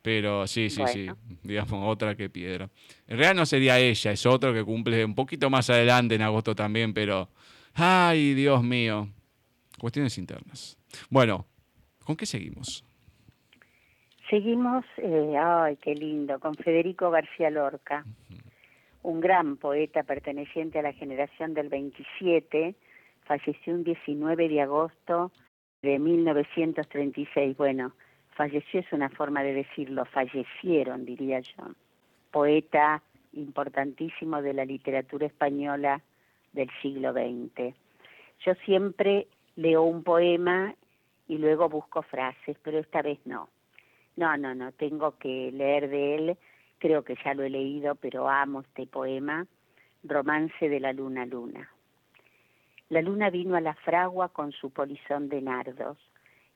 Pero 0.04 0.46
sí, 0.46 0.70
sí, 0.70 0.84
sí, 0.94 1.08
digamos, 1.42 1.92
otra 1.92 2.16
que 2.16 2.30
piedra. 2.30 2.70
En 3.08 3.18
realidad 3.18 3.34
no 3.34 3.46
sería 3.48 3.80
ella, 3.80 4.12
es 4.12 4.24
otro 4.28 4.54
que 4.54 4.64
cumple 4.64 5.04
un 5.04 5.16
poquito 5.16 5.50
más 5.50 5.68
adelante 5.72 6.14
en 6.14 6.22
agosto 6.22 6.56
también, 6.56 6.94
pero, 6.94 7.28
ay, 7.74 8.36
Dios 8.36 8.64
mío, 8.64 9.10
cuestiones 9.80 10.16
internas. 10.20 10.78
Bueno, 11.10 11.48
¿con 12.04 12.16
qué 12.16 12.28
seguimos? 12.28 12.85
Seguimos, 14.36 14.84
eh, 14.98 15.38
ay, 15.38 15.78
qué 15.78 15.96
lindo, 15.96 16.42
con 16.42 16.56
Federico 16.56 17.10
García 17.10 17.50
Lorca, 17.50 18.04
un 19.02 19.22
gran 19.22 19.56
poeta 19.56 20.04
perteneciente 20.04 20.78
a 20.78 20.82
la 20.82 20.92
generación 20.92 21.54
del 21.54 21.70
27, 21.70 22.76
falleció 23.24 23.74
un 23.74 23.86
19 23.86 24.50
de 24.50 24.62
agosto 24.62 25.32
de 25.82 26.00
1936. 26.00 27.56
Bueno, 27.56 27.94
falleció 28.32 28.82
es 28.82 28.92
una 28.92 29.08
forma 29.08 29.42
de 29.42 29.54
decirlo, 29.54 30.04
fallecieron, 30.04 31.06
diría 31.06 31.40
yo. 31.40 31.70
Poeta 32.30 33.02
importantísimo 33.32 34.42
de 34.42 34.54
la 34.54 34.66
literatura 34.66 35.28
española 35.28 36.02
del 36.52 36.70
siglo 36.82 37.14
XX. 37.14 37.74
Yo 38.46 38.54
siempre 38.66 39.28
leo 39.56 39.84
un 39.84 40.04
poema 40.04 40.76
y 41.26 41.38
luego 41.38 41.70
busco 41.70 42.02
frases, 42.02 42.58
pero 42.62 42.80
esta 42.80 43.02
vez 43.02 43.20
no. 43.24 43.48
No, 44.18 44.38
no, 44.38 44.56
no, 44.56 44.72
tengo 44.72 45.18
que 45.18 45.52
leer 45.52 45.90
de 45.90 46.16
él, 46.16 46.38
creo 46.80 47.04
que 47.04 47.18
ya 47.24 47.34
lo 47.34 47.44
he 47.44 47.50
leído, 47.50 47.96
pero 47.96 48.30
amo 48.30 48.62
este 48.62 48.88
poema, 48.88 49.46
Romance 50.04 50.70
de 50.70 50.80
la 50.80 50.94
Luna 50.94 51.26
Luna. 51.26 51.70
La 52.90 53.02
luna 53.02 53.30
vino 53.30 53.56
a 53.56 53.62
la 53.62 53.74
fragua 53.74 54.30
con 54.30 54.52
su 54.52 54.70
polizón 54.70 55.28
de 55.28 55.42
nardos, 55.42 55.98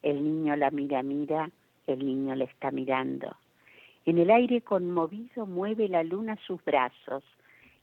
el 0.03 0.23
niño 0.23 0.55
la 0.55 0.71
mira, 0.71 1.03
mira, 1.03 1.49
el 1.87 2.05
niño 2.05 2.35
le 2.35 2.45
está 2.45 2.71
mirando. 2.71 3.35
En 4.05 4.17
el 4.17 4.31
aire 4.31 4.61
conmovido 4.61 5.45
mueve 5.45 5.89
la 5.89 6.03
luna 6.03 6.37
sus 6.45 6.63
brazos 6.63 7.23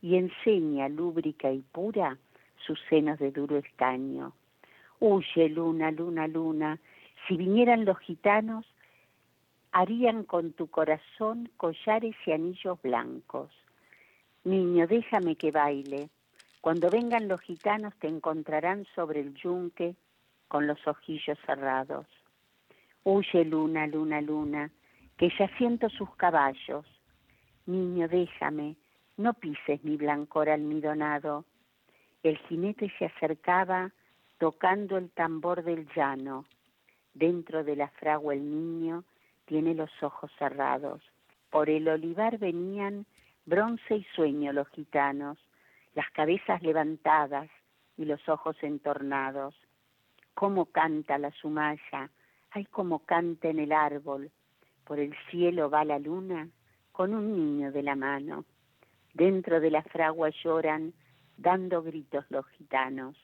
y 0.00 0.16
enseña 0.16 0.88
lúbrica 0.88 1.52
y 1.52 1.60
pura 1.60 2.16
sus 2.64 2.80
senos 2.88 3.18
de 3.18 3.32
duro 3.32 3.58
estaño. 3.58 4.32
Huye 5.00 5.48
luna, 5.48 5.90
luna, 5.90 6.26
luna, 6.26 6.78
si 7.26 7.36
vinieran 7.36 7.84
los 7.84 7.98
gitanos, 7.98 8.64
harían 9.76 10.24
con 10.24 10.54
tu 10.54 10.68
corazón 10.68 11.50
collares 11.58 12.16
y 12.24 12.32
anillos 12.32 12.80
blancos. 12.80 13.50
Niño, 14.44 14.86
déjame 14.86 15.36
que 15.36 15.50
baile. 15.50 16.08
Cuando 16.62 16.88
vengan 16.88 17.28
los 17.28 17.42
gitanos 17.42 17.92
te 17.98 18.08
encontrarán 18.08 18.86
sobre 18.94 19.20
el 19.20 19.34
yunque 19.34 19.94
con 20.48 20.66
los 20.66 20.78
ojillos 20.86 21.38
cerrados. 21.44 22.06
Huye 23.04 23.44
luna, 23.44 23.86
luna, 23.86 24.22
luna, 24.22 24.70
que 25.18 25.28
ya 25.38 25.46
siento 25.58 25.90
sus 25.90 26.08
caballos. 26.16 26.86
Niño, 27.66 28.08
déjame, 28.08 28.76
no 29.18 29.34
pises 29.34 29.84
mi 29.84 29.98
blancor 29.98 30.48
almidonado. 30.48 31.44
El 32.22 32.38
jinete 32.48 32.90
se 32.98 33.04
acercaba 33.04 33.92
tocando 34.38 34.96
el 34.96 35.10
tambor 35.10 35.62
del 35.62 35.86
llano. 35.94 36.46
Dentro 37.12 37.62
de 37.62 37.76
la 37.76 37.88
fragua 37.88 38.32
el 38.32 38.50
niño 38.50 39.04
tiene 39.46 39.74
los 39.74 39.90
ojos 40.02 40.30
cerrados. 40.38 41.02
Por 41.50 41.70
el 41.70 41.88
olivar 41.88 42.38
venían 42.38 43.06
bronce 43.46 43.96
y 43.96 44.04
sueño 44.14 44.52
los 44.52 44.68
gitanos, 44.68 45.38
las 45.94 46.10
cabezas 46.10 46.62
levantadas 46.62 47.48
y 47.96 48.04
los 48.04 48.28
ojos 48.28 48.56
entornados. 48.62 49.54
Cómo 50.34 50.66
canta 50.66 51.16
la 51.16 51.30
sumaya, 51.30 52.10
Ay, 52.50 52.64
como 52.66 53.00
canta 53.00 53.48
en 53.48 53.58
el 53.58 53.72
árbol, 53.72 54.30
por 54.84 54.98
el 54.98 55.14
cielo 55.30 55.68
va 55.68 55.84
la 55.84 55.98
luna 55.98 56.48
con 56.92 57.12
un 57.12 57.36
niño 57.36 57.70
de 57.70 57.82
la 57.82 57.96
mano. 57.96 58.46
Dentro 59.12 59.60
de 59.60 59.70
la 59.70 59.82
fragua 59.82 60.30
lloran, 60.30 60.94
dando 61.36 61.82
gritos 61.82 62.24
los 62.30 62.46
gitanos. 62.48 63.14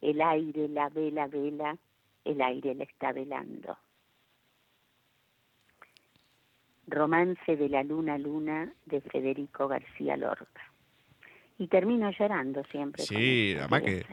El 0.00 0.20
aire 0.20 0.68
la 0.68 0.88
vela 0.88 1.28
vela, 1.28 1.78
el 2.24 2.40
aire 2.40 2.74
la 2.74 2.82
está 2.82 3.12
velando. 3.12 3.76
Romance 6.86 7.56
de 7.56 7.68
la 7.68 7.82
luna 7.82 8.18
luna 8.18 8.72
de 8.86 9.00
Federico 9.00 9.68
García 9.68 10.16
Lorca. 10.16 10.62
Y 11.58 11.68
termino 11.68 12.10
llorando 12.10 12.62
siempre. 12.70 13.04
Sí, 13.04 13.54
además 13.58 13.82
que 13.82 14.04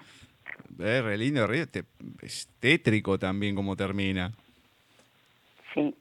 es 0.79 1.03
re 1.03 1.17
lindo, 1.17 1.47
es 2.21 2.49
tétrico 2.59 3.17
también 3.19 3.55
como 3.55 3.75
termina. 3.75 4.31
Sí. 5.73 5.93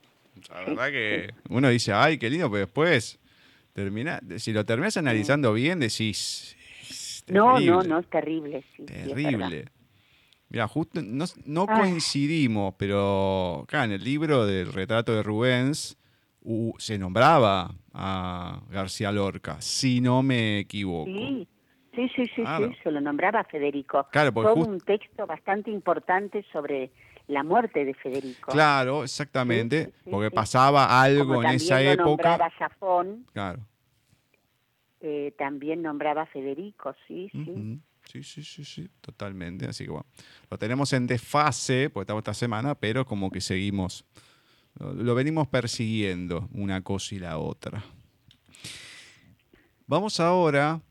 La 0.49 0.59
verdad 0.61 0.89
que 0.89 1.33
uno 1.49 1.69
dice, 1.69 1.93
ay, 1.93 2.17
qué 2.17 2.29
lindo, 2.29 2.49
pero 2.49 2.65
después, 2.65 3.19
termina, 3.73 4.19
si 4.37 4.53
lo 4.53 4.65
terminas 4.65 4.97
analizando 4.97 5.53
bien, 5.53 5.79
decís... 5.79 6.55
no, 7.27 7.59
no, 7.59 7.83
no, 7.83 7.99
es 7.99 8.09
terrible. 8.09 8.63
terrible. 8.85 9.65
Mira, 10.49 10.67
justo 10.67 11.01
no, 11.01 11.65
coincidimos, 11.65 12.75
pero 12.77 13.61
acá 13.63 13.85
en 13.85 13.93
el 13.93 14.03
libro 14.03 14.45
del 14.45 14.73
retrato 14.73 15.15
de 15.15 15.23
Rubens 15.23 15.97
se 16.77 16.97
nombraba 16.97 17.71
a 17.93 18.61
García 18.69 19.11
Lorca, 19.11 19.61
si 19.61 20.01
no 20.01 20.23
me 20.23 20.59
equivoco. 20.59 21.11
Sí, 21.11 21.47
sí, 21.95 22.09
sí, 22.15 22.27
sí, 22.35 22.43
se 22.83 22.91
lo 22.91 23.01
nombraba 23.01 23.43
Federico. 23.43 24.07
Claro, 24.11 24.31
Fue 24.31 24.53
un 24.53 24.79
texto 24.79 25.27
bastante 25.27 25.71
importante 25.71 26.45
sobre 26.51 26.91
la 27.27 27.43
muerte 27.43 27.85
de 27.85 27.93
Federico. 27.93 28.51
Claro, 28.51 29.03
exactamente, 29.03 29.91
porque 30.09 30.31
pasaba 30.31 31.01
algo 31.01 31.43
en 31.43 31.51
esa 31.51 31.81
época. 31.81 32.03
Nombraba 32.05 32.51
Safón, 32.57 33.25
claro. 33.33 33.59
Eh, 35.01 35.33
también 35.37 35.81
nombraba 35.81 36.25
Federico, 36.27 36.95
sí, 37.07 37.29
sí. 37.33 37.79
Sí, 38.05 38.23
sí, 38.23 38.43
sí, 38.43 38.65
sí, 38.65 38.89
totalmente. 38.99 39.65
Así 39.65 39.85
que 39.85 39.91
bueno, 39.91 40.05
lo 40.49 40.57
tenemos 40.57 40.91
en 40.93 41.07
desfase, 41.07 41.89
porque 41.89 42.03
estamos 42.03 42.21
esta 42.21 42.33
semana, 42.33 42.75
pero 42.75 43.05
como 43.05 43.31
que 43.31 43.41
seguimos, 43.41 44.05
lo 44.79 45.15
venimos 45.15 45.47
persiguiendo 45.47 46.49
una 46.53 46.81
cosa 46.81 47.15
y 47.15 47.19
la 47.19 47.37
otra. 47.37 47.83
Vamos 49.87 50.19
ahora 50.19 50.81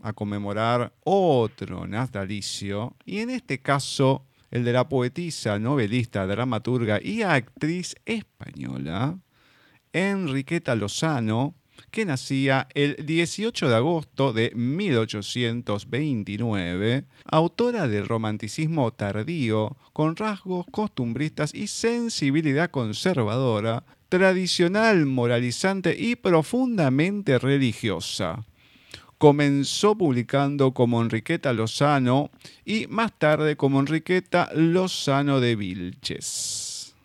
a 0.00 0.12
conmemorar 0.12 0.92
otro 1.04 1.86
natalicio, 1.86 2.96
y 3.04 3.18
en 3.18 3.30
este 3.30 3.60
caso 3.60 4.26
el 4.50 4.64
de 4.64 4.72
la 4.72 4.88
poetisa, 4.88 5.58
novelista, 5.58 6.26
dramaturga 6.26 7.00
y 7.02 7.22
actriz 7.22 7.94
española 8.04 9.18
Enriqueta 9.92 10.74
Lozano, 10.74 11.54
que 11.90 12.04
nacía 12.04 12.68
el 12.74 12.94
18 13.04 13.68
de 13.68 13.74
agosto 13.74 14.32
de 14.32 14.52
1829, 14.54 17.04
autora 17.24 17.88
del 17.88 18.06
romanticismo 18.06 18.92
tardío, 18.92 19.76
con 19.92 20.14
rasgos 20.16 20.66
costumbristas 20.70 21.52
y 21.54 21.66
sensibilidad 21.66 22.70
conservadora, 22.70 23.82
tradicional, 24.08 25.06
moralizante 25.06 25.96
y 25.98 26.14
profundamente 26.16 27.38
religiosa 27.38 28.44
comenzó 29.22 29.94
publicando 29.94 30.74
como 30.74 31.00
Enriqueta 31.00 31.52
Lozano 31.52 32.32
y 32.64 32.88
más 32.88 33.16
tarde 33.16 33.56
como 33.56 33.78
Enriqueta 33.78 34.50
Lozano 34.52 35.38
de 35.38 35.54
Vilches. 35.54 36.96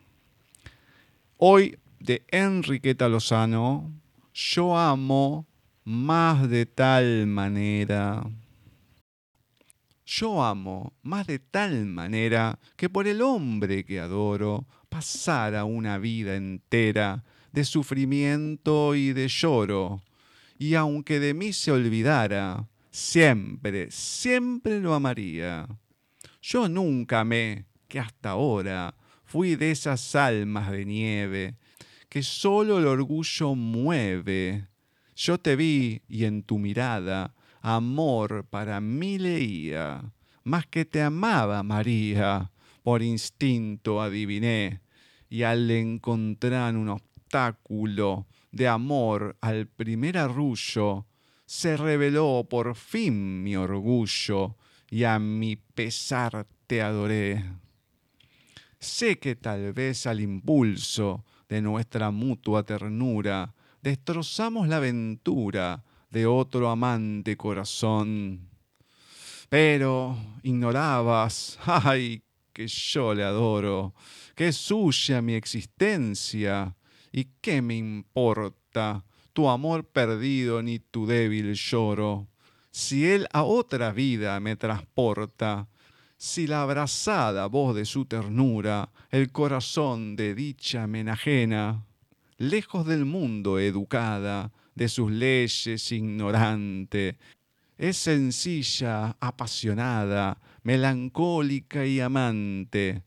Hoy 1.37 1.77
de 1.99 2.23
Enriqueta 2.29 3.07
Lozano, 3.07 3.91
yo 4.37 4.77
amo 4.77 5.47
más 5.83 6.47
de 6.47 6.67
tal 6.67 7.25
manera. 7.25 8.23
Yo 10.05 10.43
amo 10.43 10.93
más 11.01 11.25
de 11.25 11.39
tal 11.39 11.85
manera 11.85 12.59
que 12.75 12.87
por 12.87 13.07
el 13.07 13.23
hombre 13.23 13.83
que 13.83 13.99
adoro 13.99 14.67
pasara 14.89 15.65
una 15.65 15.97
vida 15.97 16.35
entera 16.35 17.23
de 17.51 17.65
sufrimiento 17.65 18.93
y 18.93 19.11
de 19.11 19.27
lloro 19.27 20.03
y 20.59 20.75
aunque 20.75 21.19
de 21.19 21.33
mí 21.33 21.51
se 21.51 21.71
olvidara, 21.71 22.67
siempre, 22.91 23.89
siempre 23.89 24.79
lo 24.79 24.93
amaría. 24.93 25.67
Yo 26.43 26.69
nunca 26.69 27.21
amé, 27.21 27.65
que 27.87 27.99
hasta 27.99 28.31
ahora 28.31 28.93
fui 29.25 29.55
de 29.55 29.71
esas 29.71 30.15
almas 30.15 30.71
de 30.71 30.85
nieve 30.85 31.55
que 32.09 32.23
solo 32.23 32.79
el 32.79 32.87
orgullo 32.87 33.55
mueve. 33.55 34.67
Yo 35.15 35.39
te 35.39 35.55
vi 35.55 36.01
y 36.07 36.25
en 36.25 36.43
tu 36.43 36.57
mirada 36.57 37.33
amor 37.61 38.45
para 38.49 38.79
mí 38.79 39.17
leía, 39.17 40.13
más 40.43 40.65
que 40.67 40.85
te 40.85 41.01
amaba 41.01 41.63
María, 41.63 42.51
por 42.83 43.01
instinto 43.01 44.01
adiviné, 44.01 44.81
y 45.29 45.43
al 45.43 45.69
encontrar 45.69 46.77
un 46.77 46.89
obstáculo 46.89 48.27
de 48.51 48.67
amor 48.67 49.35
al 49.41 49.67
primer 49.67 50.17
arrullo, 50.17 51.05
se 51.45 51.75
reveló 51.75 52.47
por 52.49 52.75
fin 52.75 53.43
mi 53.43 53.55
orgullo, 53.55 54.55
y 54.89 55.03
a 55.03 55.19
mi 55.19 55.57
pesar 55.57 56.47
te 56.65 56.81
adoré. 56.81 57.43
Sé 58.79 59.19
que 59.19 59.35
tal 59.35 59.73
vez 59.73 60.07
al 60.07 60.21
impulso 60.21 61.25
de 61.49 61.61
nuestra 61.61 62.11
mutua 62.11 62.63
ternura 62.63 63.53
destrozamos 63.81 64.67
la 64.67 64.77
aventura 64.77 65.83
de 66.09 66.25
otro 66.25 66.69
amante 66.69 67.37
corazón. 67.37 68.49
Pero 69.49 70.17
ignorabas, 70.43 71.57
ay, 71.65 72.23
que 72.51 72.67
yo 72.67 73.13
le 73.13 73.23
adoro, 73.23 73.93
que 74.35 74.49
es 74.49 74.57
suya 74.57 75.21
mi 75.21 75.35
existencia, 75.35 76.75
y 77.11 77.25
qué 77.39 77.61
me 77.61 77.75
importa 77.75 79.05
tu 79.31 79.47
amor 79.47 79.85
perdido 79.85 80.61
ni 80.61 80.79
tu 80.79 81.05
débil 81.05 81.53
lloro, 81.53 82.27
si 82.71 83.07
él 83.07 83.27
a 83.31 83.43
otra 83.43 83.91
vida 83.91 84.39
me 84.39 84.55
transporta, 84.55 85.67
si 86.17 86.47
la 86.47 86.63
abrazada 86.63 87.45
voz 87.47 87.75
de 87.75 87.85
su 87.85 88.05
ternura, 88.05 88.89
el 89.11 89.31
corazón 89.31 90.15
de 90.15 90.33
dicha 90.33 90.87
me 90.87 91.01
enajena, 91.01 91.85
lejos 92.37 92.85
del 92.85 93.05
mundo 93.05 93.59
educada, 93.59 94.51
de 94.75 94.89
sus 94.89 95.11
leyes 95.11 95.91
ignorante, 95.91 97.17
es 97.77 97.97
sencilla, 97.97 99.15
apasionada, 99.19 100.39
melancólica 100.63 101.85
y 101.85 101.99
amante. 101.99 103.03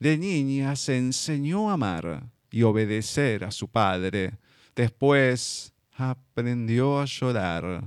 De 0.00 0.18
niña 0.18 0.74
se 0.74 0.98
enseñó 0.98 1.70
a 1.70 1.74
amar 1.74 2.24
y 2.50 2.64
obedecer 2.64 3.44
a 3.44 3.52
su 3.52 3.68
padre. 3.68 4.38
Después 4.74 5.72
aprendió 5.96 7.00
a 7.00 7.04
llorar 7.04 7.84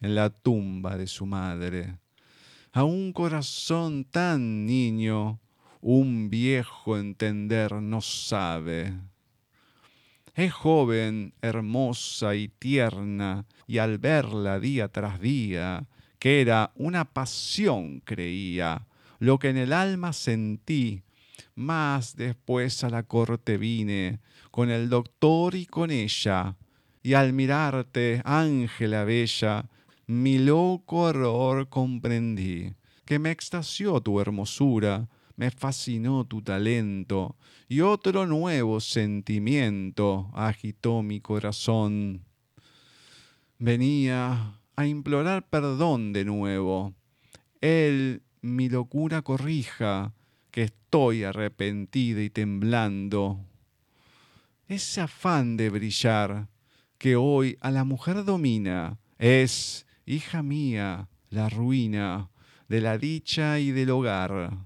en 0.00 0.14
la 0.14 0.30
tumba 0.30 0.96
de 0.96 1.08
su 1.08 1.26
madre. 1.26 1.98
A 2.78 2.84
un 2.84 3.12
corazón 3.12 4.04
tan 4.04 4.64
niño, 4.64 5.40
un 5.80 6.30
viejo 6.30 6.96
entender 6.96 7.72
no 7.72 8.00
sabe. 8.00 8.94
Es 10.36 10.52
joven, 10.52 11.34
hermosa 11.42 12.36
y 12.36 12.46
tierna, 12.46 13.46
y 13.66 13.78
al 13.78 13.98
verla 13.98 14.60
día 14.60 14.86
tras 14.86 15.18
día, 15.18 15.88
que 16.20 16.40
era 16.40 16.70
una 16.76 17.04
pasión, 17.04 17.98
creía, 17.98 18.86
lo 19.18 19.40
que 19.40 19.48
en 19.48 19.56
el 19.56 19.72
alma 19.72 20.12
sentí, 20.12 21.02
más 21.56 22.14
después 22.14 22.84
a 22.84 22.90
la 22.90 23.02
corte 23.02 23.58
vine, 23.58 24.20
con 24.52 24.70
el 24.70 24.88
doctor 24.88 25.56
y 25.56 25.66
con 25.66 25.90
ella, 25.90 26.54
y 27.02 27.14
al 27.14 27.32
mirarte, 27.32 28.22
Ángela 28.24 29.02
bella, 29.02 29.68
mi 30.08 30.38
loco 30.38 31.02
horror 31.02 31.68
comprendí, 31.68 32.74
que 33.04 33.18
me 33.18 33.30
extasió 33.30 34.00
tu 34.00 34.20
hermosura, 34.20 35.06
me 35.36 35.50
fascinó 35.50 36.24
tu 36.24 36.40
talento, 36.40 37.36
y 37.68 37.82
otro 37.82 38.26
nuevo 38.26 38.80
sentimiento 38.80 40.30
agitó 40.34 41.02
mi 41.02 41.20
corazón. 41.20 42.24
Venía 43.58 44.58
a 44.76 44.86
implorar 44.86 45.46
perdón 45.46 46.14
de 46.14 46.24
nuevo. 46.24 46.94
Él 47.60 48.22
mi 48.40 48.70
locura 48.70 49.20
corrija, 49.20 50.14
que 50.50 50.62
estoy 50.62 51.24
arrepentida 51.24 52.22
y 52.22 52.30
temblando. 52.30 53.44
Ese 54.68 55.02
afán 55.02 55.58
de 55.58 55.68
brillar 55.68 56.48
que 56.96 57.16
hoy 57.16 57.58
a 57.60 57.70
la 57.70 57.84
mujer 57.84 58.24
domina 58.24 58.98
es, 59.18 59.84
hija 60.08 60.42
mía, 60.42 61.08
la 61.28 61.50
ruina 61.50 62.30
de 62.68 62.80
la 62.80 62.96
dicha 62.96 63.58
y 63.58 63.72
del 63.72 63.90
hogar. 63.90 64.56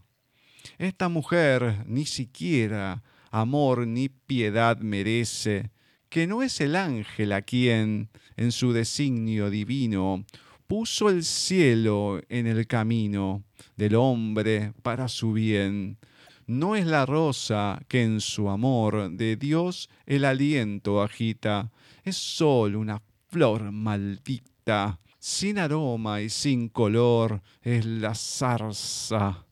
Esta 0.79 1.09
mujer 1.09 1.85
ni 1.87 2.07
siquiera 2.07 3.03
amor 3.31 3.87
ni 3.87 4.09
piedad 4.09 4.79
merece, 4.79 5.71
que 6.09 6.27
no 6.27 6.43
es 6.43 6.61
el 6.61 6.77
ángel 6.77 7.33
a 7.33 7.43
quien, 7.43 8.11
en 8.37 8.53
su 8.53 8.73
designio 8.73 9.51
divino, 9.51 10.25
puso 10.69 11.09
el 11.09 11.25
cielo 11.25 12.21
en 12.29 12.47
el 12.47 12.67
camino 12.67 13.43
del 13.77 13.97
hombre 13.97 14.73
para 14.83 15.09
su 15.09 15.33
bien. 15.33 15.99
No 16.47 16.77
es 16.77 16.87
la 16.87 17.05
rosa 17.05 17.81
que 17.89 18.03
en 18.03 18.21
su 18.21 18.49
amor 18.49 19.11
de 19.11 19.37
Dios 19.37 19.89
el 20.07 20.25
aliento 20.25 21.03
agita, 21.03 21.73
es 22.05 22.17
sólo 22.17 22.79
una 22.79 23.03
flor 23.29 23.73
maldita, 23.73 25.01
sin 25.23 25.57
aroma 25.57 26.21
y 26.21 26.29
sin 26.29 26.69
color 26.69 27.43
es 27.63 27.87
la 27.87 28.13
zarza. 28.13 29.47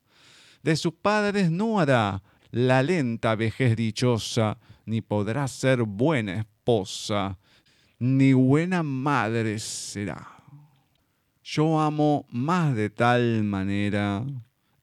De 0.65 0.75
sus 0.75 0.93
padres 0.95 1.49
no 1.49 1.79
hará 1.79 2.21
la 2.51 2.83
lenta 2.83 3.37
vejez 3.37 3.77
dichosa, 3.77 4.59
ni 4.85 5.01
podrá 5.01 5.47
ser 5.47 5.85
buena 5.85 6.41
esposa, 6.41 7.39
ni 8.01 8.33
buena 8.33 8.83
madre 8.83 9.61
será. 9.61 10.27
Yo 11.45 11.79
amo 11.79 12.27
más 12.31 12.75
de 12.75 12.91
tal 12.91 13.45
manera 13.45 14.25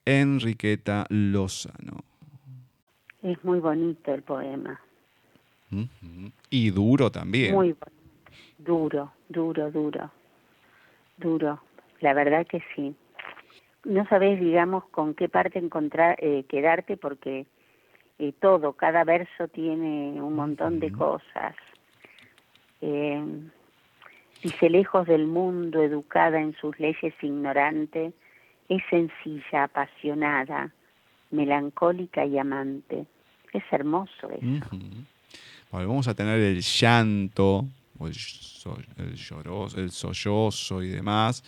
Enriqueta 0.05 1.05
Lozano. 1.09 2.05
Es 3.21 3.43
muy 3.43 3.59
bonito 3.59 4.13
el 4.13 4.23
poema. 4.23 4.79
Y 6.49 6.69
duro 6.69 7.11
también. 7.11 7.53
Muy 7.53 7.75
duro, 8.57 9.11
duro, 9.27 9.69
duro, 9.69 10.11
duro. 11.17 11.59
La 11.99 12.13
verdad 12.13 12.45
que 12.47 12.63
sí. 12.75 12.95
No 13.83 14.07
sabes, 14.07 14.39
digamos, 14.39 14.85
con 14.89 15.13
qué 15.13 15.29
parte 15.29 15.59
encontrar, 15.59 16.17
eh, 16.19 16.43
quedarte 16.47 16.97
porque 16.97 17.45
eh, 18.19 18.33
todo, 18.39 18.73
cada 18.73 19.03
verso 19.03 19.47
tiene 19.47 20.21
un 20.21 20.35
montón 20.35 20.79
de 20.79 20.91
cosas. 20.91 21.55
Eh, 22.81 23.49
Dice, 24.43 24.69
lejos 24.69 25.07
del 25.07 25.25
mundo, 25.25 25.81
educada 25.81 26.39
en 26.39 26.55
sus 26.55 26.77
leyes 26.79 27.13
ignorante, 27.21 28.13
es 28.69 28.83
sencilla, 28.89 29.63
apasionada, 29.63 30.71
melancólica 31.31 32.25
y 32.25 32.37
amante. 32.37 33.05
Es 33.51 33.63
hermoso 33.71 34.29
eso. 34.29 34.77
vamos 35.71 36.07
a 36.07 36.13
tener 36.13 36.39
el 36.39 36.61
llanto, 36.61 37.65
el, 38.05 39.17
el 39.75 39.91
sollozo 39.91 40.83
y 40.83 40.89
demás, 40.89 41.43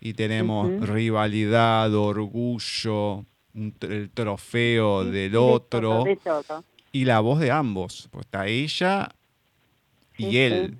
y 0.00 0.14
tenemos 0.14 0.88
rivalidad, 0.88 1.94
orgullo, 1.94 3.24
el 3.54 4.10
trofeo 4.10 5.04
del 5.04 5.36
otro, 5.36 6.04
y 6.90 7.04
la 7.04 7.20
voz 7.20 7.40
de 7.40 7.50
ambos, 7.50 8.08
pues 8.10 8.26
está 8.26 8.46
ella 8.46 9.08
y 10.16 10.36
él. 10.38 10.78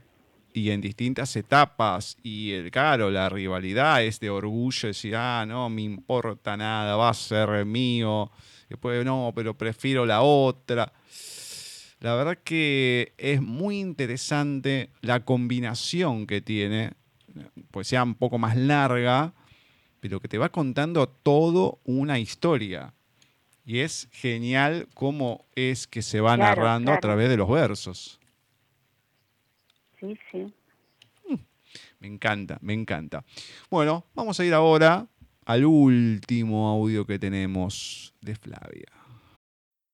Y 0.55 0.71
en 0.71 0.83
distintas 0.83 1.35
etapas. 1.37 2.19
Y 2.23 2.53
el 2.53 2.71
claro, 2.71 3.11
la 3.11 3.31
rivalidad 3.31 4.05
es 4.05 4.21
de 4.21 4.29
orgullo, 4.29 4.89
decir, 4.89 5.17
ah, 5.17 5.47
no 5.47 5.71
me 5.71 5.81
importa 5.81 6.59
nada, 6.59 6.95
va 6.97 7.09
a 7.09 7.15
ser 7.15 7.65
mío. 7.65 8.31
Después, 8.69 9.03
no, 9.05 9.33
pero 9.35 9.57
prefiero 9.57 10.05
la 10.05 10.21
otra. 10.21 10.93
La 12.03 12.15
verdad 12.15 12.37
que 12.37 13.15
es 13.17 13.41
muy 13.41 13.79
interesante 13.79 14.91
la 15.01 15.25
combinación 15.25 16.27
que 16.27 16.41
tiene, 16.41 16.93
pues 17.71 17.89
sea 17.89 18.03
un 18.03 18.15
poco 18.15 18.39
más 18.39 18.57
larga, 18.57 19.33
pero 20.01 20.21
que 20.21 20.29
te 20.29 20.37
va 20.37 20.51
contando 20.51 21.09
todo 21.09 21.79
una 21.85 22.19
historia. 22.19 22.93
Y 23.65 23.79
es 23.79 24.09
genial 24.13 24.89
cómo 24.93 25.47
es 25.55 25.87
que 25.87 26.03
se 26.03 26.21
va 26.21 26.37
narrando 26.37 26.93
a 26.93 26.99
través 26.99 27.29
de 27.29 27.37
los 27.37 27.49
versos 27.49 28.19
sí, 30.03 30.19
sí. 30.31 30.55
Mm, 31.29 31.39
me 32.01 32.09
encanta, 32.09 32.59
me 32.61 32.75
encanta. 32.75 33.25
Bueno, 33.71 34.05
vamos 34.15 34.39
a 34.41 34.45
ir 34.45 34.55
ahora 34.55 35.07
al 35.45 35.65
último 35.65 36.69
audio 36.69 37.07
que 37.07 37.19
tenemos 37.19 38.15
de 38.21 38.35
Flavia. 38.35 39.02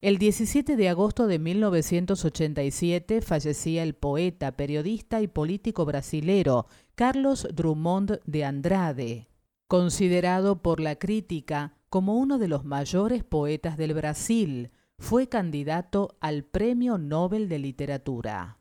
El 0.00 0.18
17 0.18 0.76
de 0.76 0.88
agosto 0.88 1.26
de 1.26 1.40
1987 1.40 3.20
fallecía 3.20 3.82
el 3.82 3.94
poeta, 3.94 4.56
periodista 4.56 5.20
y 5.22 5.26
político 5.26 5.84
brasilero 5.84 6.66
Carlos 6.94 7.48
Drummond 7.52 8.20
de 8.24 8.44
Andrade, 8.44 9.28
considerado 9.66 10.62
por 10.62 10.78
la 10.78 10.94
crítica 10.94 11.76
como 11.88 12.14
uno 12.14 12.38
de 12.38 12.46
los 12.46 12.64
mayores 12.64 13.24
poetas 13.24 13.76
del 13.76 13.92
Brasil. 13.92 14.70
Fue 15.00 15.28
candidato 15.28 16.16
al 16.20 16.44
Premio 16.44 16.96
Nobel 16.96 17.48
de 17.48 17.58
Literatura. 17.58 18.60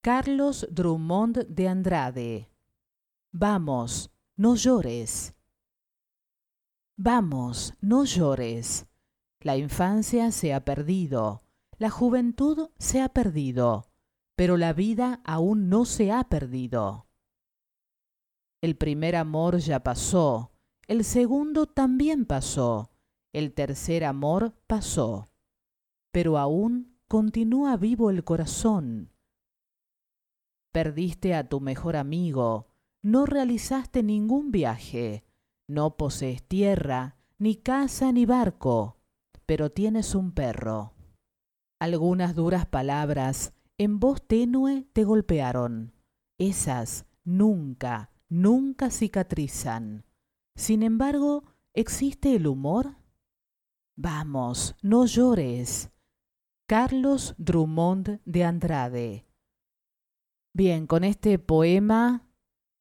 Carlos 0.00 0.66
Drummond 0.70 1.48
de 1.48 1.68
Andrade. 1.68 2.50
Vamos, 3.30 4.10
no 4.36 4.54
llores. 4.54 5.34
Vamos, 6.96 7.74
no 7.82 8.04
llores. 8.04 8.86
La 9.46 9.56
infancia 9.56 10.32
se 10.32 10.52
ha 10.52 10.64
perdido, 10.64 11.44
la 11.78 11.88
juventud 11.88 12.70
se 12.80 13.00
ha 13.00 13.10
perdido, 13.10 13.92
pero 14.34 14.56
la 14.56 14.72
vida 14.72 15.20
aún 15.24 15.68
no 15.68 15.84
se 15.84 16.10
ha 16.10 16.24
perdido. 16.24 17.06
El 18.60 18.76
primer 18.76 19.14
amor 19.14 19.58
ya 19.58 19.84
pasó, 19.84 20.50
el 20.88 21.04
segundo 21.04 21.66
también 21.66 22.26
pasó, 22.26 22.90
el 23.32 23.54
tercer 23.54 24.04
amor 24.04 24.52
pasó, 24.66 25.30
pero 26.10 26.38
aún 26.38 26.98
continúa 27.06 27.76
vivo 27.76 28.10
el 28.10 28.24
corazón. 28.24 29.12
Perdiste 30.72 31.36
a 31.36 31.48
tu 31.48 31.60
mejor 31.60 31.94
amigo, 31.94 32.66
no 33.00 33.26
realizaste 33.26 34.02
ningún 34.02 34.50
viaje, 34.50 35.24
no 35.68 35.96
posees 35.96 36.42
tierra, 36.42 37.14
ni 37.38 37.54
casa, 37.54 38.10
ni 38.10 38.26
barco, 38.26 38.95
pero 39.46 39.70
tienes 39.70 40.14
un 40.14 40.32
perro. 40.32 40.92
Algunas 41.80 42.34
duras 42.34 42.66
palabras 42.66 43.52
en 43.78 44.00
voz 44.00 44.26
tenue 44.26 44.86
te 44.92 45.04
golpearon. 45.04 45.92
Esas 46.38 47.06
nunca, 47.24 48.10
nunca 48.28 48.90
cicatrizan. 48.90 50.04
Sin 50.56 50.82
embargo, 50.82 51.44
¿existe 51.74 52.34
el 52.34 52.46
humor? 52.46 52.96
Vamos, 53.96 54.74
no 54.82 55.06
llores. 55.06 55.90
Carlos 56.68 57.34
Drummond 57.38 58.20
de 58.24 58.44
Andrade 58.44 59.26
Bien, 60.56 60.86
con 60.86 61.04
este 61.04 61.38
poema 61.38 62.26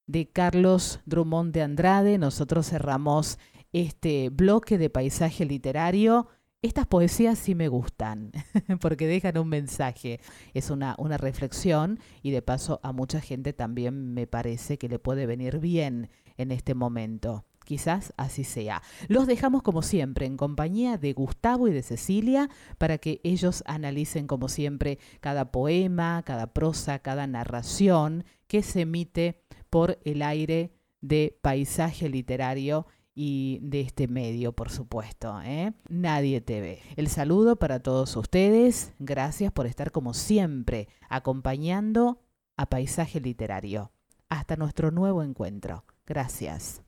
de 0.07 0.29
Carlos 0.29 1.01
Drummond 1.05 1.53
de 1.53 1.61
Andrade, 1.61 2.17
nosotros 2.17 2.69
cerramos 2.69 3.37
este 3.73 4.29
bloque 4.29 4.77
de 4.77 4.89
paisaje 4.89 5.43
literario. 5.43 6.29
Estas 6.65 6.87
poesías 6.87 7.37
sí 7.37 7.53
me 7.53 7.67
gustan, 7.67 8.31
porque 8.81 9.05
dejan 9.05 9.37
un 9.37 9.49
mensaje, 9.49 10.19
es 10.55 10.71
una, 10.71 10.95
una 10.97 11.15
reflexión 11.15 11.99
y 12.23 12.31
de 12.31 12.41
paso 12.41 12.79
a 12.81 12.91
mucha 12.91 13.21
gente 13.21 13.53
también 13.53 14.15
me 14.15 14.25
parece 14.25 14.79
que 14.79 14.89
le 14.89 14.97
puede 14.97 15.27
venir 15.27 15.59
bien 15.59 16.09
en 16.37 16.51
este 16.51 16.73
momento. 16.73 17.45
Quizás 17.65 18.15
así 18.17 18.43
sea. 18.43 18.81
Los 19.07 19.27
dejamos 19.27 19.61
como 19.61 19.83
siempre 19.83 20.25
en 20.25 20.37
compañía 20.37 20.97
de 20.97 21.13
Gustavo 21.13 21.67
y 21.67 21.71
de 21.71 21.83
Cecilia 21.83 22.49
para 22.79 22.97
que 22.97 23.21
ellos 23.23 23.61
analicen 23.67 24.25
como 24.25 24.49
siempre 24.49 24.97
cada 25.19 25.51
poema, 25.51 26.23
cada 26.25 26.51
prosa, 26.51 26.97
cada 26.97 27.27
narración 27.27 28.25
que 28.47 28.63
se 28.63 28.81
emite 28.81 29.39
por 29.69 29.99
el 30.03 30.23
aire 30.23 30.71
de 31.01 31.37
paisaje 31.43 32.09
literario 32.09 32.87
y 33.15 33.59
de 33.61 33.79
este 33.79 34.09
medio, 34.09 34.51
por 34.51 34.69
supuesto. 34.69 35.41
¿eh? 35.43 35.71
Nadie 35.89 36.41
te 36.41 36.59
ve. 36.59 36.81
El 36.97 37.07
saludo 37.07 37.55
para 37.55 37.79
todos 37.79 38.15
ustedes. 38.17 38.93
Gracias 38.99 39.53
por 39.53 39.65
estar 39.65 39.91
como 39.91 40.13
siempre 40.13 40.89
acompañando 41.09 42.21
a 42.57 42.65
Paisaje 42.67 43.21
Literario. 43.21 43.91
Hasta 44.27 44.57
nuestro 44.57 44.91
nuevo 44.91 45.23
encuentro. 45.23 45.85
Gracias. 46.05 46.81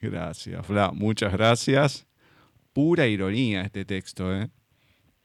Gracias, 0.00 0.66
Fla. 0.66 0.90
Muchas 0.92 1.32
gracias. 1.32 2.06
Pura 2.72 3.06
ironía 3.06 3.62
este 3.62 3.84
texto, 3.84 4.34
¿eh? 4.34 4.48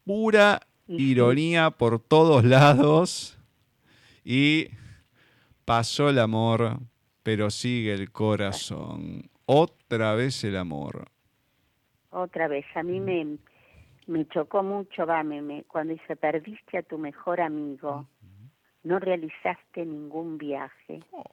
Pura 0.03 0.61
ironía 0.88 1.71
por 1.71 1.99
todos 1.99 2.43
lados. 2.43 3.38
Y 4.23 4.67
pasó 5.63 6.09
el 6.09 6.19
amor, 6.19 6.80
pero 7.23 7.49
sigue 7.49 7.93
el 7.93 8.11
corazón. 8.11 9.30
Otra 9.52 10.14
vez 10.14 10.43
el 10.43 10.58
amor. 10.58 11.06
Otra 12.12 12.47
vez. 12.47 12.66
A 12.76 12.84
mí 12.84 13.00
me, 13.00 13.38
me 14.08 14.28
chocó 14.28 14.64
mucho, 14.64 15.06
va, 15.06 15.24
me, 15.24 15.64
cuando 15.64 15.93
dice, 15.93 16.16
perdiste 16.16 16.78
a 16.78 16.84
tu 16.84 16.97
mejor 16.97 17.41
amigo, 17.41 18.08
no 18.84 19.00
realizaste 19.00 19.86
ningún 19.86 20.38
viaje, 20.38 21.04
oh. 21.12 21.24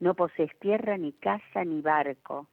no 0.00 0.14
posees 0.14 0.50
tierra, 0.60 0.96
ni 0.96 1.12
casa, 1.12 1.64
ni 1.64 1.80
barco 1.80 2.48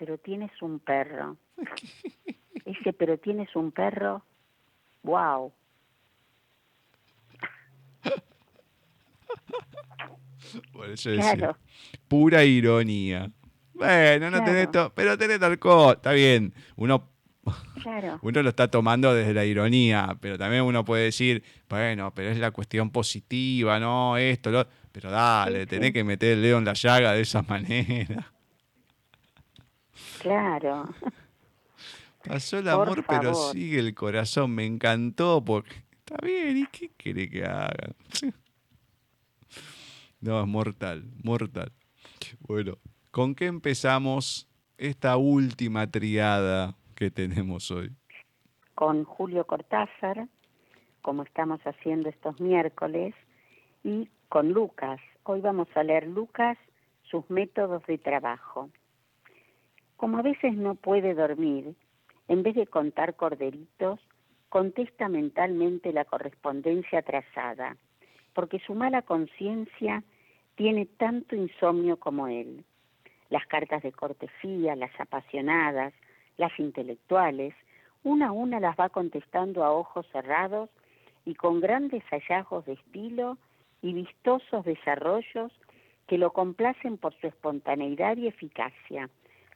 pero 0.00 0.16
tienes 0.16 0.50
un 0.62 0.80
perro. 0.80 1.36
Dice, 2.64 2.94
pero 2.94 3.18
tienes 3.18 3.54
un 3.54 3.70
perro. 3.70 4.24
¡Wow! 5.02 5.52
Eso 10.90 11.10
claro. 11.10 11.58
pura 12.08 12.44
ironía. 12.44 13.30
Bueno, 13.80 14.30
no 14.30 14.44
tenés 14.44 14.68
pero 14.94 15.16
tenés 15.16 15.40
alcohol, 15.40 15.94
está 15.96 16.12
bien. 16.12 16.52
Uno, 16.76 17.08
uno 18.20 18.42
lo 18.42 18.50
está 18.50 18.68
tomando 18.68 19.14
desde 19.14 19.32
la 19.32 19.46
ironía, 19.46 20.18
pero 20.20 20.36
también 20.36 20.64
uno 20.64 20.84
puede 20.84 21.04
decir, 21.04 21.42
bueno, 21.66 22.12
pero 22.14 22.28
es 22.28 22.38
la 22.38 22.50
cuestión 22.50 22.90
positiva, 22.90 23.80
¿no? 23.80 24.18
Esto, 24.18 24.50
lo... 24.50 24.66
Pero 24.92 25.10
dale, 25.10 25.66
tenés 25.66 25.94
que 25.94 26.04
meter 26.04 26.32
el 26.34 26.42
dedo 26.42 26.58
en 26.58 26.66
la 26.66 26.74
llaga 26.74 27.12
de 27.14 27.22
esa 27.22 27.40
manera. 27.48 28.30
Claro. 30.20 30.94
Pasó 32.26 32.58
el 32.58 32.68
amor, 32.68 33.02
pero 33.08 33.32
sigue 33.32 33.78
el 33.78 33.94
corazón. 33.94 34.50
Me 34.50 34.66
encantó 34.66 35.42
porque 35.42 35.74
está 36.00 36.16
bien. 36.22 36.58
¿Y 36.58 36.66
qué 36.66 36.90
quiere 36.98 37.30
que 37.30 37.46
haga? 37.46 37.94
No, 40.20 40.38
es 40.38 40.46
mortal, 40.46 41.02
mortal. 41.22 41.72
Bueno, 42.40 42.76
¿con 43.10 43.34
qué 43.34 43.46
empezamos 43.46 44.48
esta 44.78 45.16
última 45.16 45.90
triada 45.90 46.76
que 46.94 47.10
tenemos 47.10 47.70
hoy? 47.70 47.90
Con 48.74 49.04
Julio 49.04 49.44
Cortázar, 49.46 50.28
como 51.02 51.24
estamos 51.24 51.60
haciendo 51.62 52.08
estos 52.08 52.40
miércoles, 52.40 53.14
y 53.82 54.08
con 54.28 54.52
Lucas. 54.52 55.00
Hoy 55.24 55.40
vamos 55.40 55.68
a 55.74 55.82
leer 55.82 56.06
Lucas, 56.06 56.56
sus 57.02 57.28
métodos 57.30 57.84
de 57.86 57.98
trabajo. 57.98 58.70
Como 59.96 60.18
a 60.18 60.22
veces 60.22 60.54
no 60.54 60.76
puede 60.76 61.14
dormir, 61.14 61.74
en 62.28 62.42
vez 62.42 62.54
de 62.54 62.66
contar 62.66 63.16
corderitos, 63.16 64.00
contesta 64.48 65.08
mentalmente 65.08 65.92
la 65.92 66.04
correspondencia 66.04 67.02
trazada, 67.02 67.76
porque 68.34 68.60
su 68.60 68.74
mala 68.74 69.02
conciencia 69.02 70.04
tiene 70.54 70.86
tanto 70.86 71.34
insomnio 71.34 71.98
como 71.98 72.28
él. 72.28 72.64
Las 73.30 73.46
cartas 73.46 73.82
de 73.82 73.92
cortesía, 73.92 74.76
las 74.76 74.92
apasionadas, 75.00 75.94
las 76.36 76.56
intelectuales, 76.58 77.54
una 78.02 78.28
a 78.28 78.32
una 78.32 78.60
las 78.60 78.76
va 78.78 78.88
contestando 78.88 79.64
a 79.64 79.72
ojos 79.72 80.06
cerrados 80.12 80.70
y 81.24 81.34
con 81.34 81.60
grandes 81.60 82.02
hallazgos 82.10 82.66
de 82.66 82.74
estilo 82.74 83.38
y 83.82 83.92
vistosos 83.92 84.64
desarrollos 84.64 85.52
que 86.06 86.18
lo 86.18 86.32
complacen 86.32 86.98
por 86.98 87.14
su 87.20 87.28
espontaneidad 87.28 88.16
y 88.16 88.26
eficacia, 88.26 89.08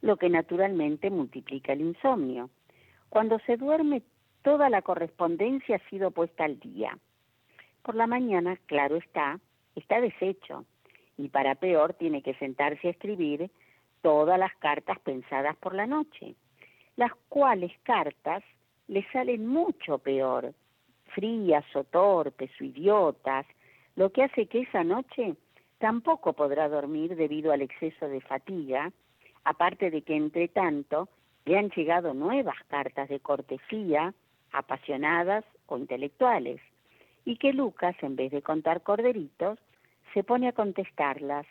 lo 0.02 0.16
que 0.16 0.28
naturalmente 0.28 1.10
multiplica 1.10 1.72
el 1.72 1.80
insomnio. 1.80 2.50
Cuando 3.08 3.38
se 3.40 3.56
duerme, 3.56 4.02
toda 4.42 4.70
la 4.70 4.82
correspondencia 4.82 5.76
ha 5.76 5.90
sido 5.90 6.10
puesta 6.10 6.44
al 6.44 6.60
día. 6.60 6.96
Por 7.82 7.94
la 7.96 8.06
mañana, 8.06 8.56
claro 8.66 8.96
está, 8.96 9.40
está 9.74 10.00
deshecho 10.00 10.64
y 11.16 11.28
para 11.28 11.54
peor 11.54 11.94
tiene 11.94 12.22
que 12.22 12.34
sentarse 12.34 12.88
a 12.88 12.90
escribir 12.90 13.50
todas 14.04 14.38
las 14.38 14.54
cartas 14.56 15.00
pensadas 15.00 15.56
por 15.56 15.74
la 15.74 15.86
noche, 15.86 16.34
las 16.96 17.10
cuales 17.30 17.72
cartas 17.84 18.44
le 18.86 19.02
salen 19.10 19.46
mucho 19.46 19.96
peor, 19.96 20.52
frías 21.14 21.64
o 21.74 21.84
torpes 21.84 22.50
o 22.60 22.64
idiotas, 22.64 23.46
lo 23.96 24.12
que 24.12 24.24
hace 24.24 24.44
que 24.46 24.60
esa 24.60 24.84
noche 24.84 25.36
tampoco 25.78 26.34
podrá 26.34 26.68
dormir 26.68 27.16
debido 27.16 27.50
al 27.50 27.62
exceso 27.62 28.06
de 28.06 28.20
fatiga 28.20 28.92
aparte 29.44 29.90
de 29.90 30.02
que 30.02 30.16
entre 30.16 30.48
tanto 30.48 31.08
le 31.46 31.58
han 31.58 31.70
llegado 31.70 32.12
nuevas 32.12 32.56
cartas 32.68 33.08
de 33.08 33.20
cortesía, 33.20 34.12
apasionadas 34.52 35.46
o 35.66 35.78
intelectuales, 35.78 36.60
y 37.24 37.36
que 37.36 37.54
Lucas, 37.54 37.96
en 38.02 38.16
vez 38.16 38.32
de 38.32 38.42
contar 38.42 38.82
corderitos, 38.82 39.58
se 40.12 40.24
pone 40.24 40.48
a 40.48 40.52
contestarlas 40.52 41.46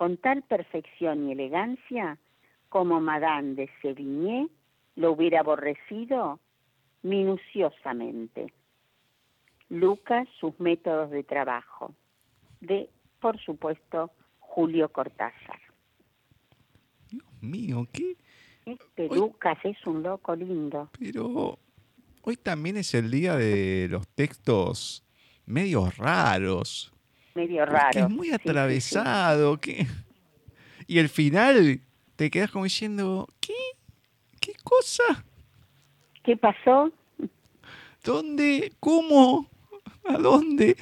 con 0.00 0.16
tal 0.16 0.40
perfección 0.44 1.28
y 1.28 1.32
elegancia 1.32 2.16
como 2.70 3.02
Madame 3.02 3.52
de 3.52 3.68
Sévigné 3.82 4.48
lo 4.96 5.12
hubiera 5.12 5.40
aborrecido 5.40 6.40
minuciosamente. 7.02 8.50
Lucas, 9.68 10.26
sus 10.40 10.58
métodos 10.58 11.10
de 11.10 11.22
trabajo, 11.22 11.94
de, 12.62 12.88
por 13.20 13.38
supuesto, 13.40 14.10
Julio 14.38 14.88
Cortázar 14.88 15.60
mío, 17.42 17.86
¿qué? 17.92 18.16
Este 18.64 19.14
Lucas 19.14 19.58
es 19.64 19.86
un 19.86 20.02
loco 20.02 20.34
lindo. 20.34 20.88
Pero 20.98 21.58
hoy 22.22 22.36
también 22.38 22.78
es 22.78 22.94
el 22.94 23.10
día 23.10 23.36
de 23.36 23.86
los 23.90 24.08
textos 24.08 25.04
medios 25.44 25.98
raros. 25.98 26.90
Medio 27.40 27.64
raro. 27.64 28.00
Es 28.00 28.10
muy 28.10 28.30
atravesado. 28.32 29.58
Y 30.86 30.98
el 30.98 31.08
final 31.08 31.80
te 32.16 32.30
quedas 32.30 32.50
como 32.50 32.64
diciendo, 32.64 33.26
¿qué? 33.40 33.54
¿Qué 34.40 34.52
cosa? 34.62 35.24
¿Qué 36.22 36.36
pasó? 36.36 36.92
¿Dónde? 38.04 38.72
¿Cómo? 38.80 39.46
¿A 40.04 40.18
dónde? 40.18 40.76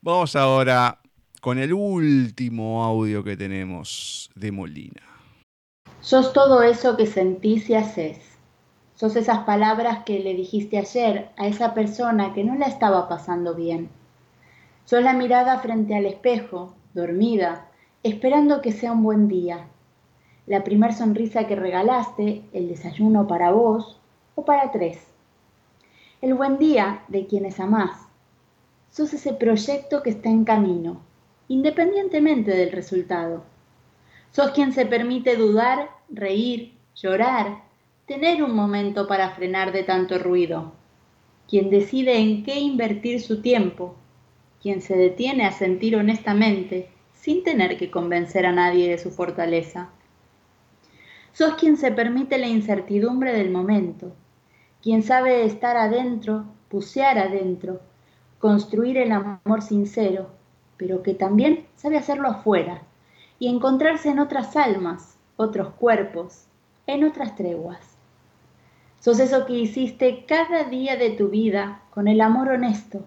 Vamos 0.00 0.34
ahora 0.34 0.98
con 1.40 1.58
el 1.58 1.72
último 1.72 2.82
audio 2.82 3.22
que 3.22 3.36
tenemos 3.36 4.30
de 4.34 4.50
Molina. 4.50 5.02
Sos 6.00 6.32
todo 6.32 6.62
eso 6.62 6.96
que 6.96 7.06
sentís 7.06 7.70
y 7.70 7.74
haces. 7.74 8.18
Sos 8.94 9.14
esas 9.16 9.40
palabras 9.44 10.04
que 10.04 10.18
le 10.20 10.34
dijiste 10.34 10.78
ayer 10.78 11.30
a 11.36 11.46
esa 11.46 11.74
persona 11.74 12.32
que 12.34 12.44
no 12.44 12.56
la 12.56 12.66
estaba 12.66 13.08
pasando 13.08 13.54
bien. 13.54 13.90
Sos 14.84 15.02
la 15.02 15.12
mirada 15.12 15.58
frente 15.60 15.94
al 15.94 16.06
espejo, 16.06 16.74
dormida, 16.92 17.68
esperando 18.02 18.60
que 18.60 18.72
sea 18.72 18.92
un 18.92 19.02
buen 19.02 19.28
día. 19.28 19.68
La 20.46 20.64
primer 20.64 20.92
sonrisa 20.92 21.46
que 21.46 21.54
regalaste, 21.54 22.42
el 22.52 22.68
desayuno 22.68 23.26
para 23.28 23.52
vos 23.52 24.00
o 24.34 24.44
para 24.44 24.72
tres. 24.72 25.06
El 26.20 26.34
buen 26.34 26.58
día 26.58 27.04
de 27.08 27.26
quienes 27.26 27.60
amás. 27.60 28.08
Sos 28.90 29.14
ese 29.14 29.32
proyecto 29.32 30.02
que 30.02 30.10
está 30.10 30.28
en 30.28 30.44
camino, 30.44 31.00
independientemente 31.48 32.50
del 32.50 32.72
resultado. 32.72 33.44
Sos 34.32 34.50
quien 34.50 34.72
se 34.72 34.84
permite 34.84 35.36
dudar, 35.36 35.90
reír, 36.10 36.76
llorar, 36.94 37.62
tener 38.06 38.42
un 38.42 38.54
momento 38.54 39.06
para 39.06 39.30
frenar 39.30 39.72
de 39.72 39.84
tanto 39.84 40.18
ruido. 40.18 40.72
Quien 41.48 41.70
decide 41.70 42.18
en 42.18 42.42
qué 42.42 42.58
invertir 42.58 43.20
su 43.20 43.40
tiempo. 43.40 43.94
Quien 44.62 44.80
se 44.80 44.96
detiene 44.96 45.44
a 45.44 45.52
sentir 45.52 45.96
honestamente 45.96 46.88
sin 47.12 47.42
tener 47.42 47.76
que 47.76 47.90
convencer 47.90 48.46
a 48.46 48.52
nadie 48.52 48.88
de 48.88 48.98
su 48.98 49.10
fortaleza. 49.10 49.90
Sos 51.32 51.54
quien 51.54 51.76
se 51.76 51.90
permite 51.90 52.38
la 52.38 52.46
incertidumbre 52.46 53.32
del 53.32 53.50
momento. 53.50 54.14
Quien 54.80 55.02
sabe 55.02 55.44
estar 55.44 55.76
adentro, 55.76 56.44
bucear 56.70 57.18
adentro, 57.18 57.80
construir 58.38 58.98
el 58.98 59.12
amor 59.12 59.62
sincero, 59.62 60.30
pero 60.76 61.02
que 61.02 61.14
también 61.14 61.66
sabe 61.76 61.96
hacerlo 61.96 62.28
afuera 62.28 62.82
y 63.38 63.48
encontrarse 63.48 64.10
en 64.10 64.18
otras 64.18 64.56
almas, 64.56 65.18
otros 65.36 65.74
cuerpos, 65.74 66.46
en 66.86 67.04
otras 67.04 67.34
treguas. 67.34 67.96
Sos 69.00 69.18
eso 69.18 69.46
que 69.46 69.54
hiciste 69.54 70.24
cada 70.26 70.64
día 70.64 70.96
de 70.96 71.10
tu 71.10 71.28
vida 71.28 71.82
con 71.90 72.06
el 72.08 72.20
amor 72.20 72.48
honesto, 72.50 73.04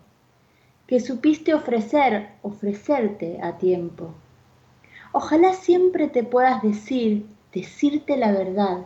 que 0.88 1.00
supiste 1.00 1.54
ofrecer, 1.54 2.30
ofrecerte 2.42 3.40
a 3.42 3.58
tiempo. 3.58 4.14
Ojalá 5.12 5.54
siempre 5.54 6.08
te 6.08 6.24
puedas 6.24 6.62
decir, 6.62 7.26
decirte 7.54 8.18
la 8.18 8.32
verdad, 8.32 8.86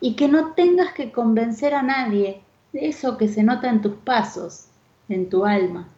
y 0.00 0.16
que 0.16 0.28
no 0.28 0.52
tengas 0.52 0.92
que 0.92 1.12
convencer 1.12 1.74
a 1.74 1.82
nadie 1.82 2.40
de 2.72 2.88
eso 2.88 3.16
que 3.18 3.28
se 3.28 3.42
nota 3.42 3.68
en 3.68 3.82
tus 3.82 3.94
pasos, 3.94 4.66
en 5.08 5.28
tu 5.28 5.44
alma 5.44 5.88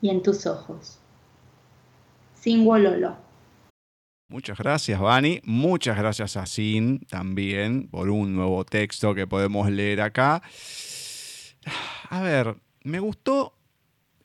y 0.00 0.10
en 0.10 0.22
tus 0.22 0.46
ojos. 0.46 0.98
Sin 2.34 2.64
Wololo. 2.64 3.16
Muchas 4.30 4.58
gracias, 4.58 5.00
Vani. 5.00 5.40
Muchas 5.44 5.96
gracias 5.96 6.36
a 6.36 6.44
Sin 6.44 7.00
también 7.06 7.88
por 7.88 8.10
un 8.10 8.34
nuevo 8.34 8.64
texto 8.64 9.14
que 9.14 9.26
podemos 9.26 9.70
leer 9.70 10.02
acá. 10.02 10.42
A 12.10 12.20
ver, 12.22 12.56
me 12.84 13.00
gustó. 13.00 13.57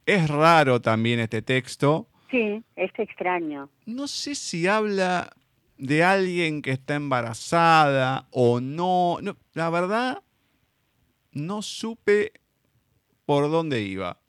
Es 0.05 0.29
raro 0.29 0.81
también 0.81 1.19
este 1.19 1.41
texto. 1.41 2.07
Sí, 2.29 2.63
es 2.75 2.91
extraño. 2.97 3.69
No 3.85 4.07
sé 4.07 4.35
si 4.35 4.67
habla 4.67 5.33
de 5.77 6.03
alguien 6.03 6.61
que 6.61 6.71
está 6.71 6.95
embarazada 6.95 8.27
o 8.31 8.59
no. 8.59 9.17
no 9.21 9.37
la 9.53 9.69
verdad, 9.69 10.23
no 11.31 11.61
supe 11.61 12.33
por 13.25 13.49
dónde 13.49 13.81
iba. 13.81 14.19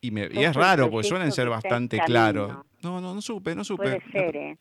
Y, 0.00 0.10
me, 0.10 0.28
y 0.32 0.44
es 0.44 0.54
raro, 0.54 0.90
porque 0.90 1.08
suelen 1.08 1.32
ser 1.32 1.48
bastante 1.48 1.98
claros. 2.04 2.58
No, 2.82 3.00
no, 3.00 3.14
no 3.14 3.22
supe, 3.22 3.54
no 3.54 3.64
supe. 3.64 3.84
Puede 3.84 4.12
ser, 4.12 4.36
¿eh? 4.36 4.58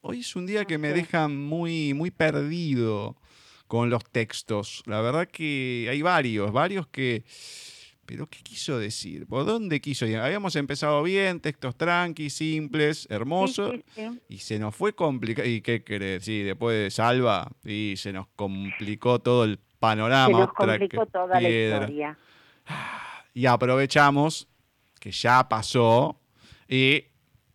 Hoy 0.00 0.20
es 0.20 0.36
un 0.36 0.44
día 0.44 0.64
que 0.64 0.76
me 0.76 0.92
deja 0.92 1.28
muy, 1.28 1.94
muy 1.94 2.10
perdido 2.10 3.16
con 3.66 3.90
los 3.90 4.04
textos. 4.04 4.82
La 4.86 5.00
verdad 5.00 5.28
que 5.28 5.86
hay 5.90 6.02
varios, 6.02 6.52
varios 6.52 6.86
que... 6.88 7.24
Pero 8.06 8.28
¿qué 8.28 8.40
quiso 8.42 8.78
decir? 8.78 9.26
¿Por 9.26 9.44
dónde 9.44 9.80
quiso 9.80 10.06
ir? 10.06 10.18
Habíamos 10.18 10.56
empezado 10.56 11.02
bien, 11.02 11.40
textos 11.40 11.76
tranqui, 11.76 12.30
simples, 12.30 13.06
hermosos, 13.10 13.74
y 14.28 14.38
se 14.38 14.58
nos 14.58 14.74
fue 14.74 14.94
complicado. 14.94 15.48
¿Y 15.48 15.60
qué 15.60 15.82
querés? 15.82 16.24
Sí, 16.24 16.42
después 16.42 16.76
de 16.76 16.90
Salva, 16.90 17.50
y 17.64 17.94
se 17.96 18.12
nos 18.12 18.26
complicó 18.36 19.18
todo 19.18 19.44
el 19.44 19.58
panorama. 19.78 20.26
Se 20.26 20.32
nos 20.32 20.52
complicó 20.52 21.06
toda 21.06 21.40
la 21.40 21.48
historia. 21.48 22.18
Y 23.32 23.46
aprovechamos 23.46 24.48
que 25.00 25.10
ya 25.10 25.48
pasó 25.48 26.20
y 26.68 27.04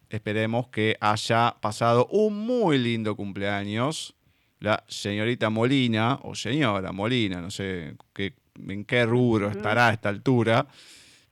esperemos 0.10 0.68
que 0.68 0.98
haya 1.00 1.56
pasado 1.62 2.08
un 2.08 2.46
muy 2.46 2.78
lindo 2.78 3.16
cumpleaños 3.16 4.16
la 4.60 4.84
señorita 4.88 5.50
Molina, 5.50 6.20
o 6.24 6.36
señora 6.36 6.92
Molina, 6.92 7.42
no 7.42 7.50
sé 7.50 7.96
qué, 8.14 8.34
en 8.68 8.86
qué 8.86 9.06
rubro 9.06 9.50
estará 9.50 9.90
a 9.90 9.94
esta 9.94 10.10
altura, 10.10 10.68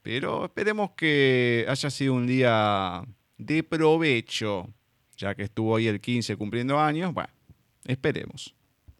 pero 0.02 0.46
esperemos 0.46 0.92
que 0.92 1.66
haya 1.68 1.90
sido 1.90 2.14
un 2.14 2.26
día 2.26 3.02
de 3.36 3.62
provecho, 3.62 4.68
ya 5.16 5.34
que 5.34 5.44
estuvo 5.44 5.72
hoy 5.72 5.86
el 5.88 6.00
15 6.00 6.36
cumpliendo 6.36 6.78
años. 6.78 7.12
Bueno, 7.12 7.30
esperemos, 7.84 8.54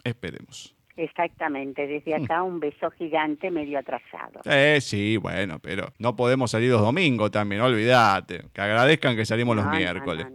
esperemos. 0.05 0.75
Exactamente, 0.99 1.87
desde 1.87 2.19
mm. 2.19 2.25
acá 2.25 2.43
un 2.43 2.59
beso 2.59 2.91
gigante 2.91 3.53
medio 3.53 3.79
atrasado. 3.79 4.41
Eh, 4.45 4.81
sí, 4.81 5.17
bueno, 5.17 5.61
pero 5.61 5.93
no 5.99 6.17
podemos 6.17 6.51
salir 6.51 6.73
los 6.73 6.81
domingos 6.81 7.31
también, 7.31 7.63
olvídate. 7.63 8.47
Que 8.53 8.61
agradezcan 8.61 9.15
que 9.15 9.25
salimos 9.25 9.55
los 9.55 9.67
miércoles. 9.67 10.27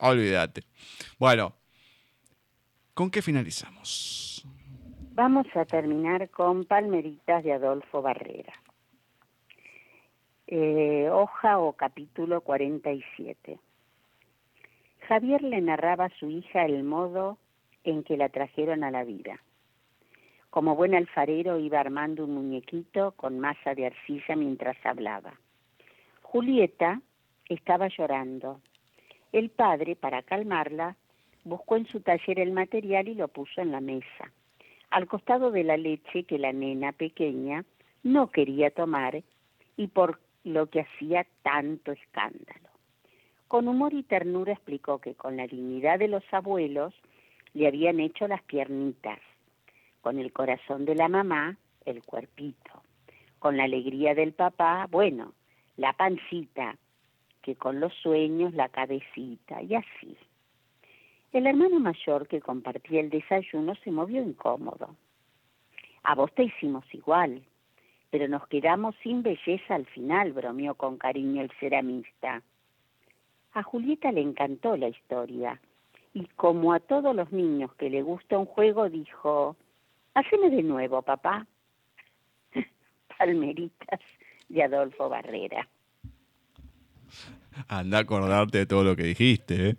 olvídate. 0.00 0.62
Bueno, 1.18 1.54
¿con 2.94 3.12
qué 3.12 3.22
finalizamos? 3.22 4.27
Vamos 5.18 5.48
a 5.56 5.64
terminar 5.64 6.30
con 6.30 6.64
Palmeritas 6.64 7.42
de 7.42 7.52
Adolfo 7.52 8.02
Barrera. 8.02 8.52
Eh, 10.46 11.10
hoja 11.10 11.58
o 11.58 11.72
capítulo 11.72 12.40
47. 12.40 13.58
Javier 15.08 15.42
le 15.42 15.60
narraba 15.60 16.04
a 16.04 16.18
su 16.20 16.30
hija 16.30 16.64
el 16.66 16.84
modo 16.84 17.36
en 17.82 18.04
que 18.04 18.16
la 18.16 18.28
trajeron 18.28 18.84
a 18.84 18.92
la 18.92 19.02
vida 19.02 19.40
como 20.50 20.76
buen 20.76 20.94
alfarero 20.94 21.58
iba 21.58 21.80
armando 21.80 22.24
un 22.24 22.34
muñequito 22.34 23.10
con 23.16 23.40
masa 23.40 23.74
de 23.74 23.86
arcilla 23.86 24.36
mientras 24.36 24.76
hablaba. 24.86 25.34
Julieta 26.22 27.02
estaba 27.48 27.88
llorando. 27.88 28.60
El 29.32 29.50
padre, 29.50 29.96
para 29.96 30.22
calmarla, 30.22 30.94
buscó 31.42 31.76
en 31.76 31.86
su 31.86 32.02
taller 32.02 32.38
el 32.38 32.52
material 32.52 33.08
y 33.08 33.14
lo 33.14 33.26
puso 33.26 33.60
en 33.60 33.72
la 33.72 33.80
mesa, 33.80 34.32
al 34.90 35.06
costado 35.06 35.50
de 35.50 35.64
la 35.64 35.76
leche 35.76 36.24
que 36.24 36.38
la 36.38 36.52
nena 36.52 36.92
pequeña 36.92 37.64
no 38.02 38.30
quería 38.30 38.70
tomar 38.70 39.22
y 39.76 39.88
por 39.88 40.20
lo 40.44 40.66
que 40.66 40.80
hacía 40.80 41.26
tanto 41.42 41.92
escándalo. 41.92 42.68
Con 43.48 43.68
humor 43.68 43.94
y 43.94 44.02
ternura 44.02 44.52
explicó 44.52 44.98
que 44.98 45.14
con 45.14 45.36
la 45.36 45.46
dignidad 45.46 45.98
de 45.98 46.08
los 46.08 46.24
abuelos 46.32 46.94
le 47.54 47.66
habían 47.66 48.00
hecho 48.00 48.28
las 48.28 48.42
piernitas 48.42 49.18
con 50.00 50.18
el 50.18 50.32
corazón 50.32 50.84
de 50.84 50.94
la 50.94 51.08
mamá, 51.08 51.56
el 51.84 52.02
cuerpito. 52.02 52.82
Con 53.38 53.56
la 53.56 53.64
alegría 53.64 54.14
del 54.14 54.32
papá, 54.32 54.86
bueno, 54.90 55.32
la 55.76 55.92
pancita, 55.92 56.76
que 57.42 57.56
con 57.56 57.80
los 57.80 57.92
sueños 57.94 58.54
la 58.54 58.68
cabecita, 58.68 59.62
y 59.62 59.74
así. 59.74 60.16
El 61.32 61.46
hermano 61.46 61.78
mayor 61.78 62.26
que 62.26 62.40
compartía 62.40 63.00
el 63.00 63.10
desayuno 63.10 63.74
se 63.76 63.90
movió 63.90 64.22
incómodo. 64.22 64.96
A 66.02 66.14
vos 66.14 66.32
te 66.34 66.44
hicimos 66.44 66.84
igual, 66.94 67.42
pero 68.10 68.28
nos 68.28 68.46
quedamos 68.48 68.94
sin 69.02 69.22
belleza 69.22 69.74
al 69.74 69.84
final, 69.86 70.32
bromeó 70.32 70.74
con 70.74 70.96
cariño 70.96 71.42
el 71.42 71.50
ceramista. 71.60 72.42
A 73.52 73.62
Julieta 73.62 74.10
le 74.10 74.22
encantó 74.22 74.76
la 74.76 74.88
historia, 74.88 75.60
y 76.14 76.24
como 76.36 76.72
a 76.72 76.80
todos 76.80 77.14
los 77.14 77.30
niños 77.30 77.74
que 77.74 77.90
le 77.90 78.00
gusta 78.00 78.38
un 78.38 78.46
juego, 78.46 78.88
dijo, 78.88 79.56
Haceme 80.14 80.48
de 80.48 80.62
nuevo, 80.62 81.02
papá. 81.02 81.46
Palmeritas 83.18 84.00
de 84.48 84.62
Adolfo 84.62 85.10
Barrera. 85.10 85.68
Anda 87.68 87.98
a 87.98 88.00
acordarte 88.00 88.58
de 88.58 88.66
todo 88.66 88.82
lo 88.82 88.96
que 88.96 89.02
dijiste, 89.02 89.70
¿eh? 89.70 89.76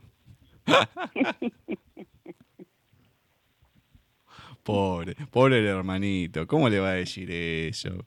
pobre, 4.63 5.15
pobre 5.31 5.59
el 5.59 5.65
hermanito. 5.65 6.47
¿Cómo 6.47 6.69
le 6.69 6.79
va 6.79 6.89
a 6.89 6.93
decir 6.93 7.31
eso? 7.31 8.05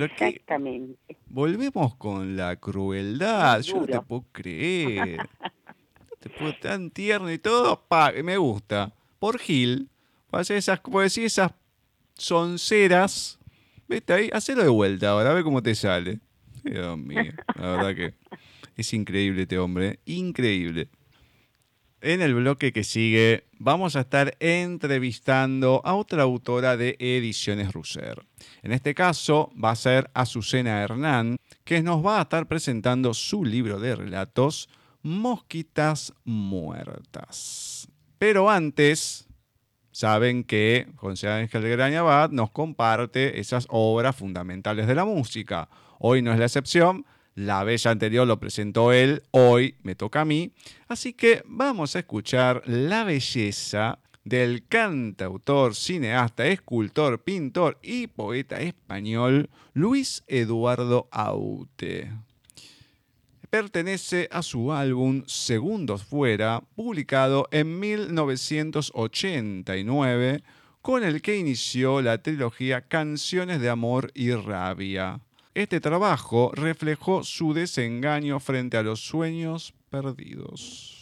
Exactamente. 0.00 1.18
Volvemos 1.26 1.94
con 1.96 2.36
la 2.36 2.56
crueldad. 2.56 3.60
Yo 3.60 3.80
no 3.80 3.86
te 3.86 4.00
puedo 4.00 4.24
creer. 4.32 5.18
No 5.18 6.16
te 6.18 6.30
puedo 6.30 6.54
tan 6.54 6.90
tierno 6.90 7.30
y 7.30 7.38
todo. 7.38 7.84
Pa, 7.88 8.12
me 8.22 8.36
gusta. 8.36 8.92
Por 9.18 9.38
Gil, 9.38 9.88
hacer 10.30 10.56
esas, 10.56 10.80
como 10.80 11.00
decir, 11.00 11.24
esas 11.24 11.52
sonceras. 12.14 13.38
¿Viste 13.88 14.12
ahí? 14.12 14.30
Hacelo 14.32 14.62
de 14.62 14.68
vuelta 14.68 15.10
ahora, 15.10 15.30
a 15.30 15.34
ver 15.34 15.44
cómo 15.44 15.62
te 15.62 15.74
sale. 15.74 16.20
Dios 16.64 16.96
mío, 16.96 17.32
la 17.56 17.76
verdad 17.76 17.94
que 17.94 18.14
es 18.76 18.92
increíble 18.94 19.42
este 19.42 19.58
hombre, 19.58 19.98
increíble. 20.06 20.88
En 22.04 22.20
el 22.20 22.34
bloque 22.34 22.72
que 22.72 22.82
sigue 22.82 23.44
vamos 23.60 23.94
a 23.94 24.00
estar 24.00 24.36
entrevistando 24.40 25.80
a 25.84 25.94
otra 25.94 26.24
autora 26.24 26.76
de 26.76 26.96
Ediciones 26.98 27.72
Russer. 27.72 28.26
En 28.64 28.72
este 28.72 28.92
caso 28.92 29.52
va 29.52 29.70
a 29.70 29.76
ser 29.76 30.10
Azucena 30.12 30.82
Hernán, 30.82 31.36
que 31.62 31.80
nos 31.80 32.04
va 32.04 32.18
a 32.18 32.22
estar 32.22 32.48
presentando 32.48 33.14
su 33.14 33.44
libro 33.44 33.78
de 33.78 33.94
relatos, 33.94 34.68
Mosquitas 35.02 36.12
Muertas. 36.24 37.86
Pero 38.18 38.50
antes, 38.50 39.28
saben 39.92 40.42
que 40.42 40.88
José 40.96 41.28
Ángel 41.28 41.68
Grañabat 41.68 42.32
nos 42.32 42.50
comparte 42.50 43.38
esas 43.38 43.68
obras 43.70 44.16
fundamentales 44.16 44.88
de 44.88 44.96
la 44.96 45.04
música. 45.04 45.68
Hoy 46.00 46.20
no 46.20 46.32
es 46.32 46.40
la 46.40 46.46
excepción, 46.46 47.06
la 47.34 47.64
vez 47.64 47.86
anterior 47.86 48.26
lo 48.26 48.38
presentó 48.38 48.92
él, 48.92 49.22
hoy 49.30 49.76
me 49.82 49.94
toca 49.94 50.20
a 50.22 50.24
mí. 50.24 50.52
Así 50.88 51.12
que 51.12 51.42
vamos 51.46 51.96
a 51.96 51.98
escuchar 52.00 52.62
la 52.66 53.04
belleza 53.04 53.98
del 54.24 54.66
cantautor, 54.68 55.74
cineasta, 55.74 56.46
escultor, 56.46 57.22
pintor 57.22 57.78
y 57.82 58.06
poeta 58.06 58.60
español 58.60 59.50
Luis 59.72 60.22
Eduardo 60.26 61.08
Aute. 61.10 62.12
Pertenece 63.50 64.28
a 64.30 64.42
su 64.42 64.72
álbum 64.72 65.24
Segundos 65.26 66.04
Fuera, 66.04 66.62
publicado 66.74 67.48
en 67.50 67.80
1989, 67.80 70.42
con 70.80 71.04
el 71.04 71.20
que 71.20 71.36
inició 71.36 72.00
la 72.00 72.22
trilogía 72.22 72.88
Canciones 72.88 73.60
de 73.60 73.68
Amor 73.68 74.10
y 74.14 74.32
Rabia. 74.32 75.20
Este 75.54 75.80
trabajo 75.80 76.50
reflejó 76.54 77.24
su 77.24 77.52
desengaño 77.52 78.40
frente 78.40 78.78
a 78.78 78.82
los 78.82 79.00
sueños 79.00 79.74
perdidos. 79.90 81.01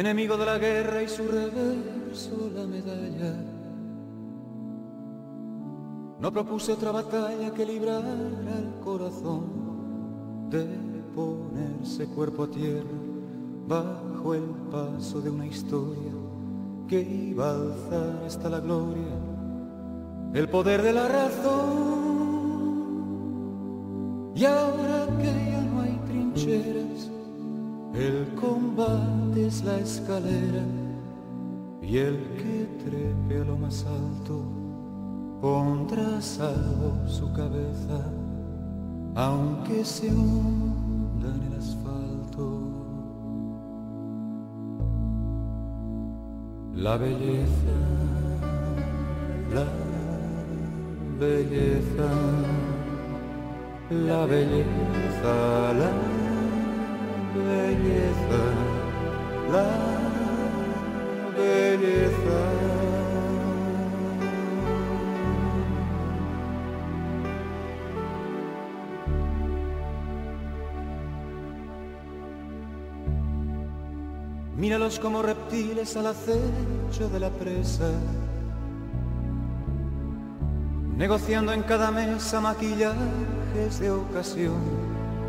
Enemigo 0.00 0.36
de 0.36 0.46
la 0.46 0.58
guerra 0.58 1.02
y 1.02 1.08
su 1.08 1.26
reverso 1.26 2.50
la 2.54 2.66
medalla. 2.66 3.34
No 6.20 6.32
propuse 6.32 6.72
otra 6.72 6.92
batalla 6.92 7.52
que 7.52 7.66
librar 7.66 8.04
al 8.04 8.80
corazón 8.82 10.48
de 10.50 10.66
ponerse 11.14 12.06
cuerpo 12.06 12.44
a 12.44 12.50
tierra 12.50 12.98
bajo 13.66 14.34
el 14.34 14.44
paso 14.70 15.20
de 15.20 15.30
una 15.30 15.46
historia 15.46 16.12
que 16.88 17.00
iba 17.00 17.50
a 17.50 17.54
alzar 17.54 18.22
hasta 18.24 18.48
la 18.48 18.60
gloria 18.60 19.36
el 20.34 20.48
poder 20.48 20.82
de 20.82 20.92
la 20.92 21.08
razón. 21.08 21.96
Y 24.34 24.44
ahora 24.44 25.06
que 25.18 25.50
ya 25.50 25.62
no 25.62 25.80
hay 25.80 25.98
trincheras, 26.06 26.75
el 27.98 28.34
combate 28.34 29.46
es 29.46 29.64
la 29.64 29.78
escalera 29.78 30.64
y 31.80 31.98
el 31.98 32.18
que 32.36 32.68
trepe 32.84 33.40
a 33.40 33.44
lo 33.44 33.56
más 33.56 33.86
alto 33.86 34.42
pondrá 35.40 36.20
salvo 36.20 37.06
su 37.06 37.32
cabeza, 37.32 38.04
aunque 39.14 39.84
se 39.84 40.08
hunda 40.08 41.28
en 41.34 41.42
el 41.42 41.58
asfalto. 41.58 42.60
La 46.74 46.96
belleza, 46.96 47.76
la 49.54 49.66
belleza, 51.18 52.10
la 53.90 54.26
belleza, 54.26 55.32
la 55.72 55.76
belleza, 55.76 56.15
la 59.50 59.68
belleza. 61.36 62.40
Míralos 74.56 74.98
como 74.98 75.22
reptiles 75.22 75.96
al 75.96 76.06
acecho 76.06 77.08
de 77.12 77.20
la 77.20 77.30
presa, 77.30 77.90
negociando 80.96 81.52
en 81.52 81.62
cada 81.62 81.90
mesa 81.90 82.40
maquillajes 82.40 83.78
de 83.80 83.90
ocasión, 83.90 84.56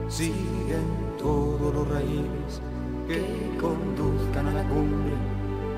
siguen 0.07 1.06
todos 1.27 1.73
los 1.75 1.87
raíles 1.89 2.51
que 3.07 3.21
conduzcan 3.59 4.47
a 4.47 4.53
la 4.53 4.63
cumbre, 4.63 5.15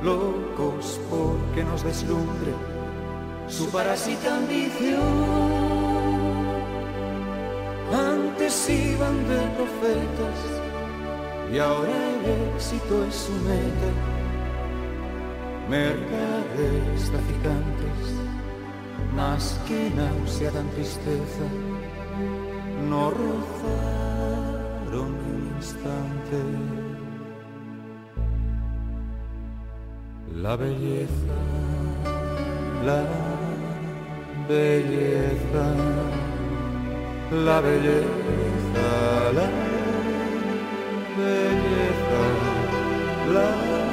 locos 0.04 1.00
porque 1.10 1.64
nos 1.64 1.84
deslumbre 1.84 2.54
su 3.48 3.68
parásita 3.70 4.38
ambición. 4.38 5.00
Antes 7.92 8.70
iban 8.70 9.18
de 9.32 9.40
profetas 9.58 10.40
y 11.52 11.58
ahora 11.58 11.98
el 12.14 12.54
éxito 12.54 12.94
es 13.06 13.16
su 13.16 13.34
meta. 13.50 13.90
Mercaderes 15.68 17.02
traficantes, 17.10 18.00
más 19.16 19.60
que 19.68 19.90
náusea 19.96 20.52
dan 20.52 20.70
tristeza, 20.76 21.46
no 22.88 23.10
rozaron 24.92 25.16
la 30.42 30.56
belleza, 30.56 31.38
la 32.86 33.04
belleza, 34.48 35.66
la 37.32 37.62
belleza, 37.62 38.88
la 39.34 39.48
belleza, 41.18 42.20
la 43.34 43.46
belleza. 43.46 43.89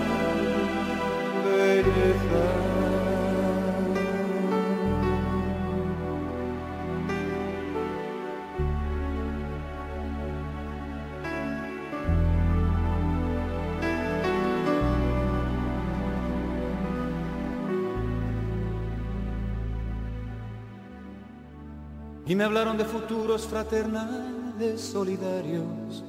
Me 22.36 22.44
hablaron 22.44 22.76
de 22.76 22.84
futuros 22.84 23.46
fraternales 23.46 24.82
solidarios, 24.82 26.04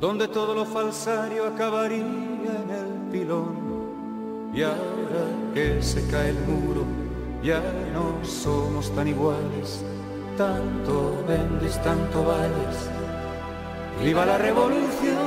donde 0.00 0.26
todo 0.28 0.54
lo 0.54 0.64
falsario 0.64 1.46
acabaría 1.46 1.98
en 1.98 2.70
el 2.70 3.10
pilón. 3.12 4.52
Y 4.54 4.62
ahora 4.62 5.26
que 5.52 5.82
se 5.82 6.06
cae 6.08 6.30
el 6.30 6.38
muro, 6.46 6.84
ya 7.42 7.60
no 7.92 8.24
somos 8.24 8.90
tan 8.94 9.06
iguales, 9.06 9.84
tanto 10.38 11.22
vendes, 11.28 11.82
tanto 11.82 12.24
vales. 12.24 12.88
Viva 14.02 14.24
la 14.24 14.38
revolución, 14.38 15.18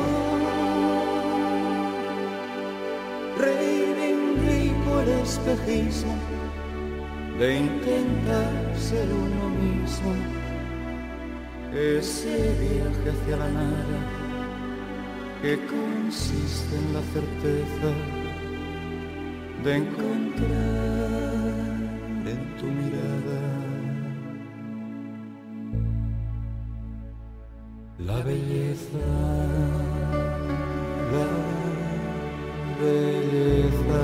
reivindico 3.38 5.00
el 5.02 5.10
espejismo 5.10 6.37
de 7.40 7.56
intentar 7.56 8.76
ser 8.76 9.08
uno 9.14 9.50
mismo, 9.50 10.12
ese 11.72 12.36
viaje 12.60 13.10
hacia 13.12 13.38
la 13.38 13.50
nada 13.50 14.00
que 15.42 15.60
consiste 15.68 16.76
en 16.76 16.94
la 16.94 17.02
certeza 17.14 17.90
de 19.64 19.76
encontrar 19.76 21.18
en 22.26 22.40
tu 22.58 22.66
mirada 22.66 23.58
la 28.00 28.24
belleza, 28.24 29.06
la 31.14 31.28
belleza, 32.82 34.02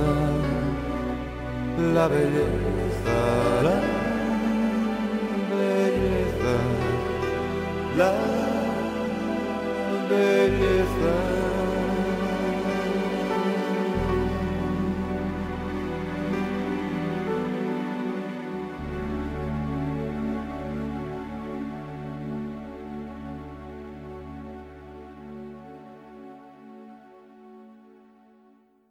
la 1.93 2.07
belleza, 2.07 2.62